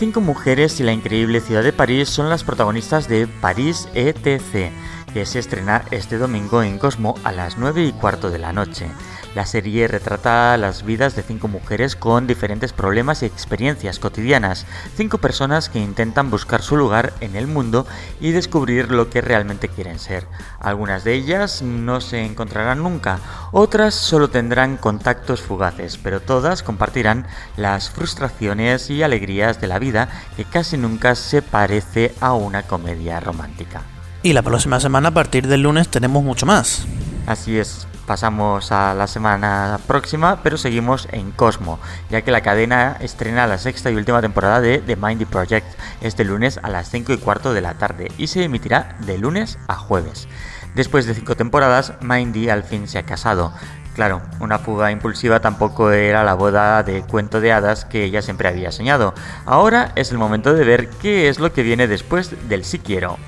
Cinco 0.00 0.22
mujeres 0.22 0.80
y 0.80 0.82
la 0.82 0.94
increíble 0.94 1.42
ciudad 1.42 1.62
de 1.62 1.74
París 1.74 2.08
son 2.08 2.30
las 2.30 2.42
protagonistas 2.42 3.06
de 3.06 3.26
París 3.26 3.86
ETC, 3.92 4.72
que 5.12 5.26
se 5.26 5.38
estrena 5.38 5.84
este 5.90 6.16
domingo 6.16 6.62
en 6.62 6.78
Cosmo 6.78 7.16
a 7.22 7.32
las 7.32 7.58
9 7.58 7.84
y 7.84 7.92
cuarto 7.92 8.30
de 8.30 8.38
la 8.38 8.54
noche. 8.54 8.90
La 9.34 9.46
serie 9.46 9.86
retrata 9.86 10.56
las 10.56 10.84
vidas 10.84 11.14
de 11.14 11.22
cinco 11.22 11.46
mujeres 11.46 11.94
con 11.94 12.26
diferentes 12.26 12.72
problemas 12.72 13.22
y 13.22 13.26
experiencias 13.26 14.00
cotidianas, 14.00 14.66
cinco 14.96 15.18
personas 15.18 15.68
que 15.68 15.78
intentan 15.78 16.30
buscar 16.30 16.62
su 16.62 16.76
lugar 16.76 17.12
en 17.20 17.36
el 17.36 17.46
mundo 17.46 17.86
y 18.20 18.32
descubrir 18.32 18.90
lo 18.90 19.08
que 19.08 19.20
realmente 19.20 19.68
quieren 19.68 20.00
ser. 20.00 20.26
Algunas 20.58 21.04
de 21.04 21.14
ellas 21.14 21.62
no 21.62 22.00
se 22.00 22.24
encontrarán 22.24 22.82
nunca, 22.82 23.20
otras 23.52 23.94
solo 23.94 24.30
tendrán 24.30 24.76
contactos 24.76 25.42
fugaces, 25.42 25.96
pero 25.96 26.18
todas 26.20 26.64
compartirán 26.64 27.28
las 27.56 27.88
frustraciones 27.88 28.90
y 28.90 29.04
alegrías 29.04 29.60
de 29.60 29.68
la 29.68 29.78
vida 29.78 30.08
que 30.36 30.44
casi 30.44 30.76
nunca 30.76 31.14
se 31.14 31.40
parece 31.40 32.12
a 32.20 32.32
una 32.32 32.64
comedia 32.64 33.20
romántica. 33.20 33.82
Y 34.24 34.32
la 34.32 34.42
próxima 34.42 34.80
semana, 34.80 35.10
a 35.10 35.14
partir 35.14 35.46
del 35.46 35.62
lunes, 35.62 35.88
tenemos 35.88 36.24
mucho 36.24 36.46
más. 36.46 36.84
Así 37.30 37.60
es, 37.60 37.86
pasamos 38.08 38.72
a 38.72 38.92
la 38.92 39.06
semana 39.06 39.78
próxima, 39.86 40.42
pero 40.42 40.56
seguimos 40.56 41.06
en 41.12 41.30
Cosmo, 41.30 41.78
ya 42.10 42.22
que 42.22 42.32
la 42.32 42.40
cadena 42.40 42.96
estrena 42.98 43.46
la 43.46 43.56
sexta 43.56 43.88
y 43.88 43.94
última 43.94 44.20
temporada 44.20 44.60
de 44.60 44.78
The 44.78 44.96
Mindy 44.96 45.26
Project 45.26 45.78
este 46.00 46.24
lunes 46.24 46.58
a 46.60 46.68
las 46.68 46.90
5 46.90 47.12
y 47.12 47.18
cuarto 47.18 47.54
de 47.54 47.60
la 47.60 47.74
tarde 47.74 48.10
y 48.18 48.26
se 48.26 48.42
emitirá 48.42 48.96
de 49.06 49.16
lunes 49.16 49.60
a 49.68 49.76
jueves. 49.76 50.26
Después 50.74 51.06
de 51.06 51.14
cinco 51.14 51.36
temporadas, 51.36 51.92
Mindy 52.00 52.48
al 52.48 52.64
fin 52.64 52.88
se 52.88 52.98
ha 52.98 53.06
casado. 53.06 53.52
Claro, 53.94 54.22
una 54.40 54.58
fuga 54.58 54.90
impulsiva 54.90 55.38
tampoco 55.38 55.92
era 55.92 56.24
la 56.24 56.34
boda 56.34 56.82
de 56.82 57.02
cuento 57.02 57.40
de 57.40 57.52
hadas 57.52 57.84
que 57.84 58.02
ella 58.02 58.22
siempre 58.22 58.48
había 58.48 58.72
soñado. 58.72 59.14
Ahora 59.46 59.92
es 59.94 60.10
el 60.10 60.18
momento 60.18 60.52
de 60.52 60.64
ver 60.64 60.88
qué 61.00 61.28
es 61.28 61.38
lo 61.38 61.52
que 61.52 61.62
viene 61.62 61.86
después 61.86 62.48
del 62.48 62.64
sí 62.64 62.80
quiero. 62.80 63.18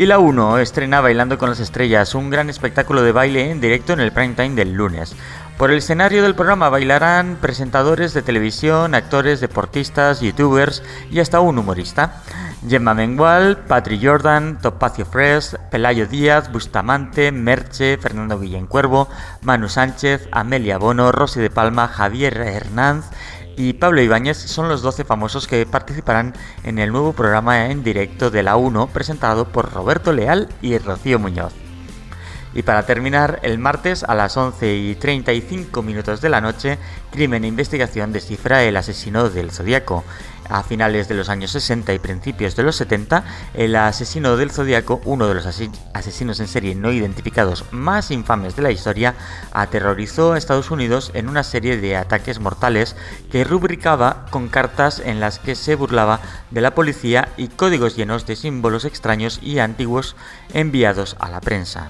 Y 0.00 0.06
la 0.06 0.18
1 0.18 0.60
estrena 0.60 1.02
Bailando 1.02 1.36
con 1.36 1.50
las 1.50 1.60
Estrellas, 1.60 2.14
un 2.14 2.30
gran 2.30 2.48
espectáculo 2.48 3.02
de 3.02 3.12
baile 3.12 3.50
en 3.50 3.60
directo 3.60 3.92
en 3.92 4.00
el 4.00 4.12
prime 4.12 4.32
time 4.32 4.54
del 4.54 4.72
lunes. 4.72 5.14
Por 5.58 5.70
el 5.70 5.76
escenario 5.76 6.22
del 6.22 6.34
programa 6.34 6.70
bailarán 6.70 7.36
presentadores 7.38 8.14
de 8.14 8.22
televisión, 8.22 8.94
actores, 8.94 9.40
deportistas, 9.42 10.22
youtubers 10.22 10.82
y 11.10 11.20
hasta 11.20 11.40
un 11.40 11.58
humorista. 11.58 12.22
Gemma 12.66 12.94
Mengual, 12.94 13.58
Patri 13.58 14.00
Jordan, 14.02 14.58
Topacio 14.62 15.04
Fresh, 15.04 15.56
Pelayo 15.70 16.06
Díaz, 16.06 16.50
Bustamante, 16.50 17.30
Merche, 17.30 17.98
Fernando 17.98 18.38
Guillén 18.38 18.66
Cuervo, 18.66 19.06
Manu 19.42 19.68
Sánchez, 19.68 20.28
Amelia 20.32 20.78
Bono, 20.78 21.12
Rosy 21.12 21.40
de 21.40 21.50
Palma, 21.50 21.88
Javier 21.88 22.38
Hernández 22.38 23.04
y 23.56 23.74
Pablo 23.74 24.00
Ibáñez 24.02 24.36
son 24.38 24.68
los 24.68 24.82
12 24.82 25.04
famosos 25.04 25.46
que 25.46 25.66
participarán 25.66 26.34
en 26.64 26.78
el 26.78 26.92
nuevo 26.92 27.12
programa 27.12 27.66
en 27.66 27.82
directo 27.82 28.30
de 28.30 28.42
la 28.42 28.56
1 28.56 28.88
presentado 28.88 29.46
por 29.46 29.72
Roberto 29.72 30.12
Leal 30.12 30.48
y 30.62 30.78
Rocío 30.78 31.18
Muñoz. 31.18 31.52
Y 32.52 32.62
para 32.62 32.84
terminar, 32.84 33.38
el 33.42 33.58
martes 33.58 34.02
a 34.02 34.14
las 34.14 34.36
11 34.36 34.74
y 34.74 34.94
35 34.96 35.82
minutos 35.82 36.20
de 36.20 36.28
la 36.28 36.40
noche, 36.40 36.78
Crimen 37.12 37.44
e 37.44 37.48
Investigación 37.48 38.12
descifra 38.12 38.64
el 38.64 38.76
asesino 38.76 39.30
del 39.30 39.52
Zodíaco. 39.52 40.04
A 40.50 40.64
finales 40.64 41.06
de 41.06 41.14
los 41.14 41.28
años 41.28 41.52
60 41.52 41.94
y 41.94 42.00
principios 42.00 42.56
de 42.56 42.64
los 42.64 42.74
70, 42.74 43.22
el 43.54 43.76
asesino 43.76 44.36
del 44.36 44.50
Zodíaco, 44.50 45.00
uno 45.04 45.28
de 45.28 45.34
los 45.34 45.46
asesinos 45.46 46.40
en 46.40 46.48
serie 46.48 46.74
no 46.74 46.90
identificados 46.90 47.64
más 47.70 48.10
infames 48.10 48.56
de 48.56 48.62
la 48.62 48.72
historia, 48.72 49.14
aterrorizó 49.52 50.32
a 50.32 50.38
Estados 50.38 50.72
Unidos 50.72 51.12
en 51.14 51.28
una 51.28 51.44
serie 51.44 51.76
de 51.76 51.96
ataques 51.96 52.40
mortales 52.40 52.96
que 53.30 53.44
rubricaba 53.44 54.26
con 54.30 54.48
cartas 54.48 55.00
en 55.04 55.20
las 55.20 55.38
que 55.38 55.54
se 55.54 55.76
burlaba 55.76 56.20
de 56.50 56.60
la 56.60 56.74
policía 56.74 57.28
y 57.36 57.46
códigos 57.46 57.96
llenos 57.96 58.26
de 58.26 58.34
símbolos 58.34 58.84
extraños 58.84 59.38
y 59.40 59.60
antiguos 59.60 60.16
enviados 60.52 61.16
a 61.20 61.30
la 61.30 61.40
prensa. 61.40 61.88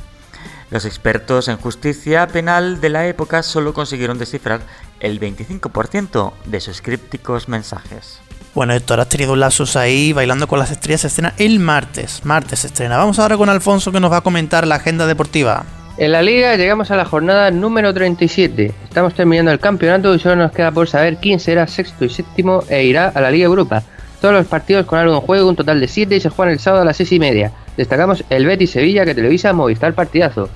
Los 0.71 0.85
expertos 0.85 1.49
en 1.49 1.57
justicia 1.57 2.27
penal 2.29 2.81
de 2.83 2.91
la 2.91 3.07
época 3.07 3.43
solo 3.43 3.73
consiguieron 3.73 4.19
descifrar 4.19 4.61
el 5.01 5.19
25% 5.19 6.33
de 6.45 6.61
sus 6.61 6.83
crípticos 6.83 7.49
mensajes. 7.49 8.21
Bueno, 8.55 8.75
Héctor, 8.75 8.99
has 8.99 9.09
tenido 9.09 9.37
lapsus 9.37 9.77
ahí 9.77 10.13
bailando 10.13 10.49
con 10.49 10.59
las 10.59 10.71
estrellas. 10.71 11.03
Se 11.03 11.07
estrena 11.07 11.35
el 11.39 11.61
martes. 11.61 12.25
Martes 12.25 12.61
se 12.61 12.67
estrena. 12.67 12.97
Vamos 12.97 13.19
ahora 13.19 13.37
con 13.37 13.49
Alfonso 13.49 13.93
que 13.93 14.01
nos 14.01 14.11
va 14.11 14.19
a 14.19 14.21
comentar 14.23 14.67
la 14.67 14.77
agenda 14.77 15.07
deportiva. 15.07 15.65
En 15.99 16.13
la 16.13 16.23
liga 16.23 16.57
llegamos 16.57 16.91
a 16.91 16.97
la 16.97 17.05
jornada 17.05 17.51
número 17.51 17.95
37. 17.95 18.73
Estamos 18.85 19.15
terminando 19.15 19.53
el 19.53 19.61
campeonato 19.61 20.15
y 20.15 20.19
solo 20.19 20.37
nos 20.37 20.53
queda 20.53 20.73
por 20.73 20.89
saber 20.89 21.19
quién 21.19 21.39
será 21.39 21.67
sexto 21.67 22.05
y 22.05 22.09
séptimo 22.09 22.65
e 22.69 22.85
irá 22.85 23.09
a 23.09 23.21
la 23.21 23.31
Liga 23.31 23.45
Europa. 23.45 23.83
Todos 24.21 24.35
los 24.35 24.47
partidos 24.47 24.87
con 24.87 24.99
algo 24.99 25.15
en 25.15 25.21
juego, 25.21 25.49
un 25.49 25.57
total 25.57 25.79
de 25.79 25.89
7 25.89 26.17
y 26.17 26.21
se 26.21 26.31
juegan 26.31 26.53
el 26.53 26.59
sábado 26.59 26.83
a 26.83 26.87
las 26.87 26.97
6 26.97 27.13
y 27.13 27.19
media. 27.21 27.53
Destacamos 27.77 28.25
el 28.31 28.47
Betis 28.47 28.71
Sevilla 28.71 29.05
que 29.05 29.15
televisa 29.15 29.53
Movistar 29.53 29.95
Partidazo. 29.95 30.49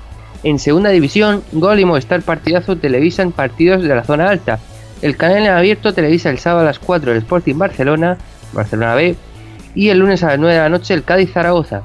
En 0.43 0.59
segunda 0.59 0.91
división, 0.91 1.43
Gol 1.53 1.79
y 1.79 1.85
Movistar 1.85 2.23
Partidazo 2.23 2.77
televisan 2.77 3.33
partidos 3.33 3.83
de 3.83 3.95
la 3.95 4.05
zona 4.05 4.29
alta. 4.29 4.59
El 5.05 5.19
canal 5.19 5.47
abierto 5.49 5.93
televisa 5.93 6.31
el 6.31 6.39
sábado 6.39 6.63
a 6.63 6.65
las 6.65 6.79
4 6.79 7.13
el 7.13 7.19
Sporting 7.19 7.59
Barcelona, 7.59 8.17
Barcelona 8.55 8.95
B, 8.95 9.15
y 9.75 9.91
el 9.91 9.99
lunes 9.99 10.23
a 10.23 10.29
las 10.29 10.39
9 10.39 10.55
de 10.55 10.61
la 10.63 10.71
noche 10.71 10.95
el 10.95 11.05
Cádiz 11.05 11.31
Zaragoza. 11.31 11.83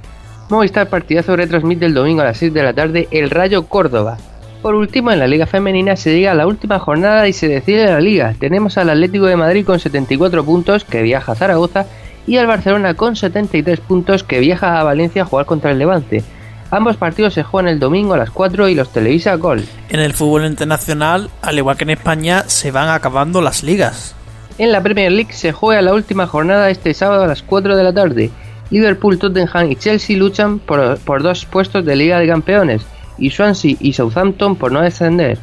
Movistar 0.50 0.88
Partidazo 0.88 1.36
retransmite 1.36 1.86
el 1.86 1.94
domingo 1.94 2.22
a 2.22 2.24
las 2.24 2.38
6 2.38 2.54
de 2.54 2.64
la 2.64 2.72
tarde 2.72 3.10
el 3.12 3.30
Rayo 3.30 3.68
Córdoba. 3.68 4.18
Por 4.62 4.74
último, 4.74 5.12
en 5.12 5.20
la 5.20 5.28
Liga 5.28 5.48
Femenina 5.48 5.98
se 5.98 6.14
llega 6.14 6.32
a 6.32 6.34
la 6.34 6.48
última 6.48 6.80
jornada 6.80 7.28
y 7.28 7.34
se 7.34 7.50
decide 7.50 7.88
la 7.88 8.00
Liga. 8.00 8.36
Tenemos 8.40 8.78
al 8.78 8.90
Atlético 8.90 9.26
de 9.26 9.36
Madrid 9.36 9.66
con 9.66 9.82
74 9.82 10.46
puntos, 10.46 10.86
que 10.86 11.02
viaja 11.02 11.34
a 11.34 11.36
Zaragoza, 11.36 11.88
y 12.26 12.38
al 12.38 12.48
Barcelona 12.48 12.94
con 12.94 13.18
73 13.18 13.82
puntos, 13.82 14.24
que 14.24 14.40
viaja 14.40 14.80
a 14.80 14.84
Valencia 14.86 15.24
a 15.24 15.26
jugar 15.26 15.46
contra 15.46 15.72
el 15.72 15.78
Levante. 15.78 16.24
Ambos 16.72 16.98
partidos 16.98 17.34
se 17.34 17.44
juegan 17.44 17.72
el 17.72 17.80
domingo 17.80 18.14
a 18.14 18.18
las 18.18 18.30
4 18.30 18.68
y 18.70 18.76
los 18.76 18.90
televisa 18.94 19.36
Gol. 19.36 19.64
En 19.90 20.00
el 20.00 20.14
fútbol 20.14 20.46
internacional, 20.46 21.30
al 21.42 21.58
igual 21.58 21.78
que 21.78 21.84
en 21.86 21.90
España, 21.92 22.44
se 22.48 22.72
van 22.72 22.90
acabando 22.90 23.42
las 23.42 23.64
ligas. 23.64 24.16
En 24.60 24.72
la 24.72 24.82
Premier 24.84 25.12
League 25.12 25.34
se 25.34 25.52
juega 25.52 25.82
la 25.82 25.94
última 25.94 26.28
jornada 26.28 26.70
este 26.70 26.94
sábado 26.94 27.24
a 27.24 27.28
las 27.28 27.42
4 27.42 27.76
de 27.76 27.84
la 27.84 27.94
tarde. 27.94 28.30
Liverpool, 28.70 29.18
Tottenham 29.18 29.72
y 29.72 29.76
Chelsea 29.78 30.16
luchan 30.18 30.60
por, 30.60 31.00
por 31.00 31.24
dos 31.24 31.46
puestos 31.46 31.84
de 31.86 31.96
Liga 31.96 32.20
de 32.20 32.28
Campeones 32.28 32.84
y 33.18 33.32
Swansea 33.32 33.76
y 33.80 33.94
Southampton 33.94 34.56
por 34.56 34.72
no 34.72 34.82
descender. 34.82 35.40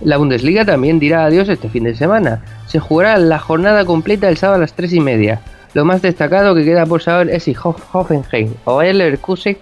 La 0.00 0.16
Bundesliga 0.16 0.64
también 0.64 0.98
dirá 0.98 1.24
adiós 1.24 1.48
este 1.48 1.68
fin 1.68 1.84
de 1.84 1.94
semana. 1.94 2.42
Se 2.66 2.80
jugará 2.80 3.16
la 3.18 3.38
jornada 3.38 3.84
completa 3.84 4.28
el 4.28 4.36
sábado 4.38 4.56
a 4.56 4.60
las 4.62 4.72
3 4.72 4.92
y 4.94 5.00
media. 5.00 5.40
Lo 5.74 5.84
más 5.84 6.02
destacado 6.02 6.54
que 6.54 6.64
queda 6.64 6.86
por 6.86 7.02
saber 7.02 7.30
es 7.30 7.44
si 7.44 7.54
Hof- 7.54 7.82
Hoffenheim 7.92 8.54
o 8.64 8.82
el 8.82 8.98
Leverkusen 8.98 9.56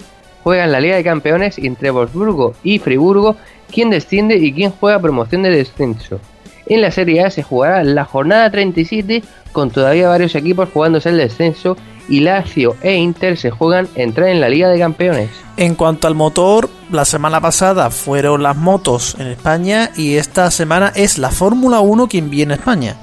juegan 0.46 0.70
la 0.70 0.78
Liga 0.78 0.94
de 0.94 1.02
Campeones 1.02 1.58
entre 1.58 1.90
Wolfsburgo 1.90 2.54
y 2.62 2.78
Friburgo 2.78 3.34
quién 3.68 3.90
desciende 3.90 4.36
y 4.36 4.52
quién 4.52 4.70
juega 4.70 5.00
promoción 5.00 5.42
de 5.42 5.50
descenso. 5.50 6.20
En 6.66 6.82
la 6.82 6.92
Serie 6.92 7.24
A 7.24 7.30
se 7.30 7.42
jugará 7.42 7.82
la 7.82 8.04
jornada 8.04 8.48
37 8.48 9.24
con 9.50 9.70
todavía 9.70 10.08
varios 10.08 10.36
equipos 10.36 10.68
jugándose 10.72 11.08
el 11.08 11.16
descenso 11.16 11.76
y 12.08 12.20
Lazio 12.20 12.76
e 12.80 12.94
Inter 12.94 13.36
se 13.36 13.50
juegan 13.50 13.88
entrar 13.96 14.28
en 14.28 14.40
la 14.40 14.48
Liga 14.48 14.68
de 14.68 14.78
Campeones. 14.78 15.30
En 15.56 15.74
cuanto 15.74 16.06
al 16.06 16.14
motor, 16.14 16.70
la 16.92 17.04
semana 17.04 17.40
pasada 17.40 17.90
fueron 17.90 18.44
las 18.44 18.56
motos 18.56 19.16
en 19.18 19.26
España 19.26 19.90
y 19.96 20.14
esta 20.14 20.52
semana 20.52 20.92
es 20.94 21.18
la 21.18 21.32
Fórmula 21.32 21.80
1 21.80 22.06
quien 22.06 22.30
viene 22.30 22.54
a 22.54 22.58
España. 22.58 22.94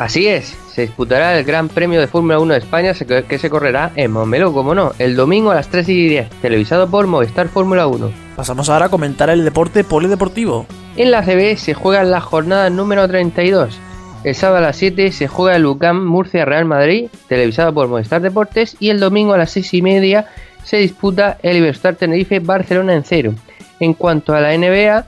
Así 0.00 0.28
es, 0.28 0.56
se 0.72 0.80
disputará 0.80 1.38
el 1.38 1.44
Gran 1.44 1.68
Premio 1.68 2.00
de 2.00 2.06
Fórmula 2.06 2.38
1 2.38 2.54
de 2.54 2.58
España 2.60 2.94
que 2.94 3.38
se 3.38 3.50
correrá 3.50 3.92
en 3.96 4.10
Montmeló, 4.10 4.50
como 4.50 4.74
no, 4.74 4.92
el 4.98 5.14
domingo 5.14 5.50
a 5.50 5.54
las 5.54 5.68
3 5.68 5.86
y 5.90 6.08
10, 6.08 6.30
televisado 6.40 6.88
por 6.88 7.06
Movistar 7.06 7.48
Fórmula 7.48 7.86
1. 7.86 8.10
Pasamos 8.34 8.70
ahora 8.70 8.86
a 8.86 8.88
comentar 8.88 9.28
el 9.28 9.44
deporte 9.44 9.84
polideportivo. 9.84 10.64
En 10.96 11.10
la 11.10 11.22
CB 11.22 11.58
se 11.58 11.74
juega 11.74 12.02
la 12.04 12.22
jornada 12.22 12.70
número 12.70 13.06
32. 13.06 13.78
El 14.24 14.34
sábado 14.34 14.56
a 14.56 14.68
las 14.68 14.76
7 14.76 15.12
se 15.12 15.28
juega 15.28 15.56
el 15.56 15.66
UCAM 15.66 16.02
Murcia 16.02 16.46
Real 16.46 16.64
Madrid, 16.64 17.10
televisado 17.28 17.74
por 17.74 17.88
Movistar 17.88 18.22
Deportes, 18.22 18.78
y 18.80 18.88
el 18.88 19.00
domingo 19.00 19.34
a 19.34 19.38
las 19.38 19.50
6 19.50 19.74
y 19.74 19.82
media 19.82 20.28
se 20.64 20.78
disputa 20.78 21.36
el 21.42 21.58
Iberostar 21.58 21.96
Tenerife 21.96 22.38
Barcelona 22.38 22.94
en 22.94 23.04
cero. 23.04 23.34
En 23.80 23.92
cuanto 23.92 24.32
a 24.32 24.40
la 24.40 24.56
NBA, 24.56 25.04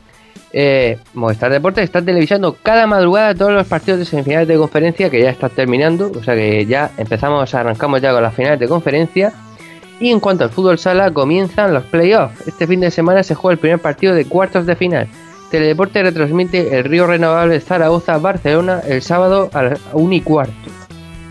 eh, 0.53 0.99
Movistar 1.15 1.51
Deportes 1.51 1.85
está 1.85 2.03
televisando 2.03 2.57
cada 2.63 2.87
madrugada 2.87 3.35
todos 3.35 3.53
los 3.53 3.67
partidos 3.67 4.01
de 4.01 4.05
semifinales 4.05 4.49
de 4.49 4.57
conferencia 4.57 5.09
que 5.09 5.23
ya 5.23 5.31
están 5.31 5.51
terminando, 5.51 6.13
o 6.15 6.23
sea 6.23 6.35
que 6.35 6.67
ya 6.67 6.91
empezamos, 6.99 7.55
arrancamos 7.55 8.03
ya 8.03 8.13
con 8.13 8.23
las 8.23 8.35
finales 8.35 8.61
de 8.61 8.69
conferencia. 8.69 9.33
Y 10.01 10.11
en 10.11 10.21
cuanto 10.21 10.45
al 10.45 10.51
fútbol 10.51 10.79
sala, 10.79 11.13
comienzan 11.13 11.73
los 11.73 11.85
playoffs. 11.85 12.47
Este 12.47 12.67
fin 12.67 12.81
de 12.81 12.91
semana 12.91 13.23
se 13.23 13.35
juega 13.35 13.53
el 13.53 13.59
primer 13.59 13.79
partido 13.79 14.15
de 14.15 14.25
cuartos 14.25 14.67
de 14.67 14.75
final. 14.75 15.09
Teledeporte 15.51 16.03
retransmite 16.03 16.77
el 16.77 16.85
Río 16.85 17.07
Renovable 17.07 17.61
Zaragoza-Barcelona 17.61 18.81
el 18.87 19.01
sábado 19.03 19.49
a 19.53 19.63
las 19.63 19.81
1 19.93 20.15
y 20.15 20.21
cuarto. 20.23 20.53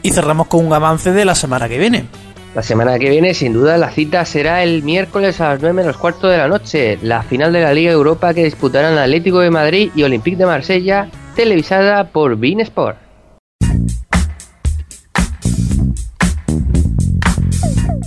Y 0.03 0.11
cerramos 0.11 0.47
con 0.47 0.65
un 0.65 0.73
avance 0.73 1.11
de 1.11 1.25
la 1.25 1.35
semana 1.35 1.67
que 1.67 1.77
viene. 1.77 2.05
La 2.53 2.61
semana 2.61 2.99
que 2.99 3.09
viene, 3.09 3.33
sin 3.33 3.53
duda, 3.53 3.77
la 3.77 3.91
cita 3.91 4.25
será 4.25 4.61
el 4.61 4.83
miércoles 4.83 5.39
a 5.39 5.51
las 5.51 5.61
9 5.61 5.73
menos 5.73 5.95
cuarto 5.95 6.27
de 6.27 6.37
la 6.37 6.49
noche, 6.49 6.99
la 7.01 7.23
final 7.23 7.53
de 7.53 7.61
la 7.61 7.73
Liga 7.73 7.93
Europa 7.93 8.33
que 8.33 8.43
disputarán 8.43 8.97
Atlético 8.97 9.39
de 9.39 9.49
Madrid 9.49 9.89
y 9.95 10.03
Olympique 10.03 10.35
de 10.35 10.45
Marsella, 10.45 11.09
televisada 11.33 12.09
por 12.09 12.37
Bein 12.37 12.59
Sport. 12.59 12.97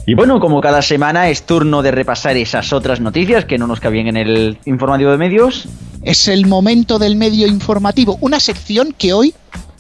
Y 0.06 0.14
bueno, 0.14 0.38
como 0.40 0.60
cada 0.60 0.82
semana 0.82 1.30
es 1.30 1.44
turno 1.44 1.80
de 1.80 1.90
repasar 1.90 2.36
esas 2.36 2.74
otras 2.74 3.00
noticias 3.00 3.46
que 3.46 3.56
no 3.56 3.66
nos 3.66 3.80
cabían 3.80 4.08
en 4.08 4.18
el 4.18 4.58
informativo 4.66 5.10
de 5.10 5.16
medios. 5.16 5.66
Es 6.02 6.28
el 6.28 6.44
momento 6.44 6.98
del 6.98 7.16
medio 7.16 7.46
informativo, 7.46 8.18
una 8.20 8.38
sección 8.38 8.94
que 8.98 9.14
hoy 9.14 9.32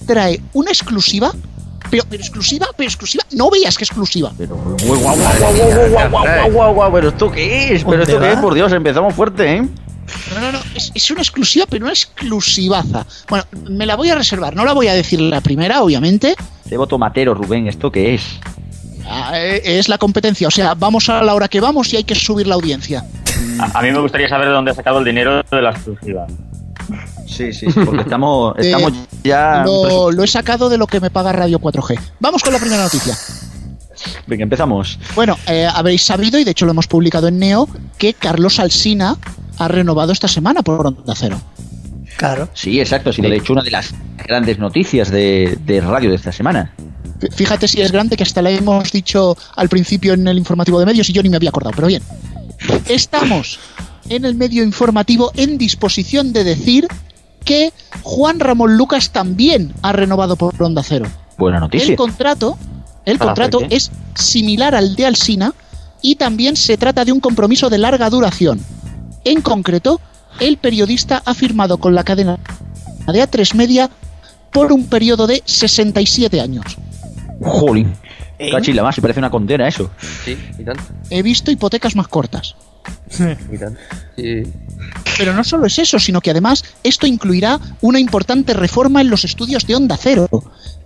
trae 0.06 0.40
una 0.54 0.70
exclusiva, 0.70 1.32
pero, 1.94 2.04
pero 2.10 2.22
exclusiva, 2.22 2.66
pero 2.76 2.88
exclusiva, 2.88 3.24
no 3.32 3.50
veías 3.50 3.78
que 3.78 3.84
exclusiva. 3.84 4.32
Pero, 4.36 4.56
guau, 4.56 4.98
guau, 4.98 5.16
guau, 5.16 5.38
guau, 5.38 5.90
guau, 5.90 6.10
guau, 6.10 6.10
guau, 6.10 6.50
guau, 6.50 6.74
guau. 6.74 6.92
pero 6.92 7.08
esto 7.10 7.30
qué 7.30 7.74
es, 7.74 7.84
pero 7.84 8.02
esto 8.02 8.18
qué 8.18 8.32
es, 8.32 8.38
por 8.38 8.54
Dios, 8.54 8.72
empezamos 8.72 9.14
fuerte, 9.14 9.56
¿eh? 9.56 9.62
No, 9.62 10.40
no, 10.40 10.52
no, 10.52 10.58
es, 10.74 11.10
una 11.12 11.20
exclusiva, 11.20 11.66
pero 11.68 11.84
una 11.84 11.92
exclusivaza. 11.92 13.06
Bueno, 13.28 13.44
me 13.70 13.86
la 13.86 13.94
voy 13.94 14.10
a 14.10 14.16
reservar, 14.16 14.56
no 14.56 14.64
la 14.64 14.72
voy 14.72 14.88
a 14.88 14.94
decir 14.94 15.20
la 15.20 15.40
primera, 15.40 15.82
obviamente. 15.82 16.34
Te 16.68 16.76
voto 16.76 16.98
matero, 16.98 17.32
Rubén, 17.32 17.68
¿esto 17.68 17.92
qué 17.92 18.14
es? 18.14 18.40
Ah, 19.06 19.32
eh, 19.34 19.62
es 19.64 19.88
la 19.88 19.98
competencia, 19.98 20.48
o 20.48 20.50
sea, 20.50 20.74
vamos 20.74 21.08
a 21.08 21.22
la 21.22 21.34
hora 21.34 21.46
que 21.46 21.60
vamos 21.60 21.92
y 21.92 21.96
hay 21.98 22.04
que 22.04 22.16
subir 22.16 22.48
la 22.48 22.56
audiencia. 22.56 23.04
A 23.72 23.82
mí 23.82 23.92
me 23.92 24.00
gustaría 24.00 24.28
saber 24.28 24.48
de 24.48 24.52
dónde 24.52 24.72
ha 24.72 24.74
sacado 24.74 24.98
el 24.98 25.04
dinero 25.04 25.42
de 25.48 25.62
la 25.62 25.70
exclusiva. 25.70 26.26
Sí, 27.36 27.52
sí, 27.52 27.66
porque 27.84 28.00
estamos, 28.02 28.56
Eh, 28.58 28.70
estamos 28.70 28.92
ya... 29.22 29.62
Lo, 29.64 30.10
lo 30.12 30.22
he 30.24 30.26
sacado 30.26 30.68
de 30.68 30.78
lo 30.78 30.86
que 30.86 31.00
me 31.00 31.10
paga 31.10 31.32
Radio 31.32 31.58
4G. 31.60 31.98
Vamos 32.20 32.42
con 32.42 32.52
la 32.52 32.58
primera 32.58 32.82
noticia. 32.82 33.16
Venga, 34.26 34.42
empezamos. 34.42 34.98
Bueno, 35.14 35.38
eh, 35.46 35.66
habréis 35.72 36.02
sabido, 36.02 36.38
y 36.38 36.44
de 36.44 36.50
hecho 36.50 36.64
lo 36.66 36.72
hemos 36.72 36.86
publicado 36.86 37.28
en 37.28 37.38
Neo, 37.38 37.68
que 37.98 38.14
Carlos 38.14 38.58
Alsina 38.58 39.16
ha 39.58 39.68
renovado 39.68 40.12
esta 40.12 40.28
semana 40.28 40.62
por 40.62 40.86
Onda 40.86 41.14
Cero. 41.16 41.40
Claro. 42.16 42.48
Sí, 42.54 42.80
exacto, 42.80 43.12
sí, 43.12 43.22
de 43.22 43.36
hecho 43.36 43.52
una 43.52 43.62
de 43.62 43.70
las 43.70 43.92
grandes 44.24 44.58
noticias 44.58 45.10
de, 45.10 45.58
de 45.64 45.80
radio 45.80 46.10
de 46.10 46.16
esta 46.16 46.32
semana. 46.32 46.72
Fíjate 47.34 47.66
si 47.66 47.80
es 47.80 47.90
grande 47.90 48.16
que 48.16 48.22
hasta 48.22 48.42
la 48.42 48.50
hemos 48.50 48.92
dicho 48.92 49.36
al 49.56 49.68
principio 49.68 50.14
en 50.14 50.26
el 50.28 50.38
informativo 50.38 50.78
de 50.78 50.86
medios 50.86 51.08
y 51.08 51.12
yo 51.12 51.22
ni 51.22 51.28
me 51.28 51.36
había 51.36 51.48
acordado, 51.48 51.74
pero 51.74 51.88
bien. 51.88 52.02
Estamos 52.88 53.58
en 54.08 54.24
el 54.24 54.34
medio 54.34 54.62
informativo 54.62 55.32
en 55.34 55.56
disposición 55.58 56.32
de 56.32 56.44
decir 56.44 56.86
que 57.44 57.72
Juan 58.02 58.40
Ramón 58.40 58.76
Lucas 58.76 59.10
también 59.10 59.72
ha 59.82 59.92
renovado 59.92 60.36
por 60.36 60.60
Onda 60.62 60.82
Cero. 60.82 61.06
Buena 61.36 61.60
noticia. 61.60 61.90
El 61.90 61.96
contrato, 61.96 62.58
el 63.04 63.18
contrato 63.18 63.58
suerte. 63.58 63.76
es 63.76 63.90
similar 64.14 64.74
al 64.74 64.96
de 64.96 65.06
Alsina 65.06 65.54
y 66.02 66.16
también 66.16 66.56
se 66.56 66.76
trata 66.76 67.04
de 67.04 67.12
un 67.12 67.20
compromiso 67.20 67.70
de 67.70 67.78
larga 67.78 68.10
duración. 68.10 68.60
En 69.24 69.40
concreto, 69.40 70.00
el 70.40 70.56
periodista 70.56 71.22
ha 71.24 71.34
firmado 71.34 71.78
con 71.78 71.94
la 71.94 72.04
cadena 72.04 72.38
de 73.06 73.22
A3 73.22 73.54
Media 73.54 73.90
por 74.52 74.72
un 74.72 74.86
periodo 74.86 75.26
de 75.26 75.42
67 75.44 76.40
años. 76.40 76.64
Jolín. 77.40 77.94
Cachila 78.50 78.82
más, 78.82 78.94
se 78.94 79.00
parece 79.00 79.20
una 79.20 79.30
condena 79.30 79.66
eso. 79.68 79.90
Sí, 80.24 80.36
y 80.58 80.64
tanto. 80.64 80.82
He 81.10 81.22
visto 81.22 81.50
hipotecas 81.50 81.96
más 81.96 82.08
cortas. 82.08 82.56
Sí. 83.08 83.24
Pero 85.18 85.32
no 85.34 85.44
solo 85.44 85.66
es 85.66 85.78
eso, 85.78 85.98
sino 85.98 86.20
que 86.20 86.30
además 86.30 86.64
esto 86.82 87.06
incluirá 87.06 87.60
una 87.80 87.98
importante 88.00 88.52
reforma 88.54 89.00
en 89.00 89.10
los 89.10 89.24
estudios 89.24 89.66
de 89.66 89.76
Onda 89.76 89.96
Cero, 90.00 90.28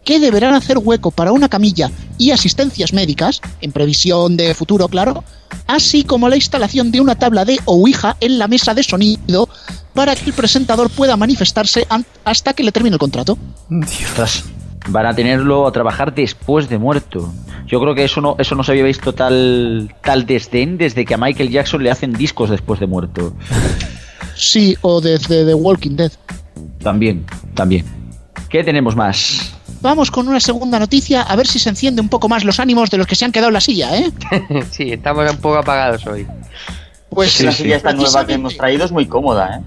que 0.05 0.21
deberán 0.21 0.55
hacer 0.55 0.79
hueco 0.79 1.11
para 1.11 1.33
una 1.33 1.49
camilla 1.49 1.91
y 2.19 2.31
asistencias 2.31 2.93
médicas, 2.93 3.41
en 3.61 3.73
previsión 3.73 4.37
de 4.37 4.55
futuro, 4.55 4.89
claro, 4.89 5.25
así 5.67 6.05
como 6.05 6.29
la 6.29 6.37
instalación 6.37 6.91
de 6.91 7.01
una 7.01 7.15
tabla 7.15 7.45
de 7.45 7.59
Ouija 7.65 8.17
en 8.21 8.39
la 8.39 8.49
mesa 8.49 8.75
de 8.75 8.83
sonido 8.83 9.49
para 9.95 10.15
que 10.15 10.27
el 10.27 10.33
presentador 10.33 10.91
pueda 10.91 11.17
manifestarse 11.17 11.87
an- 11.91 12.07
hasta 12.25 12.53
que 12.53 12.63
le 12.63 12.73
termine 12.73 12.95
el 12.95 13.01
contrato. 13.01 13.37
Ostras, 13.71 14.45
van 14.89 15.07
a 15.07 15.15
tenerlo 15.15 15.67
a 15.67 15.73
trabajar 15.73 16.15
después 16.15 16.69
de 16.69 16.79
muerto. 16.79 17.33
Yo 17.67 17.81
creo 17.81 17.95
que 17.95 18.05
eso 18.05 18.21
no, 18.21 18.37
eso 18.39 18.55
no 18.55 18.65
se 18.65 18.73
había 18.73 18.85
visto 18.85 19.13
tal, 19.13 19.95
tal 20.03 20.27
desdén 20.27 20.79
desde 20.79 21.05
que 21.05 21.15
a 21.15 21.19
Michael 21.19 21.51
Jackson 21.51 21.83
le 21.83 21.91
hacen 21.91 22.13
discos 22.13 22.51
después 22.51 22.81
de 22.81 22.87
muerto. 22.87 23.35
Sí, 24.35 24.77
o 24.83 25.01
desde 25.01 25.45
The 25.45 25.55
Walking 25.55 25.97
Dead. 25.97 26.13
También, 26.83 27.27
también. 27.55 27.85
¿Qué 28.49 28.65
tenemos 28.65 28.97
más? 28.97 29.55
Vamos 29.81 30.11
con 30.11 30.27
una 30.27 30.41
segunda 30.41 30.79
noticia, 30.79 31.23
a 31.23 31.37
ver 31.37 31.47
si 31.47 31.59
se 31.59 31.69
enciende 31.69 32.01
un 32.01 32.09
poco 32.09 32.29
más 32.29 32.45
los 32.45 32.59
ánimos 32.59 32.91
de 32.91 32.99
los 32.99 33.07
que 33.07 33.15
se 33.15 33.25
han 33.25 33.33
quedado 33.33 33.49
en 33.49 33.55
la 33.55 33.61
silla, 33.61 33.97
¿eh? 33.97 34.11
sí, 34.71 34.93
estamos 34.93 35.31
un 35.31 35.37
poco 35.37 35.59
apagados 35.59 36.07
hoy. 36.07 36.27
Pues 37.11 37.41
la 37.43 37.53
silla 37.53 37.77
esta 37.77 37.93
nueva 37.93 38.27
que 38.27 38.35
hemos 38.35 38.57
traído 38.57 38.85
es 38.85 38.93
muy 38.93 39.07
cómoda, 39.07 39.59
¿eh? 39.59 39.63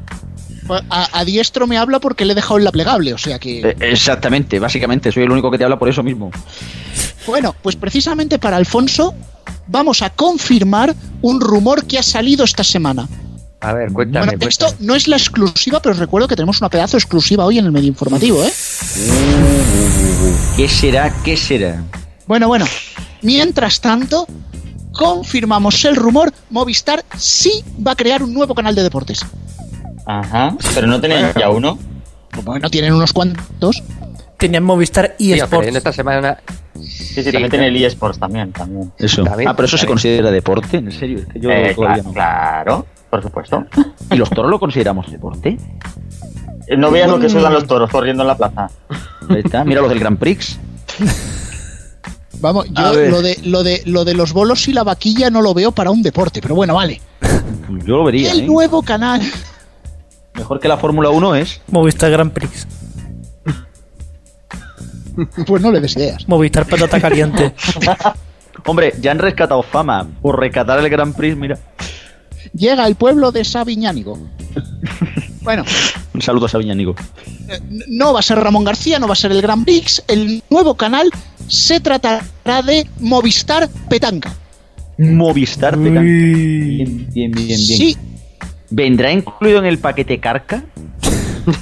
A, 0.70 1.20
a 1.20 1.26
diestro 1.26 1.68
me 1.68 1.78
habla 1.78 2.00
porque 2.00 2.26
le 2.26 2.34
he 2.34 2.36
dejado 2.36 2.58
en 2.58 2.66
la 2.66 2.72
plegable, 2.72 3.14
o 3.14 3.18
sea 3.18 3.40
que... 3.40 3.60
Eh, 3.62 3.76
exactamente, 3.80 4.60
básicamente, 4.60 5.12
soy 5.12 5.24
el 5.24 5.32
único 5.32 5.50
que 5.52 5.58
te 5.58 5.64
habla 5.64 5.80
por 5.80 5.90
eso 5.90 6.04
mismo. 6.04 6.32
Bueno, 7.26 7.56
pues 7.62 7.76
precisamente 7.76 8.40
para 8.40 8.58
Alfonso 8.58 9.14
vamos 9.68 10.02
a 10.02 10.10
confirmar 10.10 10.96
un 11.22 11.42
rumor 11.42 11.86
que 11.86 11.98
ha 11.98 12.04
salido 12.04 12.44
esta 12.44 12.64
semana. 12.64 13.08
A 13.62 13.74
ver, 13.74 13.92
cuéntame. 13.92 14.26
Bueno, 14.26 14.48
esto 14.48 14.74
no 14.80 14.96
es 14.96 15.08
la 15.08 15.18
exclusiva, 15.18 15.82
pero 15.82 15.94
os 15.94 16.00
recuerdo 16.00 16.28
que 16.28 16.36
tenemos 16.36 16.60
una 16.62 16.70
pedazo 16.70 16.98
exclusiva 16.98 17.46
hoy 17.46 17.60
en 17.60 17.66
el 17.66 17.72
medio 17.72 17.88
informativo, 17.88 18.44
¿eh? 18.44 18.52
¿Qué 20.58 20.68
será? 20.68 21.14
¿Qué 21.24 21.38
será? 21.38 21.84
Bueno, 22.26 22.48
bueno. 22.48 22.66
Mientras 23.22 23.80
tanto, 23.80 24.26
confirmamos 24.94 25.86
el 25.86 25.96
rumor, 25.96 26.34
Movistar 26.50 27.06
sí 27.18 27.64
va 27.86 27.92
a 27.92 27.96
crear 27.96 28.24
un 28.24 28.34
nuevo 28.34 28.56
canal 28.56 28.74
de 28.74 28.82
deportes. 28.82 29.20
Ajá, 30.06 30.56
pero 30.74 30.88
no 30.88 31.00
tenéis 31.00 31.28
ya 31.38 31.50
uno. 31.50 31.78
Bueno, 32.44 32.70
tienen 32.70 32.94
unos 32.94 33.14
cuantos. 33.14 33.84
Tenían 34.38 34.64
Movistar 34.64 35.16
y 35.20 35.34
Tío, 35.34 35.48
pero 35.50 35.64
en 35.64 35.76
esta 35.76 35.94
semana. 35.94 36.38
Sí, 36.82 37.22
sí, 37.24 37.32
también 37.32 37.50
tiene 37.52 37.68
el 37.68 37.84
eSports 37.84 38.18
también. 38.18 38.52
también. 38.52 38.92
Eso. 38.98 39.24
También, 39.24 39.50
Ah, 39.50 39.56
pero 39.56 39.68
eso 39.68 39.78
se 39.78 39.86
considera 39.86 40.32
deporte, 40.32 40.78
en 40.78 40.92
serio. 40.92 41.20
Es 41.20 41.26
que 41.28 41.40
yo 41.40 41.52
Eh, 41.52 41.74
todavía 41.76 42.02
cla- 42.02 42.06
no. 42.06 42.14
Claro, 42.14 42.86
por 43.10 43.22
supuesto. 43.22 43.66
¿Y 44.10 44.16
los 44.16 44.30
toros 44.32 44.50
lo 44.50 44.60
consideramos 44.60 45.12
deporte? 45.12 45.58
Eh, 46.68 46.78
No 46.78 46.90
vean 46.90 47.12
lo 47.12 47.20
que 47.20 47.30
sudan 47.30 47.54
los 47.54 47.68
toros 47.68 47.92
corriendo 47.92 48.24
en 48.24 48.28
la 48.28 48.38
plaza. 48.38 48.70
Ahí 49.30 49.42
está. 49.44 49.64
Mira 49.64 49.82
los 49.82 49.90
del 49.90 50.00
Grand 50.00 50.18
Prix. 50.18 50.58
Vamos, 52.40 52.66
yo 52.72 52.94
lo 52.94 53.22
de, 53.22 53.38
lo, 53.44 53.62
de, 53.64 53.84
lo 53.86 54.04
de 54.04 54.14
los 54.16 54.34
bolos 54.34 54.68
y 54.68 54.74
la 54.74 54.84
vaquilla 54.84 55.30
no 55.30 55.44
lo 55.44 55.54
veo 55.54 55.72
para 55.72 55.92
un 55.92 56.02
deporte, 56.02 56.42
pero 56.42 56.56
bueno, 56.56 56.74
vale. 56.76 57.00
Yo 57.86 57.98
lo 57.98 58.04
vería, 58.06 58.32
El 58.32 58.40
¿eh? 58.42 58.46
nuevo 58.48 58.82
canal. 58.82 59.22
Mejor 60.42 60.60
que 60.60 60.68
la 60.68 60.78
Fórmula 60.78 61.12
1 61.12 61.36
es. 61.36 61.62
Movistar 61.68 62.10
Grand 62.10 62.32
Prix. 62.32 62.66
Pues 65.46 65.62
no 65.62 65.72
le 65.72 65.82
des 65.82 65.96
ideas. 65.98 66.28
Movistar 66.28 66.66
Patata 66.66 67.00
Caliente. 67.00 67.54
Hombre, 68.66 68.96
ya 69.00 69.12
han 69.12 69.20
rescatado 69.20 69.62
fama 69.62 70.08
por 70.20 70.40
rescatar 70.40 70.80
el 70.80 70.90
Grand 70.90 71.16
Prix, 71.16 71.38
mira. 71.38 71.60
Llega 72.54 72.88
el 72.88 72.96
pueblo 72.96 73.32
de 73.32 73.46
Sabiñánigo. 73.46 74.18
Bueno, 75.42 75.64
Un 76.16 76.22
saludo 76.24 76.48
a 76.48 76.50
Sabiñánigo. 76.50 76.96
eh, 77.50 77.60
no 77.88 78.14
va 78.14 78.20
a 78.20 78.24
ser 78.24 78.40
Ramón 78.40 78.64
García, 78.64 78.98
no 78.98 79.06
va 79.08 79.14
a 79.14 79.16
ser 79.16 79.32
el 79.32 79.44
Gran 79.44 79.64
Prix. 79.64 80.04
El 80.08 80.42
nuevo 80.50 80.74
canal 80.74 81.12
se 81.48 81.80
tratará 81.82 82.24
de 82.66 82.88
Movistar 83.00 83.70
Petanca. 83.90 84.34
Movistar 84.98 85.78
Petanca. 85.78 86.02
Bien, 86.02 87.08
bien, 87.14 87.32
bien, 87.32 87.46
bien. 87.46 87.60
Sí. 87.60 87.96
¿Vendrá 88.72 89.12
incluido 89.12 89.60
en 89.60 89.66
el 89.66 89.78
paquete 89.80 90.20
Carca? 90.20 90.64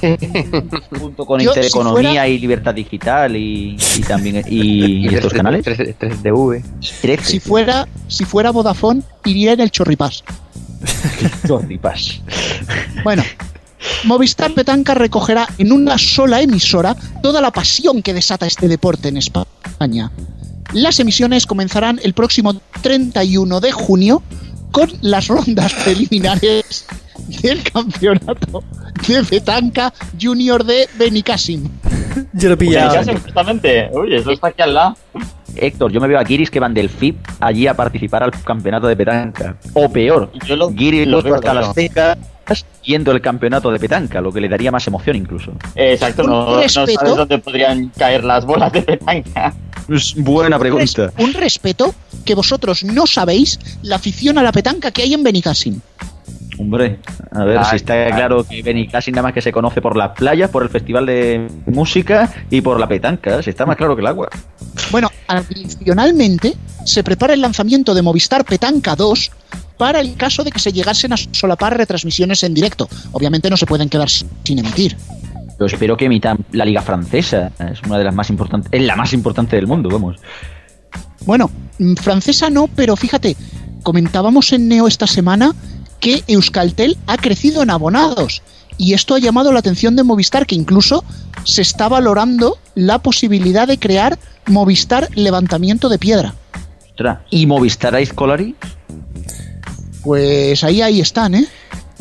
Junto 0.98 1.24
con 1.26 1.40
Yo, 1.40 1.52
si 1.52 1.58
Intereconomía 1.58 2.10
fuera- 2.10 2.28
y 2.28 2.38
Libertad 2.38 2.74
Digital 2.74 3.36
y, 3.36 3.76
y 3.96 4.00
también 4.02 4.44
y, 4.48 5.08
y 5.10 5.14
estos 5.14 5.32
canales. 5.32 5.64
3DV. 5.66 6.62
13. 7.00 7.24
Si 7.24 7.40
fuera, 7.40 7.88
si 8.08 8.24
fuera 8.24 8.50
Vodafone, 8.50 9.02
iría 9.24 9.52
en 9.52 9.60
el 9.60 9.70
Chorripás. 9.70 10.22
Chorripas. 11.46 12.20
Bueno, 13.04 13.22
Movistar 14.04 14.52
Petanca 14.52 14.94
recogerá 14.94 15.48
en 15.58 15.72
una 15.72 15.98
sola 15.98 16.40
emisora 16.40 16.94
toda 17.22 17.40
la 17.40 17.50
pasión 17.50 18.02
que 18.02 18.14
desata 18.14 18.46
este 18.46 18.68
deporte 18.68 19.08
en 19.08 19.16
España. 19.16 20.10
Las 20.72 21.00
emisiones 21.00 21.46
comenzarán 21.46 22.00
el 22.04 22.12
próximo 22.14 22.54
31 22.82 23.60
de 23.60 23.72
junio 23.72 24.22
con 24.70 24.90
las 25.00 25.26
rondas 25.26 25.74
preliminares 25.74 26.86
del 27.42 27.62
campeonato 27.62 28.62
de 29.06 29.24
petanca 29.24 29.92
junior 30.20 30.64
de 30.64 30.88
Benicassim. 30.98 31.68
Yo 32.32 32.48
lo 32.48 32.54
he 32.54 32.56
pillado. 32.56 32.90
Benicassim, 32.90 33.22
justamente. 33.22 33.90
Uy, 33.92 34.14
eso 34.14 34.30
está 34.30 34.48
aquí 34.48 34.62
al 34.62 34.74
lado. 34.74 34.96
Héctor, 35.56 35.90
yo 35.90 36.00
me 36.00 36.08
veo 36.08 36.18
a 36.18 36.22
Guiris 36.22 36.50
que 36.50 36.60
van 36.60 36.74
del 36.74 36.88
FIP 36.88 37.16
allí 37.40 37.66
a 37.66 37.74
participar 37.74 38.22
al 38.22 38.30
campeonato 38.30 38.86
de 38.86 38.96
petanca. 38.96 39.56
O 39.74 39.90
peor, 39.90 40.30
Yo 40.46 40.56
lo, 40.56 40.70
Guiris 40.70 41.06
lo 41.06 41.22
veo, 41.22 41.34
hasta 41.34 41.54
las 41.54 41.74
yendo 42.82 43.12
el 43.12 43.20
campeonato 43.20 43.70
de 43.70 43.78
petanca, 43.78 44.20
lo 44.20 44.32
que 44.32 44.40
le 44.40 44.48
daría 44.48 44.70
más 44.70 44.86
emoción 44.86 45.16
incluso. 45.16 45.52
Exacto, 45.74 46.22
no, 46.24 46.68
sabes 46.68 46.96
dónde 47.04 47.38
podrían 47.38 47.88
caer 47.96 48.24
las 48.24 48.44
bolas 48.44 48.72
de 48.72 48.82
petanca. 48.82 49.54
Es 49.88 50.14
buena 50.16 50.58
pregunta. 50.58 51.12
Un 51.18 51.32
respeto 51.34 51.94
que 52.24 52.34
vosotros 52.34 52.84
no 52.84 53.06
sabéis 53.06 53.58
la 53.82 53.96
afición 53.96 54.38
a 54.38 54.42
la 54.42 54.52
petanca 54.52 54.90
que 54.90 55.02
hay 55.02 55.14
en 55.14 55.22
Benicassim. 55.22 55.80
Hombre, 56.60 56.98
a 57.32 57.44
ver, 57.44 57.58
Ay, 57.58 57.64
si 57.70 57.76
está 57.76 57.94
ay. 57.94 58.12
claro 58.12 58.44
que 58.44 58.62
Benicassim 58.62 59.14
nada 59.14 59.22
más 59.22 59.32
que 59.32 59.40
se 59.40 59.50
conoce 59.50 59.80
por 59.80 59.96
las 59.96 60.10
playas, 60.10 60.50
por 60.50 60.62
el 60.62 60.68
festival 60.68 61.06
de 61.06 61.48
música 61.64 62.30
y 62.50 62.60
por 62.60 62.78
la 62.78 62.86
petanca, 62.86 63.42
si 63.42 63.48
está 63.48 63.64
más 63.64 63.76
claro 63.76 63.96
que 63.96 64.02
el 64.02 64.06
agua. 64.06 64.28
Bueno, 64.90 65.08
adicionalmente 65.26 66.54
se 66.84 67.02
prepara 67.02 67.32
el 67.32 67.40
lanzamiento 67.40 67.94
de 67.94 68.02
Movistar 68.02 68.44
Petanca 68.44 68.94
2 68.94 69.30
para 69.78 70.00
el 70.00 70.16
caso 70.16 70.44
de 70.44 70.50
que 70.50 70.58
se 70.58 70.70
llegasen 70.70 71.14
a 71.14 71.16
solapar 71.16 71.74
retransmisiones 71.78 72.42
en 72.42 72.52
directo. 72.52 72.90
Obviamente 73.12 73.48
no 73.48 73.56
se 73.56 73.64
pueden 73.64 73.88
quedar 73.88 74.10
sin 74.10 74.58
emitir. 74.58 74.98
Yo 75.58 75.64
espero 75.64 75.96
que 75.96 76.04
emitan 76.04 76.44
la 76.52 76.66
liga 76.66 76.82
francesa, 76.82 77.52
es 77.72 77.80
una 77.86 77.96
de 77.96 78.04
las 78.04 78.14
más 78.14 78.28
importantes, 78.28 78.70
es 78.70 78.82
la 78.82 78.96
más 78.96 79.14
importante 79.14 79.56
del 79.56 79.66
mundo, 79.66 79.88
vamos. 79.88 80.16
Bueno, 81.24 81.50
mm, 81.78 81.94
francesa 81.94 82.50
no, 82.50 82.68
pero 82.68 82.96
fíjate, 82.96 83.34
comentábamos 83.82 84.52
en 84.52 84.68
Neo 84.68 84.86
esta 84.86 85.06
semana 85.06 85.54
que 86.00 86.24
Euskaltel 86.26 86.96
ha 87.06 87.16
crecido 87.16 87.62
en 87.62 87.70
abonados. 87.70 88.42
Y 88.78 88.94
esto 88.94 89.14
ha 89.14 89.18
llamado 89.18 89.52
la 89.52 89.58
atención 89.58 89.94
de 89.94 90.02
Movistar, 90.02 90.46
que 90.46 90.54
incluso 90.54 91.04
se 91.44 91.60
está 91.62 91.88
valorando 91.88 92.56
la 92.74 92.98
posibilidad 92.98 93.68
de 93.68 93.78
crear 93.78 94.18
Movistar 94.46 95.08
Levantamiento 95.14 95.88
de 95.90 95.98
Piedra. 95.98 96.34
Ostras, 96.90 97.18
¿y 97.30 97.46
Movistar 97.46 98.00
Ice 98.00 98.14
Colari? 98.14 98.56
Pues 100.02 100.64
ahí, 100.64 100.80
ahí 100.82 101.00
están, 101.00 101.34
¿eh? 101.34 101.46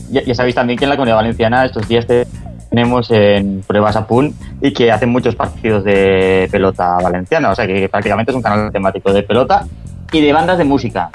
Ya, 0.09 0.23
ya 0.23 0.33
sabéis 0.33 0.55
también 0.55 0.79
que 0.79 0.85
en 0.85 0.89
la 0.89 0.95
Comunidad 0.95 1.17
Valenciana 1.17 1.65
estos 1.65 1.87
días 1.87 2.07
te- 2.07 2.25
tenemos 2.69 3.11
en 3.11 3.61
pruebas 3.67 3.95
a 3.95 4.07
pool 4.07 4.33
y 4.61 4.71
que 4.73 4.91
hacen 4.91 5.09
muchos 5.09 5.35
partidos 5.35 5.83
de 5.83 6.47
pelota 6.51 6.97
valenciana. 7.01 7.51
O 7.51 7.55
sea 7.55 7.67
que 7.67 7.89
prácticamente 7.89 8.31
es 8.31 8.35
un 8.35 8.41
canal 8.41 8.71
temático 8.71 9.11
de 9.11 9.23
pelota 9.23 9.67
y 10.11 10.21
de 10.21 10.31
bandas 10.33 10.57
de 10.57 10.63
música. 10.63 11.09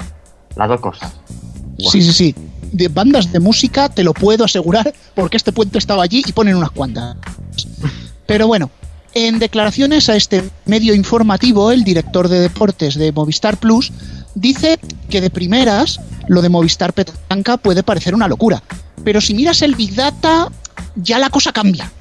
Las 0.57 0.68
dos 0.68 0.80
cosas. 0.80 1.12
Sí, 1.78 2.03
sí, 2.03 2.12
sí. 2.12 2.35
De 2.75 2.89
bandas 2.89 3.31
de 3.33 3.39
música 3.39 3.89
te 3.89 4.03
lo 4.03 4.12
puedo 4.12 4.45
asegurar 4.45 4.93
porque 5.14 5.37
este 5.37 5.53
puente 5.53 5.79
estaba 5.79 6.03
allí 6.03 6.25
y 6.27 6.33
ponen 6.33 6.57
unas 6.57 6.72
cuantas. 6.72 7.16
Pero 8.27 8.49
bueno, 8.49 8.68
en 9.14 9.39
declaraciones 9.39 10.09
a 10.09 10.16
este 10.16 10.43
medio 10.66 10.93
informativo, 10.93 11.70
el 11.70 11.85
director 11.85 12.27
de 12.27 12.41
deportes 12.41 12.97
de 12.97 13.12
Movistar 13.12 13.59
Plus 13.59 13.93
dice 14.35 14.81
que 15.09 15.20
de 15.20 15.31
primeras 15.31 16.01
lo 16.27 16.43
de 16.43 16.49
Movistar 16.49 16.93
Petanca 16.93 17.59
puede 17.59 17.85
parecer 17.85 18.12
una 18.12 18.27
locura. 18.27 18.61
Pero 19.05 19.20
si 19.20 19.35
miras 19.35 19.62
el 19.62 19.77
Big 19.77 19.95
Data, 19.95 20.51
ya 20.97 21.20
la 21.20 21.31
cosa 21.31 21.53
cambia. 21.53 21.93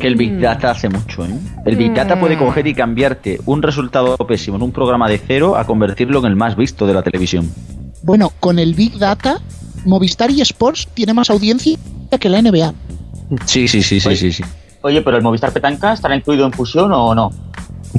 Que 0.00 0.08
el 0.08 0.16
Big 0.16 0.40
Data 0.40 0.72
hace 0.72 0.88
mucho, 0.88 1.24
¿eh? 1.24 1.38
El 1.64 1.76
Big 1.76 1.94
Data 1.94 2.18
puede 2.18 2.36
coger 2.36 2.66
y 2.66 2.74
cambiarte 2.74 3.40
un 3.46 3.62
resultado 3.62 4.16
pésimo 4.16 4.56
en 4.56 4.62
un 4.62 4.72
programa 4.72 5.08
de 5.08 5.18
cero 5.24 5.56
a 5.56 5.66
convertirlo 5.66 6.18
en 6.18 6.26
el 6.26 6.34
más 6.36 6.56
visto 6.56 6.84
de 6.84 6.94
la 6.94 7.02
televisión. 7.02 7.48
Bueno, 8.02 8.32
con 8.40 8.58
el 8.58 8.74
Big 8.74 8.98
Data, 8.98 9.40
Movistar 9.84 10.30
y 10.30 10.40
Sports 10.42 10.88
tiene 10.94 11.14
más 11.14 11.30
audiencia 11.30 11.76
que 12.20 12.28
la 12.28 12.40
NBA. 12.42 12.72
Sí, 13.46 13.68
sí, 13.68 13.82
sí, 13.82 14.00
sí, 14.00 14.16
sí, 14.16 14.32
sí. 14.32 14.42
Oye, 14.82 15.02
pero 15.02 15.16
el 15.16 15.22
Movistar 15.22 15.52
Petanca 15.52 15.92
estará 15.92 16.14
incluido 16.16 16.46
en 16.46 16.52
fusión 16.52 16.92
o 16.92 17.14
no? 17.14 17.30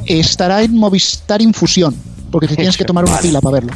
Estará 0.06 0.62
en 0.62 0.76
Movistar 0.76 1.42
Infusión, 1.42 1.94
porque 2.30 2.48
te 2.48 2.56
tienes 2.56 2.76
que 2.76 2.84
tomar 2.84 3.04
una 3.04 3.16
fila 3.18 3.40
para 3.40 3.54
verlo. 3.54 3.72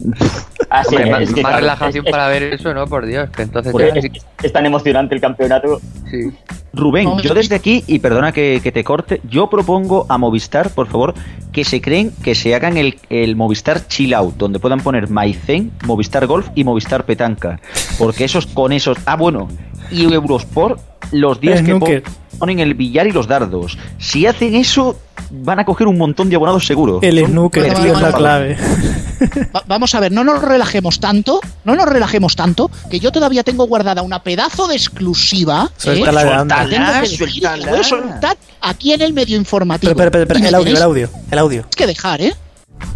Ah, 0.70 0.84
sí, 0.84 0.96
Hombre, 0.96 1.10
más, 1.10 1.22
es 1.22 1.28
que, 1.32 1.40
más 1.42 1.50
claro, 1.52 1.60
relajación 1.62 2.06
es- 2.06 2.10
para 2.10 2.28
ver 2.28 2.42
eso, 2.42 2.74
¿no? 2.74 2.86
Por 2.86 3.06
Dios, 3.06 3.30
que 3.30 3.40
entonces 3.40 3.72
Porque 3.72 3.90
ya 3.94 4.00
es, 4.00 4.04
es- 4.04 4.22
es 4.42 4.52
tan 4.52 4.66
emocionante 4.66 5.14
el 5.14 5.20
campeonato. 5.22 5.80
sí. 6.10 6.30
Rubén, 6.78 7.18
yo 7.18 7.34
desde 7.34 7.54
aquí, 7.54 7.84
y 7.86 7.98
perdona 7.98 8.32
que, 8.32 8.60
que 8.62 8.72
te 8.72 8.84
corte, 8.84 9.20
yo 9.28 9.50
propongo 9.50 10.06
a 10.08 10.16
Movistar, 10.16 10.70
por 10.70 10.86
favor, 10.86 11.14
que 11.52 11.64
se 11.64 11.80
creen, 11.80 12.12
que 12.22 12.34
se 12.34 12.54
hagan 12.54 12.76
el, 12.76 12.98
el 13.10 13.36
Movistar 13.36 13.86
Chill 13.88 14.14
Out, 14.14 14.36
donde 14.36 14.60
puedan 14.60 14.80
poner 14.80 15.10
Maicen, 15.10 15.72
Movistar 15.84 16.26
Golf 16.26 16.48
y 16.54 16.64
Movistar 16.64 17.04
Petanca. 17.04 17.60
Porque 17.98 18.24
esos 18.24 18.46
con 18.46 18.72
esos. 18.72 18.98
Ah, 19.06 19.16
bueno, 19.16 19.48
y 19.90 20.04
Eurosport, 20.04 20.80
los 21.12 21.40
días 21.40 21.60
El 21.60 21.64
que 21.66 21.70
snooker. 21.72 22.02
pon- 22.02 22.12
ponen 22.38 22.58
el 22.60 22.74
billar 22.74 23.06
y 23.06 23.12
los 23.12 23.26
dardos. 23.26 23.76
Si 23.98 24.26
hacen 24.26 24.54
eso, 24.54 24.96
van 25.30 25.58
a 25.60 25.64
coger 25.64 25.86
un 25.86 25.98
montón 25.98 26.28
de 26.28 26.36
abonados 26.36 26.66
seguro. 26.66 27.00
El 27.02 27.24
snooker, 27.26 27.62
Vale, 27.64 27.74
tío, 27.74 27.92
vale, 27.94 28.06
es 28.06 28.12
la 28.12 28.18
clave. 28.18 28.56
Va- 29.54 29.64
vamos 29.66 29.94
a 29.94 30.00
ver, 30.00 30.12
no 30.12 30.22
nos 30.22 30.40
relajemos 30.42 31.00
tanto, 31.00 31.40
no 31.64 31.74
nos 31.74 31.86
relajemos 31.86 32.36
tanto, 32.36 32.70
que 32.90 33.00
yo 33.00 33.10
todavía 33.10 33.42
tengo 33.42 33.66
guardada 33.66 34.02
una 34.02 34.22
pedazo 34.22 34.68
de 34.68 34.76
exclusiva. 34.76 35.70
Suéltala 35.76 36.24
de 36.24 36.30
anda. 36.32 36.64
que 36.64 36.70
tengo 36.76 36.92
que 36.92 37.00
decir, 37.00 37.28
que 37.32 37.40
la 37.40 37.70
voy 37.70 37.80
a 37.80 37.84
soltar 37.84 38.36
aquí 38.60 38.92
en 38.92 39.02
el 39.02 39.12
medio 39.12 39.36
informativo. 39.36 39.94
Pero, 39.96 40.10
pero, 40.10 40.26
pero, 40.28 40.38
el 40.46 40.54
audio, 40.54 40.76
el 40.76 40.82
audio, 40.82 41.10
el 41.30 41.38
audio. 41.38 41.66
que 41.76 41.86
dejar, 41.86 42.20
¿eh? 42.20 42.34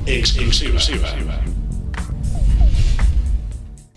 Exclusiva. 0.07 0.79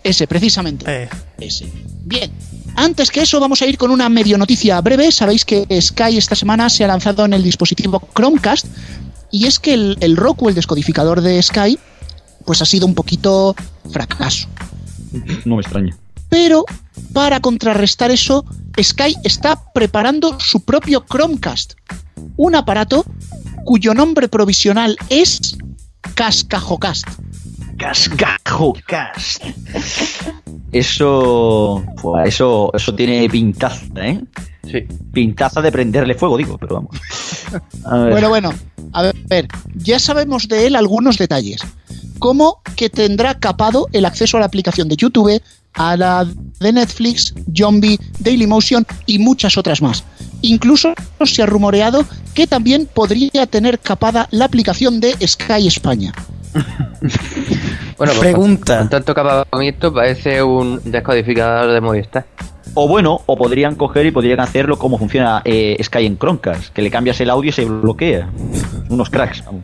Ese, 0.02 0.26
precisamente. 0.26 0.84
Eh, 1.04 1.08
Ese. 1.38 1.70
Bien. 2.04 2.30
Antes 2.76 3.10
que 3.10 3.22
eso, 3.22 3.40
vamos 3.40 3.62
a 3.62 3.66
ir 3.66 3.78
con 3.78 3.90
una 3.90 4.08
medio 4.08 4.38
noticia 4.38 4.80
breve. 4.80 5.10
Sabéis 5.10 5.44
que 5.44 5.66
Sky 5.80 6.18
esta 6.18 6.34
semana 6.34 6.68
se 6.68 6.84
ha 6.84 6.88
lanzado 6.88 7.24
en 7.24 7.32
el 7.32 7.42
dispositivo 7.42 8.02
Chromecast. 8.14 8.66
Y 9.30 9.46
es 9.46 9.58
que 9.58 9.74
el, 9.74 9.96
el 10.00 10.16
Roku, 10.16 10.48
el 10.48 10.54
descodificador 10.54 11.20
de 11.20 11.42
Sky, 11.42 11.78
pues 12.44 12.62
ha 12.62 12.66
sido 12.66 12.86
un 12.86 12.94
poquito 12.94 13.56
fracaso. 13.90 14.48
No 15.44 15.56
me 15.56 15.62
extraña. 15.62 15.96
Pero 16.28 16.64
para 17.12 17.40
contrarrestar 17.40 18.10
eso, 18.10 18.44
Sky 18.80 19.16
está 19.24 19.72
preparando 19.72 20.38
su 20.40 20.60
propio 20.60 21.04
Chromecast, 21.08 21.74
un 22.36 22.54
aparato 22.54 23.04
cuyo 23.64 23.94
nombre 23.94 24.28
provisional 24.28 24.96
es 25.08 25.56
Cascajocast. 26.14 27.06
Cascajocast. 27.76 29.44
Eso, 30.72 31.84
fua, 31.96 32.24
eso, 32.24 32.70
eso 32.74 32.94
tiene 32.94 33.28
pintaza, 33.28 33.84
¿eh? 33.96 34.20
Sí. 34.70 34.86
Pintaza 35.12 35.62
de 35.62 35.70
prenderle 35.70 36.14
fuego, 36.14 36.36
digo, 36.36 36.58
pero 36.58 36.76
vamos. 36.76 36.96
A 37.84 37.98
ver. 37.98 38.10
Bueno, 38.12 38.28
bueno, 38.28 38.52
a 38.92 39.12
ver, 39.28 39.46
ya 39.74 39.98
sabemos 39.98 40.48
de 40.48 40.66
él 40.66 40.76
algunos 40.76 41.18
detalles. 41.18 41.60
Como 42.18 42.62
que 42.76 42.88
tendrá 42.88 43.38
capado 43.38 43.88
el 43.92 44.04
acceso 44.04 44.36
a 44.36 44.40
la 44.40 44.46
aplicación 44.46 44.88
de 44.88 44.96
YouTube, 44.96 45.40
a 45.74 45.96
la 45.96 46.26
de 46.60 46.72
Netflix, 46.72 47.34
Zombie, 47.54 47.98
Dailymotion 48.18 48.86
y 49.06 49.18
muchas 49.18 49.56
otras 49.56 49.82
más. 49.82 50.02
Incluso 50.42 50.94
se 51.24 51.42
ha 51.42 51.46
rumoreado 51.46 52.04
que 52.34 52.46
también 52.46 52.88
podría 52.92 53.46
tener 53.46 53.78
capada 53.78 54.28
la 54.30 54.46
aplicación 54.46 55.00
de 55.00 55.14
Sky 55.26 55.66
España. 55.66 56.12
Bueno, 57.96 58.12
pues, 58.12 58.18
Pregunta. 58.18 58.78
Con 58.78 58.88
tanto 58.90 59.14
capamiento 59.14 59.92
parece 59.92 60.42
un 60.42 60.80
descodificador 60.84 61.72
de 61.72 61.80
Movistar. 61.80 62.26
O 62.74 62.86
bueno, 62.88 63.22
o 63.26 63.36
podrían 63.36 63.74
coger 63.74 64.06
y 64.06 64.10
podrían 64.10 64.40
hacerlo 64.40 64.78
como 64.78 64.98
funciona 64.98 65.40
eh, 65.44 65.76
Sky 65.82 66.04
en 66.04 66.18
Chromecast, 66.18 66.72
que 66.74 66.82
le 66.82 66.90
cambias 66.90 67.18
el 67.20 67.30
audio 67.30 67.48
y 67.48 67.52
se 67.52 67.64
bloquea. 67.64 68.28
Unos 68.90 69.08
cracks. 69.08 69.42
vamos. 69.44 69.62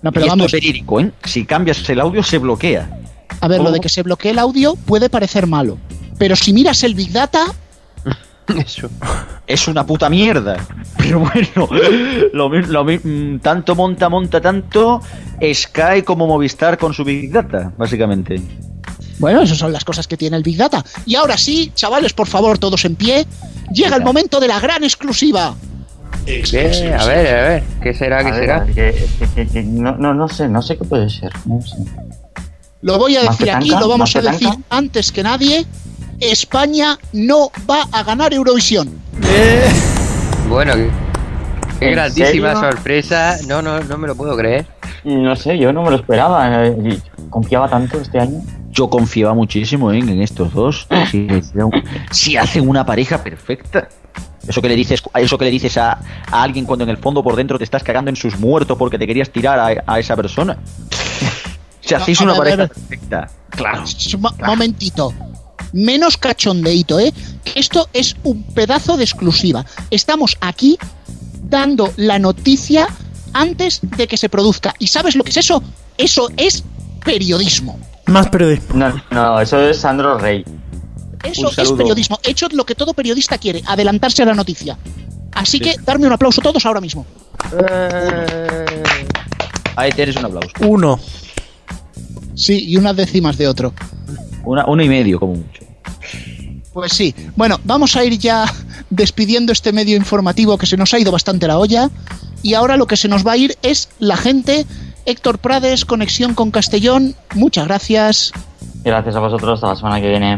No, 0.00 0.10
pero 0.12 0.24
Y 0.24 0.28
esto 0.28 0.36
vamos. 0.38 0.46
es 0.46 0.52
verídico, 0.52 1.00
¿eh? 1.00 1.10
Si 1.24 1.44
cambias 1.44 1.88
el 1.90 2.00
audio 2.00 2.22
se 2.22 2.38
bloquea. 2.38 2.88
A 3.40 3.48
ver, 3.48 3.60
lo 3.60 3.70
de 3.70 3.80
que 3.80 3.88
se 3.90 4.02
bloquee 4.02 4.30
el 4.30 4.38
audio 4.38 4.74
puede 4.74 5.10
parecer 5.10 5.46
malo. 5.46 5.76
Pero 6.18 6.36
si 6.36 6.52
miras 6.54 6.82
el 6.82 6.94
Big 6.94 7.12
Data, 7.12 7.44
Eso. 8.64 8.88
Es 9.46 9.68
una 9.68 9.84
puta 9.86 10.08
mierda. 10.10 10.56
Pero 10.98 11.20
bueno, 11.20 11.68
lo, 12.32 12.48
lo 12.48 12.84
mm, 12.84 13.38
tanto 13.40 13.74
monta, 13.74 14.08
monta 14.08 14.40
tanto 14.40 15.00
Sky 15.52 16.02
como 16.04 16.26
Movistar 16.26 16.76
con 16.78 16.92
su 16.94 17.04
Big 17.04 17.30
Data, 17.32 17.72
básicamente. 17.76 18.40
bueno, 19.18 19.42
esas 19.42 19.58
son 19.58 19.72
las 19.72 19.84
cosas 19.84 20.06
que 20.06 20.16
tiene 20.16 20.36
el 20.36 20.42
Big 20.42 20.56
Data. 20.56 20.84
Y 21.06 21.14
ahora 21.14 21.36
sí, 21.36 21.72
chavales, 21.74 22.12
por 22.12 22.26
favor, 22.26 22.58
todos 22.58 22.84
en 22.84 22.96
pie. 22.96 23.26
Llega 23.72 23.96
el 23.96 24.02
momento 24.04 24.40
de 24.40 24.48
la 24.48 24.60
gran 24.60 24.84
exclusiva. 24.84 25.54
¿Qué? 26.26 26.94
A 26.98 27.04
ver, 27.06 27.26
a 27.36 27.48
ver. 27.48 27.62
¿Qué 27.82 27.92
será? 27.94 28.22
¿Qué 28.22 28.28
A 28.28 28.32
ver, 28.32 28.40
será? 28.40 28.64
que- 28.66 28.74
que- 29.18 29.28
que- 29.34 29.46
que 29.46 29.62
no, 29.62 29.96
no, 29.96 30.14
no 30.14 30.28
sé, 30.28 30.48
no 30.48 30.62
sé 30.62 30.76
qué 30.78 30.84
puede 30.84 31.10
ser. 31.10 31.30
No 31.44 31.60
sé. 31.60 31.76
Lo 32.82 32.98
voy 32.98 33.16
a 33.16 33.24
¿Más 33.24 33.38
decir 33.38 33.52
aquí, 33.54 33.70
lo 33.70 33.88
vamos 33.88 34.14
a 34.16 34.20
¿Más 34.22 34.32
decir 34.40 34.48
antes 34.70 35.10
que 35.12 35.22
nadie. 35.22 35.66
España 36.20 36.98
no 37.12 37.50
va 37.68 37.82
a 37.92 38.02
ganar 38.02 38.32
Eurovisión. 38.32 38.90
Bueno, 40.48 40.74
qué, 40.74 40.90
qué 41.80 41.86
¿En 41.88 41.92
grandísima 41.92 42.54
serio? 42.54 42.70
sorpresa. 42.72 43.36
No, 43.46 43.62
no, 43.62 43.80
no 43.80 43.98
me 43.98 44.06
lo 44.06 44.14
puedo 44.14 44.36
creer. 44.36 44.66
No 45.04 45.34
sé, 45.36 45.58
yo 45.58 45.72
no 45.72 45.82
me 45.82 45.90
lo 45.90 45.96
esperaba. 45.96 46.66
eh, 46.66 46.98
Confiaba 47.30 47.68
tanto 47.68 47.98
este 48.00 48.18
año. 48.20 48.40
Yo 48.70 48.88
confiaba 48.88 49.34
muchísimo 49.34 49.92
¿eh? 49.92 49.98
en 49.98 50.20
estos 50.22 50.52
dos. 50.52 50.86
Si, 51.10 51.28
si 52.10 52.36
hacen 52.36 52.68
una 52.68 52.84
pareja 52.84 53.22
perfecta. 53.22 53.88
Eso 54.46 54.60
que 54.60 54.68
le 54.68 54.76
dices, 54.76 55.02
eso 55.14 55.38
que 55.38 55.44
le 55.46 55.50
dices 55.50 55.76
a, 55.78 55.92
a 56.30 56.42
alguien 56.42 56.66
cuando 56.66 56.84
en 56.84 56.90
el 56.90 56.98
fondo 56.98 57.22
por 57.22 57.34
dentro 57.34 57.56
te 57.56 57.64
estás 57.64 57.82
cagando 57.82 58.10
en 58.10 58.16
sus 58.16 58.38
muertos 58.38 58.76
porque 58.76 58.98
te 58.98 59.06
querías 59.06 59.30
tirar 59.30 59.58
a, 59.58 59.82
a 59.86 59.98
esa 59.98 60.16
persona. 60.16 60.58
Si 61.86 61.94
hacéis 61.94 62.18
una 62.22 62.34
pareja 62.34 62.66
perfecta. 62.66 63.28
Claro. 63.50 63.84
Un 64.14 64.20
mo- 64.22 64.34
momentito. 64.46 65.12
Menos 65.74 66.16
cachondeito, 66.16 67.00
¿eh? 67.00 67.12
Esto 67.56 67.88
es 67.92 68.14
un 68.22 68.44
pedazo 68.44 68.96
de 68.96 69.02
exclusiva. 69.02 69.66
Estamos 69.90 70.36
aquí 70.40 70.78
dando 71.42 71.92
la 71.96 72.20
noticia 72.20 72.86
antes 73.32 73.80
de 73.82 74.06
que 74.06 74.16
se 74.16 74.28
produzca. 74.28 74.72
¿Y 74.78 74.86
sabes 74.86 75.16
lo 75.16 75.24
que 75.24 75.30
es 75.30 75.36
eso? 75.36 75.64
Eso 75.98 76.28
es 76.36 76.62
periodismo. 77.04 77.76
Más 78.06 78.28
periodismo. 78.28 78.76
No, 78.76 79.02
no, 79.10 79.40
eso 79.40 79.60
es 79.68 79.78
Sandro 79.78 80.16
Rey. 80.16 80.44
Eso 81.24 81.50
es 81.56 81.72
periodismo. 81.72 82.20
Hecho 82.22 82.46
lo 82.52 82.64
que 82.64 82.76
todo 82.76 82.94
periodista 82.94 83.38
quiere, 83.38 83.60
adelantarse 83.66 84.22
a 84.22 84.26
la 84.26 84.34
noticia. 84.34 84.78
Así 85.32 85.58
que 85.58 85.74
darme 85.84 86.06
un 86.06 86.12
aplauso 86.12 86.40
todos 86.40 86.64
ahora 86.66 86.80
mismo. 86.80 87.04
Ahí 89.74 89.90
tienes 89.90 90.14
un 90.14 90.26
aplauso. 90.26 90.50
Uno. 90.60 91.00
Sí, 92.36 92.64
y 92.68 92.76
unas 92.76 92.94
décimas 92.94 93.36
de 93.36 93.48
otro. 93.48 93.74
Una, 94.44 94.66
uno 94.66 94.84
y 94.84 94.88
medio, 94.88 95.18
como 95.18 95.34
mucho. 95.34 95.63
Pues 96.74 96.92
sí. 96.92 97.14
Bueno, 97.36 97.58
vamos 97.64 97.96
a 97.96 98.04
ir 98.04 98.18
ya 98.18 98.44
despidiendo 98.90 99.52
este 99.52 99.72
medio 99.72 99.96
informativo 99.96 100.58
que 100.58 100.66
se 100.66 100.76
nos 100.76 100.92
ha 100.92 100.98
ido 100.98 101.10
bastante 101.12 101.46
la 101.46 101.58
olla. 101.58 101.88
Y 102.42 102.54
ahora 102.54 102.76
lo 102.76 102.86
que 102.86 102.96
se 102.98 103.08
nos 103.08 103.26
va 103.26 103.32
a 103.32 103.36
ir 103.36 103.56
es 103.62 103.88
la 104.00 104.16
gente. 104.16 104.66
Héctor 105.06 105.38
Prades, 105.38 105.84
conexión 105.84 106.34
con 106.34 106.50
Castellón. 106.50 107.14
Muchas 107.34 107.66
gracias. 107.66 108.32
Gracias 108.84 109.16
a 109.16 109.20
vosotros, 109.20 109.54
hasta 109.54 109.68
la 109.68 109.76
semana 109.76 110.00
que 110.00 110.08
viene. 110.08 110.36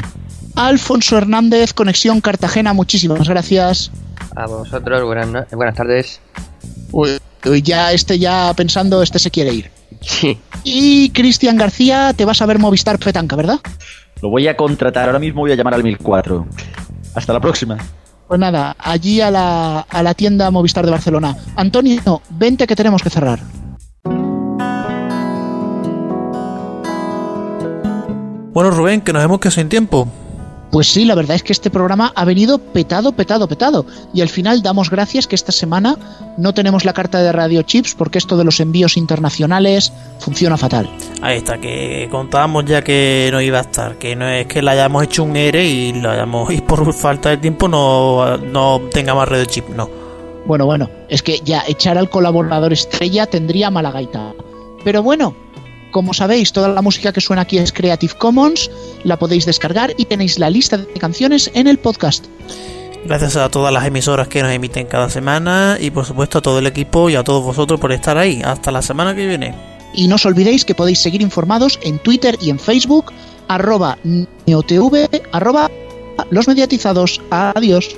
Alfonso 0.54 1.16
Hernández, 1.18 1.72
conexión 1.72 2.20
Cartagena. 2.20 2.72
Muchísimas 2.74 3.28
gracias. 3.28 3.90
A 4.36 4.46
vosotros, 4.46 5.02
buenas, 5.04 5.28
no- 5.28 5.44
buenas 5.52 5.74
tardes. 5.74 6.20
Uy, 6.92 7.18
uy, 7.44 7.62
ya 7.62 7.92
este 7.92 8.18
ya 8.18 8.52
pensando, 8.54 9.02
este 9.02 9.18
se 9.18 9.30
quiere 9.30 9.52
ir. 9.54 9.70
Sí. 10.02 10.38
Y 10.64 11.10
Cristian 11.10 11.56
García, 11.56 12.12
te 12.14 12.24
vas 12.24 12.42
a 12.42 12.46
ver 12.46 12.58
Movistar 12.58 12.98
Petanca, 12.98 13.36
¿verdad? 13.36 13.58
Lo 14.22 14.30
voy 14.30 14.48
a 14.48 14.56
contratar. 14.56 15.06
Ahora 15.06 15.18
mismo 15.18 15.42
voy 15.42 15.52
a 15.52 15.54
llamar 15.54 15.74
al 15.74 15.82
1004. 15.82 16.46
Hasta 17.14 17.32
la 17.32 17.40
próxima. 17.40 17.78
Pues 18.28 18.40
nada, 18.40 18.74
allí 18.78 19.20
a 19.20 19.30
la, 19.30 19.80
a 19.80 20.02
la 20.02 20.14
tienda 20.14 20.50
Movistar 20.50 20.84
de 20.84 20.90
Barcelona. 20.90 21.36
Antonio, 21.54 22.20
vente 22.30 22.66
que 22.66 22.74
tenemos 22.74 23.02
que 23.02 23.10
cerrar. 23.10 23.38
Bueno, 28.52 28.70
Rubén, 28.70 29.02
que 29.02 29.12
nos 29.12 29.22
hemos 29.22 29.38
quedado 29.38 29.54
sin 29.54 29.68
tiempo. 29.68 30.08
Pues 30.70 30.88
sí, 30.88 31.04
la 31.04 31.14
verdad 31.14 31.36
es 31.36 31.42
que 31.42 31.52
este 31.52 31.70
programa 31.70 32.12
ha 32.14 32.24
venido 32.24 32.58
petado, 32.58 33.12
petado, 33.12 33.48
petado. 33.48 33.86
Y 34.12 34.20
al 34.20 34.28
final 34.28 34.62
damos 34.62 34.90
gracias 34.90 35.26
que 35.26 35.34
esta 35.34 35.52
semana 35.52 35.96
no 36.36 36.52
tenemos 36.54 36.84
la 36.84 36.92
carta 36.92 37.22
de 37.22 37.32
Radio 37.32 37.62
Chips 37.62 37.94
porque 37.94 38.18
esto 38.18 38.36
de 38.36 38.44
los 38.44 38.60
envíos 38.60 38.96
internacionales 38.96 39.92
funciona 40.18 40.56
fatal. 40.56 40.90
Ahí 41.22 41.38
está, 41.38 41.58
que 41.58 42.08
contábamos 42.10 42.64
ya 42.66 42.82
que 42.82 43.28
no 43.32 43.40
iba 43.40 43.58
a 43.58 43.62
estar, 43.62 43.96
que 43.98 44.16
no 44.16 44.28
es 44.28 44.46
que 44.46 44.60
le 44.60 44.70
hayamos 44.70 45.04
hecho 45.04 45.22
un 45.22 45.36
ERE 45.36 45.64
y 45.64 45.92
lo 45.92 46.10
hayamos 46.10 46.52
y 46.52 46.60
por 46.60 46.92
falta 46.92 47.30
de 47.30 47.36
tiempo 47.38 47.68
no, 47.68 48.36
no 48.36 48.80
tenga 48.92 49.14
más 49.14 49.30
de 49.30 49.46
chip, 49.46 49.68
no. 49.70 49.88
Bueno, 50.46 50.66
bueno, 50.66 50.88
es 51.08 51.22
que 51.22 51.40
ya 51.44 51.64
echar 51.66 51.98
al 51.98 52.08
colaborador 52.08 52.72
estrella 52.72 53.26
tendría 53.26 53.70
mala 53.70 53.90
gaita. 53.90 54.32
Pero 54.84 55.02
bueno, 55.02 55.34
como 55.90 56.14
sabéis, 56.14 56.52
toda 56.52 56.68
la 56.68 56.82
música 56.82 57.12
que 57.12 57.20
suena 57.20 57.42
aquí 57.42 57.58
es 57.58 57.72
Creative 57.72 58.14
Commons, 58.14 58.70
la 59.04 59.18
podéis 59.18 59.46
descargar 59.46 59.94
y 59.96 60.04
tenéis 60.04 60.38
la 60.38 60.50
lista 60.50 60.78
de 60.78 60.86
canciones 60.94 61.50
en 61.54 61.66
el 61.66 61.78
podcast. 61.78 62.26
Gracias 63.04 63.36
a 63.36 63.48
todas 63.50 63.72
las 63.72 63.86
emisoras 63.86 64.26
que 64.26 64.42
nos 64.42 64.50
emiten 64.50 64.86
cada 64.86 65.08
semana 65.08 65.78
y 65.80 65.90
por 65.90 66.04
supuesto 66.04 66.38
a 66.38 66.42
todo 66.42 66.58
el 66.58 66.66
equipo 66.66 67.08
y 67.08 67.14
a 67.14 67.22
todos 67.22 67.44
vosotros 67.44 67.78
por 67.78 67.92
estar 67.92 68.18
ahí. 68.18 68.42
Hasta 68.44 68.72
la 68.72 68.82
semana 68.82 69.14
que 69.14 69.26
viene. 69.26 69.54
Y 69.94 70.08
no 70.08 70.16
os 70.16 70.26
olvidéis 70.26 70.64
que 70.64 70.74
podéis 70.74 70.98
seguir 70.98 71.22
informados 71.22 71.78
en 71.82 71.98
Twitter 72.00 72.36
y 72.40 72.50
en 72.50 72.58
Facebook, 72.58 73.12
arroba 73.48 73.96
neotv, 74.02 75.08
arroba 75.32 75.70
los 76.30 76.48
mediatizados. 76.48 77.20
Adiós. 77.30 77.96